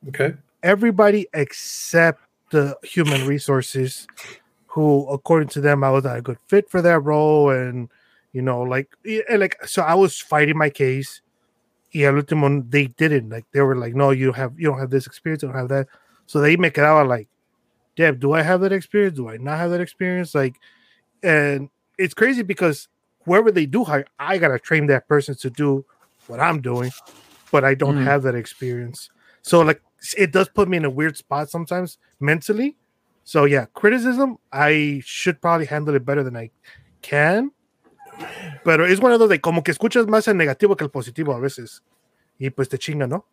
[0.10, 0.34] okay.
[0.62, 2.22] Everybody except
[2.54, 4.08] the human resources,
[4.68, 7.90] who, according to them, I was not a good fit for that role, and
[8.34, 8.90] you know, like,
[9.30, 11.22] and like, so I was fighting my case.
[11.92, 12.12] Yeah,
[12.70, 13.46] they didn't like.
[13.54, 15.88] They were like, "No, you have you don't have this experience, you don't have that."
[16.26, 17.28] So they make it out like,
[17.96, 19.18] Deb, do I have that experience?
[19.18, 20.34] Do I not have that experience?
[20.36, 20.56] Like,
[21.24, 22.88] and it's crazy because
[23.26, 25.86] whoever they do hire, I gotta train that person to do
[26.28, 26.92] what I'm doing,
[27.52, 28.04] but I don't Mm.
[28.06, 29.10] have that experience.
[29.44, 29.82] So like,
[30.18, 32.76] it does put me in a weird spot sometimes mentally.
[33.24, 36.52] So yeah, criticism, I should probably handle it better than I
[37.02, 37.52] can.
[38.64, 41.36] Pero es one of those like como que escuchas más el negativo que el positivo
[41.36, 41.82] a veces.
[42.40, 43.26] Y pues te chinga, ¿no?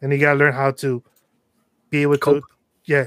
[0.00, 1.02] And you gotta learn how to
[1.90, 2.44] be able to Cope.
[2.84, 3.06] yeah.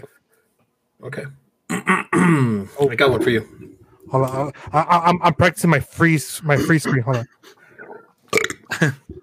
[1.03, 1.23] Okay.
[2.79, 2.89] Oh.
[2.89, 3.77] I got one for you.
[4.09, 4.53] Hold on.
[4.71, 7.03] I, I, I'm I'm practicing my freeze my free screen.
[7.03, 7.25] Hold
[8.81, 8.95] on.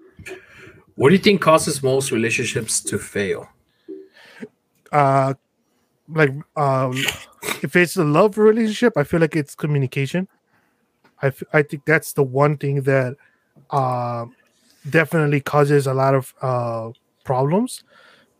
[1.01, 3.49] What do you think causes most relationships to fail?
[4.91, 5.33] Uh,
[6.07, 6.93] like um,
[7.63, 10.27] if it's a love relationship, I feel like it's communication.
[11.19, 13.15] I f- I think that's the one thing that
[13.71, 14.25] uh,
[14.91, 16.91] definitely causes a lot of uh
[17.23, 17.83] problems.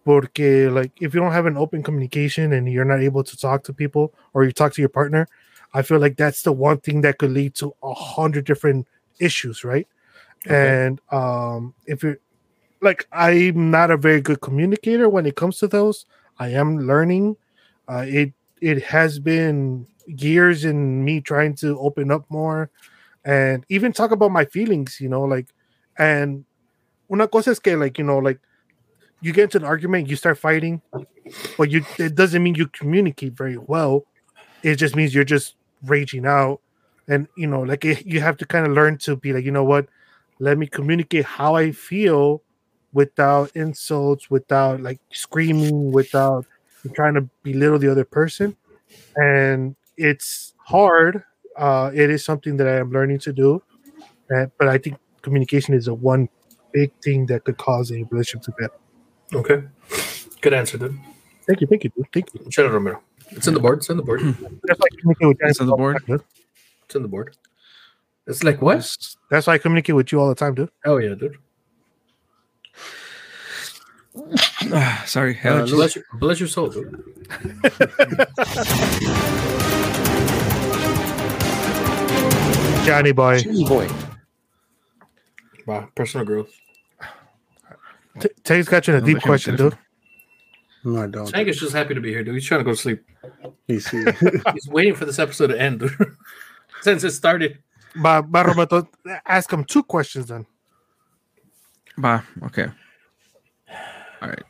[0.05, 3.63] Porque like if you don't have an open communication and you're not able to talk
[3.63, 5.27] to people or you talk to your partner,
[5.73, 8.88] I feel like that's the one thing that could lead to a hundred different
[9.19, 9.88] issues, right?
[10.45, 12.19] And um if you're
[12.82, 16.06] like I'm not a very good communicator when it comes to those.
[16.40, 17.38] I am learning.
[17.88, 22.70] Uh, it it has been years in me trying to open up more
[23.26, 25.48] and even talk about my feelings, you know, like
[25.98, 26.45] and
[27.12, 28.40] una cosa es que like, you know, like
[29.22, 30.82] you get into an argument, you start fighting,
[31.58, 34.06] but you it doesn't mean you communicate very well.
[34.64, 36.62] It just means you're just raging out.
[37.08, 39.52] And you know, like it, you have to kind of learn to be like, you
[39.52, 39.88] know what,
[40.40, 42.41] let me communicate how I feel
[42.93, 46.45] without insults, without like screaming, without
[46.93, 48.55] trying to belittle the other person.
[49.15, 51.23] And it's hard.
[51.57, 53.61] Uh, it is something that I am learning to do.
[54.34, 56.30] Uh, but I think communication is a one
[56.73, 58.69] big thing that could cause a relationship to fail.
[59.34, 59.63] Okay.
[60.41, 60.97] Good answer, dude.
[61.47, 62.07] Thank you, thank you, dude.
[62.13, 62.51] Thank you.
[62.51, 63.01] Shut up, Romero.
[63.31, 63.80] It's in the board.
[63.80, 64.22] It's in the board.
[64.22, 65.97] That's why I communicate with you It's on the board.
[66.07, 66.22] time.
[66.85, 67.38] It's in the board.
[68.27, 68.97] It's like what?
[69.30, 70.69] That's why I communicate with you all the time, dude.
[70.85, 71.38] Oh yeah, dude.
[74.73, 75.38] Ah, sorry.
[75.39, 75.71] Uh, allergies.
[75.71, 77.03] Bless your, bless your soul, dude.
[82.85, 83.41] Johnny boy.
[83.67, 83.88] boy.
[85.67, 86.51] Wow, personal growth.
[88.19, 89.77] T- Tate's got you in a deep question, dude.
[90.83, 91.27] No, I don't.
[91.27, 92.33] Tank is just happy to be here, dude.
[92.33, 93.03] He's trying to go to sleep.
[93.67, 94.03] You see.
[94.53, 95.95] He's waiting for this episode to end, dude.
[96.81, 97.59] Since it started.
[97.95, 98.89] But, but Roberto,
[99.25, 100.47] ask him two questions then.
[101.97, 102.71] Bah, okay.
[104.22, 104.43] All right.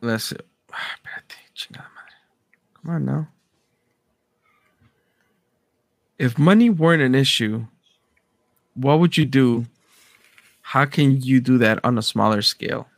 [0.00, 0.32] Let's.
[0.72, 2.16] Ah, espérate, chingada madre.
[2.74, 3.28] Come on now.
[6.18, 7.66] If money weren't an issue,
[8.74, 9.64] what would you do?
[10.60, 12.88] How can you do that on a smaller scale?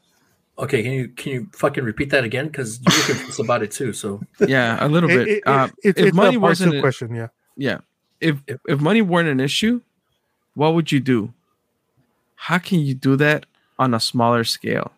[0.59, 2.47] Okay, can you can you fucking repeat that again?
[2.49, 3.93] Because you're confused about it too.
[3.93, 5.29] So Yeah, a little bit.
[5.29, 7.29] it- uh, it- if money wasn't, two a- question, yeah.
[7.57, 7.79] yeah,
[8.21, 9.83] if if money weren't an issue,
[10.55, 11.33] what would you do?
[12.35, 13.47] How can you do that
[13.79, 14.91] on a smaller scale?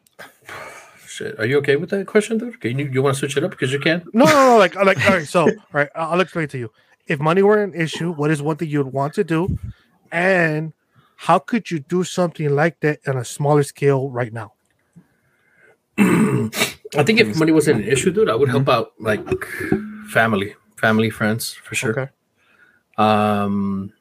[1.20, 1.38] Shit.
[1.38, 2.60] Are you okay with that question, dude?
[2.60, 4.04] Can you you want to switch it up because you can?
[4.12, 4.58] No, no, no.
[4.58, 5.28] Like, like, all right.
[5.28, 6.70] So, all right, I'll explain to you.
[7.06, 9.58] If money were an issue, what is one thing you'd want to do,
[10.12, 10.72] and
[11.16, 14.52] how could you do something like that on a smaller scale right now?
[15.98, 19.22] I think if money wasn't an issue, dude, I would help out like
[20.08, 21.92] family, family, friends for sure.
[21.92, 22.08] Okay.
[22.96, 23.92] Um,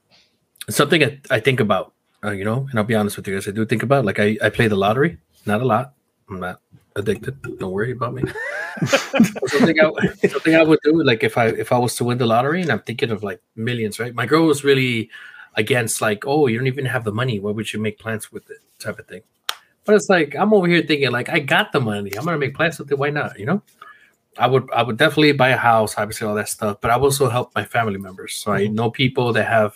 [0.70, 1.94] something I, I think about,
[2.24, 4.20] uh, you know, and I'll be honest with you guys, I do think about like
[4.20, 5.94] I, I play the lottery, not a lot.
[6.30, 6.62] I'm not
[6.96, 7.42] addicted.
[7.60, 8.24] Don't worry about me.
[8.86, 12.26] something, I, something I would do, like if I if I was to win the
[12.26, 14.14] lottery, and I'm thinking of like millions, right?
[14.14, 15.10] My girl was really
[15.56, 17.40] against like, oh, you don't even have the money.
[17.40, 18.58] Why would you make plans with it?
[18.80, 19.22] Type of thing.
[19.86, 22.12] But it's like I'm over here thinking like I got the money.
[22.18, 22.98] I'm gonna make plans with it.
[22.98, 23.40] Why not?
[23.40, 23.62] You know.
[24.38, 27.06] I would I would definitely buy a house, obviously all that stuff, but I would
[27.06, 28.36] also help my family members.
[28.36, 28.76] So I mm-hmm.
[28.76, 29.76] know people that have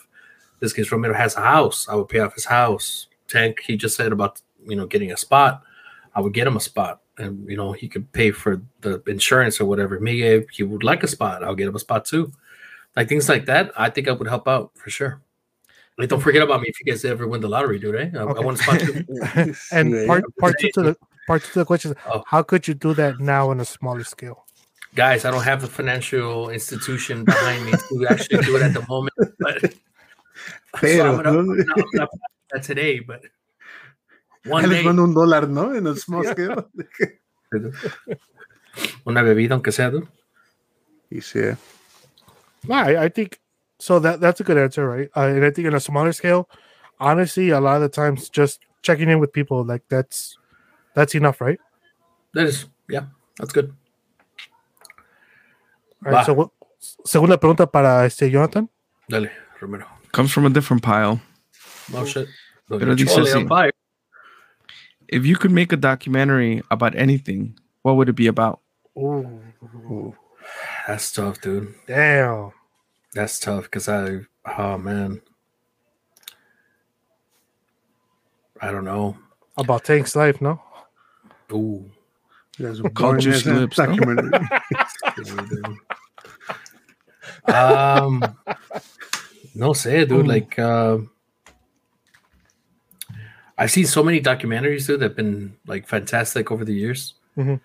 [0.60, 1.88] this case Romero has a house.
[1.90, 3.07] I would pay off his house.
[3.27, 5.64] Tank, he just said about you know getting a spot.
[6.15, 9.60] I would get him a spot, and you know he could pay for the insurance
[9.61, 9.99] or whatever.
[9.99, 11.44] Maybe he would like a spot.
[11.44, 12.31] I'll get him a spot too.
[12.95, 15.22] Like things like that, I think I would help out for sure.
[15.98, 17.95] Like, don't forget about me if you guys ever win the lottery, dude.
[17.95, 18.10] Eh?
[18.15, 19.06] I, I want a spot too.
[19.72, 22.23] And part part two to the part two to the question is Oh.
[22.27, 24.45] how could you do that now on a smaller scale?
[24.95, 28.85] guys, I don't have the financial institution behind me to actually do it at the
[28.88, 29.15] moment.
[29.40, 29.73] But
[30.81, 31.56] so I'm gonna, I'm ¿no?
[31.56, 32.07] gonna- I'm gonna plan
[32.52, 33.22] that today, but
[34.45, 35.74] one Él les day, manda un dólar, ¿no?
[35.76, 36.65] En el small scale.
[39.06, 40.07] una bebida, aunque sea, dude.
[41.10, 41.40] Y sí.
[42.68, 43.40] No, I, I think
[43.80, 43.99] so.
[43.99, 45.10] That that's a good answer, right?
[45.15, 46.49] Uh, and I think on a smaller scale,
[46.99, 50.38] honestly, a lot of the times just checking in with people like that's
[50.95, 51.60] that's enough, right?
[52.34, 53.06] That is, yeah,
[53.38, 53.74] that's good.
[56.06, 56.26] All right, Va.
[56.26, 56.49] so what,
[57.06, 58.70] segunda pregunta para este Jonathan.
[59.07, 59.30] Dale,
[59.61, 59.86] Romero.
[60.11, 61.22] Comes from a different pile.
[61.94, 62.28] Oh shit.
[62.68, 63.72] Pero dice Chipotle así.
[65.09, 65.19] Fire.
[65.19, 68.59] If you could make a documentary about anything, what would it be about?
[68.97, 70.15] Ooh,
[70.88, 71.73] That's tough, dude.
[71.88, 72.51] damn.
[73.13, 74.19] That's tough because I,
[74.57, 75.21] oh man,
[78.61, 79.17] I don't know.
[79.57, 80.59] About Tank's life, no?
[81.51, 81.91] Ooh,
[82.57, 83.85] Las Called Juicy born as a Lips, no?
[83.85, 84.31] documentary.
[87.53, 88.23] um,
[89.53, 90.25] no sé, dude.
[90.25, 90.27] Mm.
[90.27, 90.97] Like, uh,
[93.57, 97.13] I've seen so many documentaries, dude, that have been like fantastic over the years.
[97.38, 97.59] Mhm.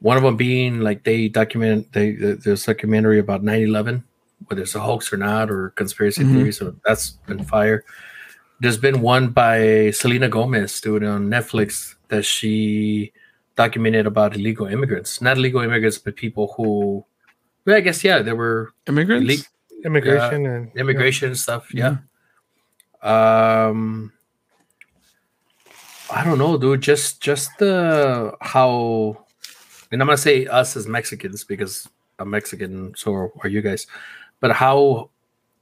[0.00, 4.02] One of them being like they document they there's a documentary about 9-11,
[4.46, 6.32] whether it's a hoax or not, or conspiracy Mhm.
[6.32, 6.58] theories.
[6.58, 7.84] So that's been fire.
[8.60, 13.12] There's been one by Selena Gomez, dude, on Netflix that she
[13.56, 17.04] documented about illegal immigrants, not illegal immigrants, but people who,
[17.64, 19.24] well, I guess yeah, there were Immigrants?
[19.30, 19.46] Ille-
[19.84, 21.72] Immigration and immigration and stuff.
[21.72, 21.96] Yeah.
[23.02, 24.12] Um,
[26.12, 26.80] I don't know, dude.
[26.80, 29.24] Just just the how,
[29.92, 31.88] and I'm gonna say us as Mexicans because
[32.18, 33.86] I'm Mexican, so are, you guys.
[34.40, 35.10] But how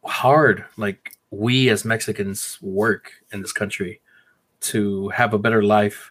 [0.04, 4.00] hard like we as Mexicans work in this country
[4.60, 6.10] to have a better life.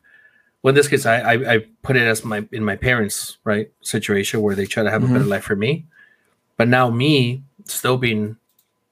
[0.62, 3.72] Well, in this case, I, I I put it as my in my parents' right
[3.82, 5.16] situation where they try to have a mm-hmm.
[5.16, 5.86] better life for me,
[6.58, 8.38] but now me still being,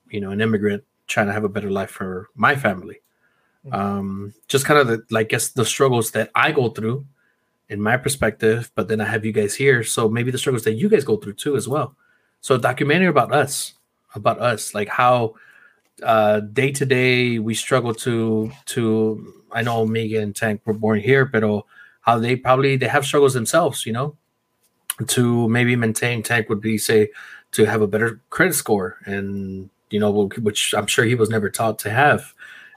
[0.09, 2.99] you know, an immigrant trying to have a better life for my family.
[3.71, 7.05] Um, just kind of the like guess the struggles that I go through
[7.69, 10.73] in my perspective, but then I have you guys here, so maybe the struggles that
[10.73, 11.95] you guys go through too as well.
[12.41, 13.73] So documentary about us,
[14.13, 15.35] about us, like how
[16.03, 20.99] uh day to day we struggle to to I know Mega and Tank were born
[20.99, 21.61] here, but uh,
[22.01, 24.15] how they probably they have struggles themselves, you know,
[25.07, 27.09] to maybe maintain Tank would be say
[27.53, 31.49] to have a better credit score and you know which I'm sure he was never
[31.49, 32.33] taught to have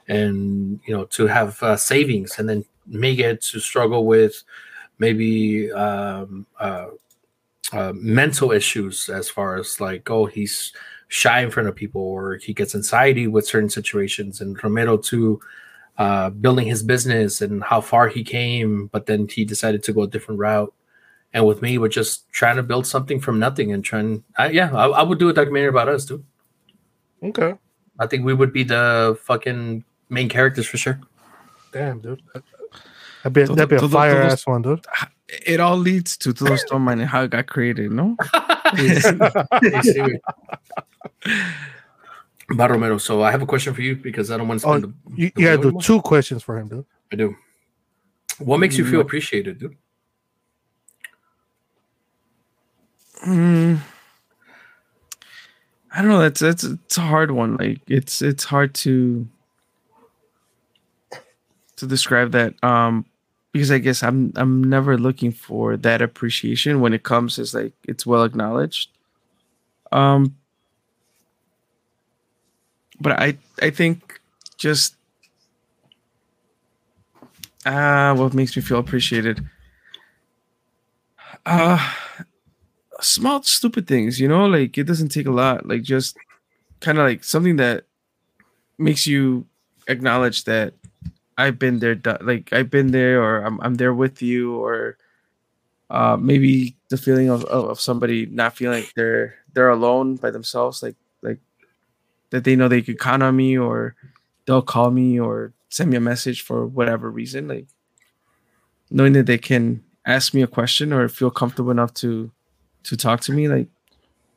[0.09, 4.43] and you know to have uh, savings and then Mega to struggle with
[4.97, 6.87] maybe um, uh,
[7.71, 10.73] uh, mental issues as far as like, oh, he's
[11.07, 15.39] shy in front of people or he gets anxiety with certain situations, and Romero to
[15.97, 20.03] uh, building his business and how far he came, but then he decided to go
[20.03, 20.73] a different route.
[21.33, 24.23] And with me, we're just trying to build something from nothing and trying.
[24.37, 26.23] I, yeah, I, I would do a documentary about us, too
[27.21, 27.53] Okay.
[27.99, 30.99] I think we would be the fucking main characters for sure.
[31.71, 32.21] Damn, dude.
[33.23, 34.85] That'd be, Todo- that'd be a fire ass one, dude.
[35.45, 38.17] It all leads to Todo Storm and how it got created, no?
[42.55, 44.79] But Romero, so I have a question for you because I don't want to Oh,
[44.79, 46.85] the, you, the you gotta do two questions for him, dude.
[47.11, 47.35] I do.
[48.39, 49.77] What makes you feel appreciated, dude?
[53.27, 53.79] Mm,
[55.93, 56.19] I don't know.
[56.19, 57.57] That's that's it's a hard one.
[57.57, 59.27] Like it's it's hard to
[61.79, 62.61] to describe that.
[62.63, 63.05] Um,
[63.51, 67.73] because I guess I'm I'm never looking for that appreciation when it comes as like
[67.87, 68.89] it's well acknowledged.
[69.91, 70.35] Um,
[73.01, 74.21] but I I think
[74.57, 74.95] just
[77.65, 79.43] ah, what makes me feel appreciated.
[81.45, 81.93] Uh
[83.01, 85.65] small stupid things, you know, like it doesn't take a lot.
[85.65, 86.17] Like just
[86.81, 87.85] kind of like something that
[88.77, 89.45] makes you
[89.87, 90.73] acknowledge that
[91.39, 94.97] I've been there, like I've been there, or I'm I'm there with you, or
[95.89, 100.31] uh, maybe the feeling of, of of somebody not feeling like they're they're alone by
[100.31, 101.39] themselves, like like
[102.31, 103.95] that they know they could count on me, or
[104.45, 107.67] they'll call me or send me a message for whatever reason, like
[108.91, 112.31] knowing that they can ask me a question or feel comfortable enough to
[112.83, 113.67] to talk to me like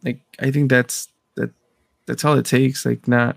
[0.04, 1.50] like i think that's that
[2.06, 3.36] that's all it takes like not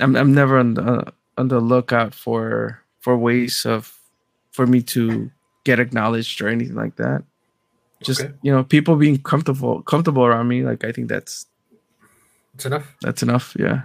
[0.00, 3.98] i'm, I'm never on the on the lookout for for ways of
[4.52, 5.30] for me to
[5.64, 7.22] get acknowledged or anything like that
[8.02, 8.32] just Okay.
[8.42, 11.46] you know people being comfortable comfortable around me like i think that's
[12.54, 13.82] that's enough, that's enough yeah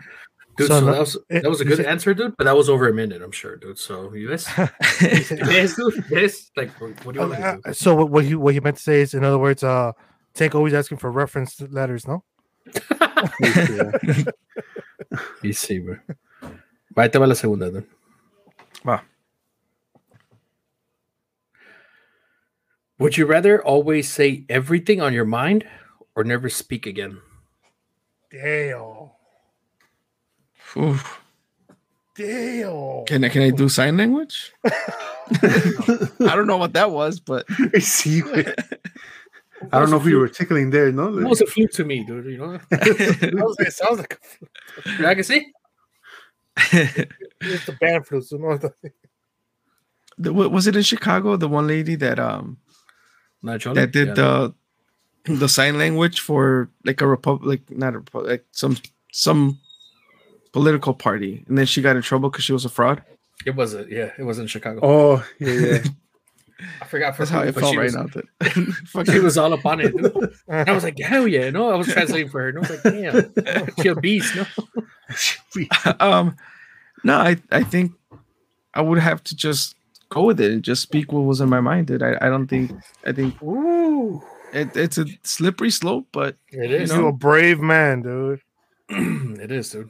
[0.58, 0.68] dude.
[0.68, 2.36] So So, that was that was a good said- answer, dude.
[2.36, 3.78] But that was over a minute, I'm sure, dude.
[3.78, 4.50] So you guys,
[5.00, 6.50] yes, dude, yes.
[6.58, 7.74] Like, what what do you want me to Uh, do?
[7.74, 9.92] so what, what he what he meant to say is, in other words, uh,
[10.34, 12.24] Tank always asking for reference letters, no?
[13.40, 13.92] Yeah.
[15.44, 15.96] Y sí, bro.
[16.98, 17.86] Va, ahí te va la segunda, dude.
[18.84, 19.04] Va.
[22.98, 25.64] Would you rather always say everything on your mind
[26.16, 27.20] or never speak again?
[28.32, 29.12] Damn.
[30.76, 31.22] Oof.
[32.16, 33.06] Damn.
[33.06, 37.46] can I, can i do sign language i don't know what that was but
[37.76, 38.52] Sí, güey.
[39.72, 41.16] I don't know if you were tickling there, no?
[41.18, 42.26] It was a flute to me, dude.
[42.26, 42.60] You know,
[43.60, 44.20] it sounds like
[45.00, 45.52] I can see.
[46.74, 48.26] It's the band flute.
[48.26, 48.58] So no,
[50.18, 52.58] The- wa- was it in chicago the one lady that um
[53.44, 54.14] Not that did Yeah.
[54.14, 54.54] the
[55.26, 58.78] the sign language for like a republic, not a republic, like some
[59.12, 59.60] some
[60.54, 63.04] political party, and then she got in trouble because she was a fraud.
[63.46, 64.12] It was a yeah.
[64.18, 64.80] It was in Chicago.
[64.82, 65.84] Oh, yeah, yeah.
[66.82, 67.16] I forgot.
[67.16, 68.08] For That's how who, I but felt she right was, now.
[68.08, 68.26] That
[68.88, 69.24] fuck She it.
[69.24, 69.94] was all up on it.
[70.50, 71.50] I was like, hell yeah!
[71.52, 72.50] No, I was translating for her.
[72.50, 74.34] And I was like, damn, she a beast.
[74.36, 74.46] No,
[76.00, 76.36] um,
[77.04, 77.94] no, I I think
[78.74, 79.76] I would have to just
[80.10, 81.88] go with it and just speak what was in my mind.
[81.88, 82.72] Dude, I, I don't think
[83.06, 84.22] I think Ooh,
[84.54, 86.92] it, it's a slippery slope, but it is.
[86.92, 86.98] is.
[86.98, 88.42] you a brave man, dude.
[88.90, 89.90] it is, dude.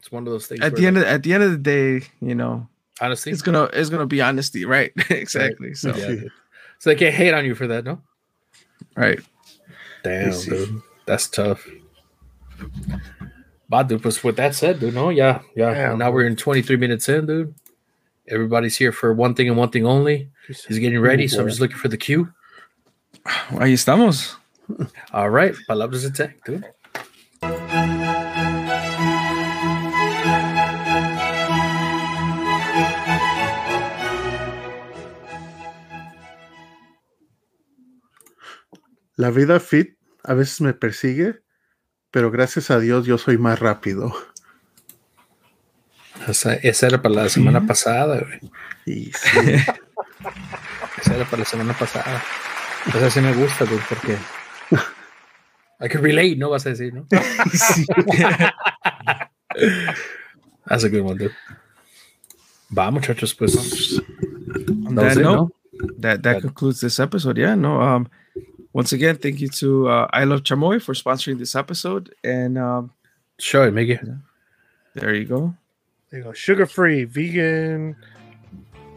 [0.00, 0.60] It's one of those things.
[0.60, 2.68] at the end like, of at the end of the day, you know,
[3.00, 4.92] honestly, it's gonna it's gonna be honesty, right?
[5.10, 5.74] exactly.
[5.74, 6.28] So yeah,
[6.78, 8.00] so they can't hate on you for that, no?
[8.96, 9.20] right.
[10.02, 11.66] Damn, dude, that's tough.
[13.74, 15.74] But dude, but with that said, dude, no, yeah, yeah.
[15.74, 17.52] Damn, now we're in 23 minutes in, dude.
[18.28, 20.30] Everybody's here for one thing and one thing only.
[20.46, 22.32] He's getting ready, so I'm just looking for the cue.
[23.26, 24.36] Ahí estamos.
[25.12, 26.64] All right, palabras de attack, dude.
[39.16, 41.40] La vida fit a veces me persigue,
[42.14, 44.14] pero gracias a Dios yo soy más rápido.
[46.28, 48.40] Esa, esa era para la semana pasada, güey.
[48.86, 49.10] Sí,
[51.00, 52.22] Esa era para la semana pasada.
[52.86, 54.16] Esa sí me gusta, dude, porque.
[55.80, 56.50] I can relate, ¿no?
[56.50, 57.04] Vas a decir, ¿no?
[57.52, 57.84] sí.
[60.66, 61.34] That's a good one, dude.
[62.78, 64.00] Va, muchachos, pues.
[64.94, 65.50] That that no?
[65.98, 66.42] that that Good.
[66.42, 67.38] concludes this episode.
[67.38, 67.80] Yeah, no.
[67.80, 68.08] Um,
[68.74, 72.90] once again, thank you to uh, I Love Chamoy for sponsoring this episode, and um,
[73.38, 74.20] Show it, Miggy.
[74.94, 75.54] there you go.
[76.10, 76.32] There you go.
[76.32, 77.96] Sugar free, vegan,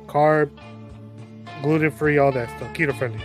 [0.08, 0.50] carb,
[1.62, 3.22] gluten free, all that stuff, keto friendly.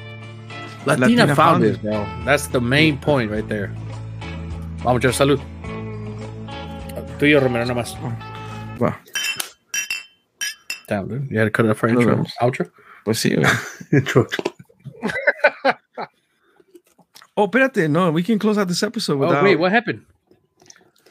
[0.84, 2.06] Latina, Latina found found it, bro.
[2.24, 3.68] That's the main point right there.
[4.84, 5.40] Vamos, Jeff, salud.
[7.18, 7.96] Tú y yo, Romero, nada más.
[8.78, 8.98] Va.
[10.88, 11.30] Damn, dude.
[11.30, 12.04] You had to cut it up for intro.
[12.04, 12.32] vemos.
[12.42, 12.70] Outro?
[13.04, 13.36] Pues sí.
[13.92, 14.26] Intro.
[17.42, 17.88] Oh, espérate.
[17.90, 19.42] No, we can close out this episode without.
[19.42, 20.04] Oh, wait, what happened?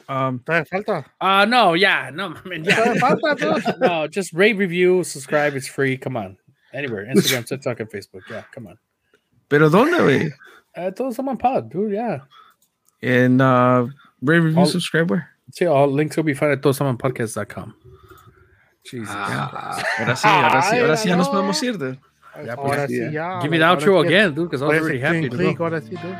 [0.08, 1.04] Um, falta.
[1.20, 2.94] Uh, no, yeah, no, man, Todavía yeah.
[3.00, 5.54] falta, no, just rate, review, subscribe.
[5.54, 5.96] It's free.
[5.96, 6.36] Come on.
[6.74, 7.06] Anywhere.
[7.06, 8.22] Instagram, TikTok, and Facebook.
[8.30, 8.78] Yeah, come on.
[9.48, 10.32] pero ¿dónde, güey?
[10.74, 11.92] Uh, throw some on pod, dude.
[11.92, 12.20] Yeah.
[13.02, 13.86] En uh,
[14.22, 15.28] rate, review, All- subscribe, where?
[15.52, 17.74] See, all links will be found at todosamonpodcast.com.
[18.84, 19.08] Jesus.
[19.10, 21.76] Ah, ahora sí, ahora sí, ahora sí ya nos podemos ir.
[21.78, 21.98] dude.
[22.34, 23.40] Ya, pues, Ahora sí, sí, ya.
[23.42, 25.80] Give me the outro ahora sí, again, dude, because I was already happy click, ahora
[25.80, 26.16] sí, dude.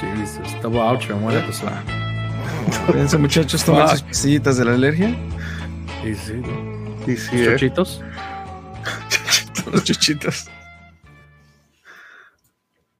[0.00, 1.72] Jesus, double outro one episode.
[2.86, 3.90] Cuídense, muchachos, tomen Fuck.
[3.92, 5.16] sus pastillitas de la alergia.
[6.04, 7.12] Easy, dude.
[7.12, 7.44] Y sí, eh.
[7.52, 8.02] Chochitos.
[9.72, 10.50] Los chuchitos.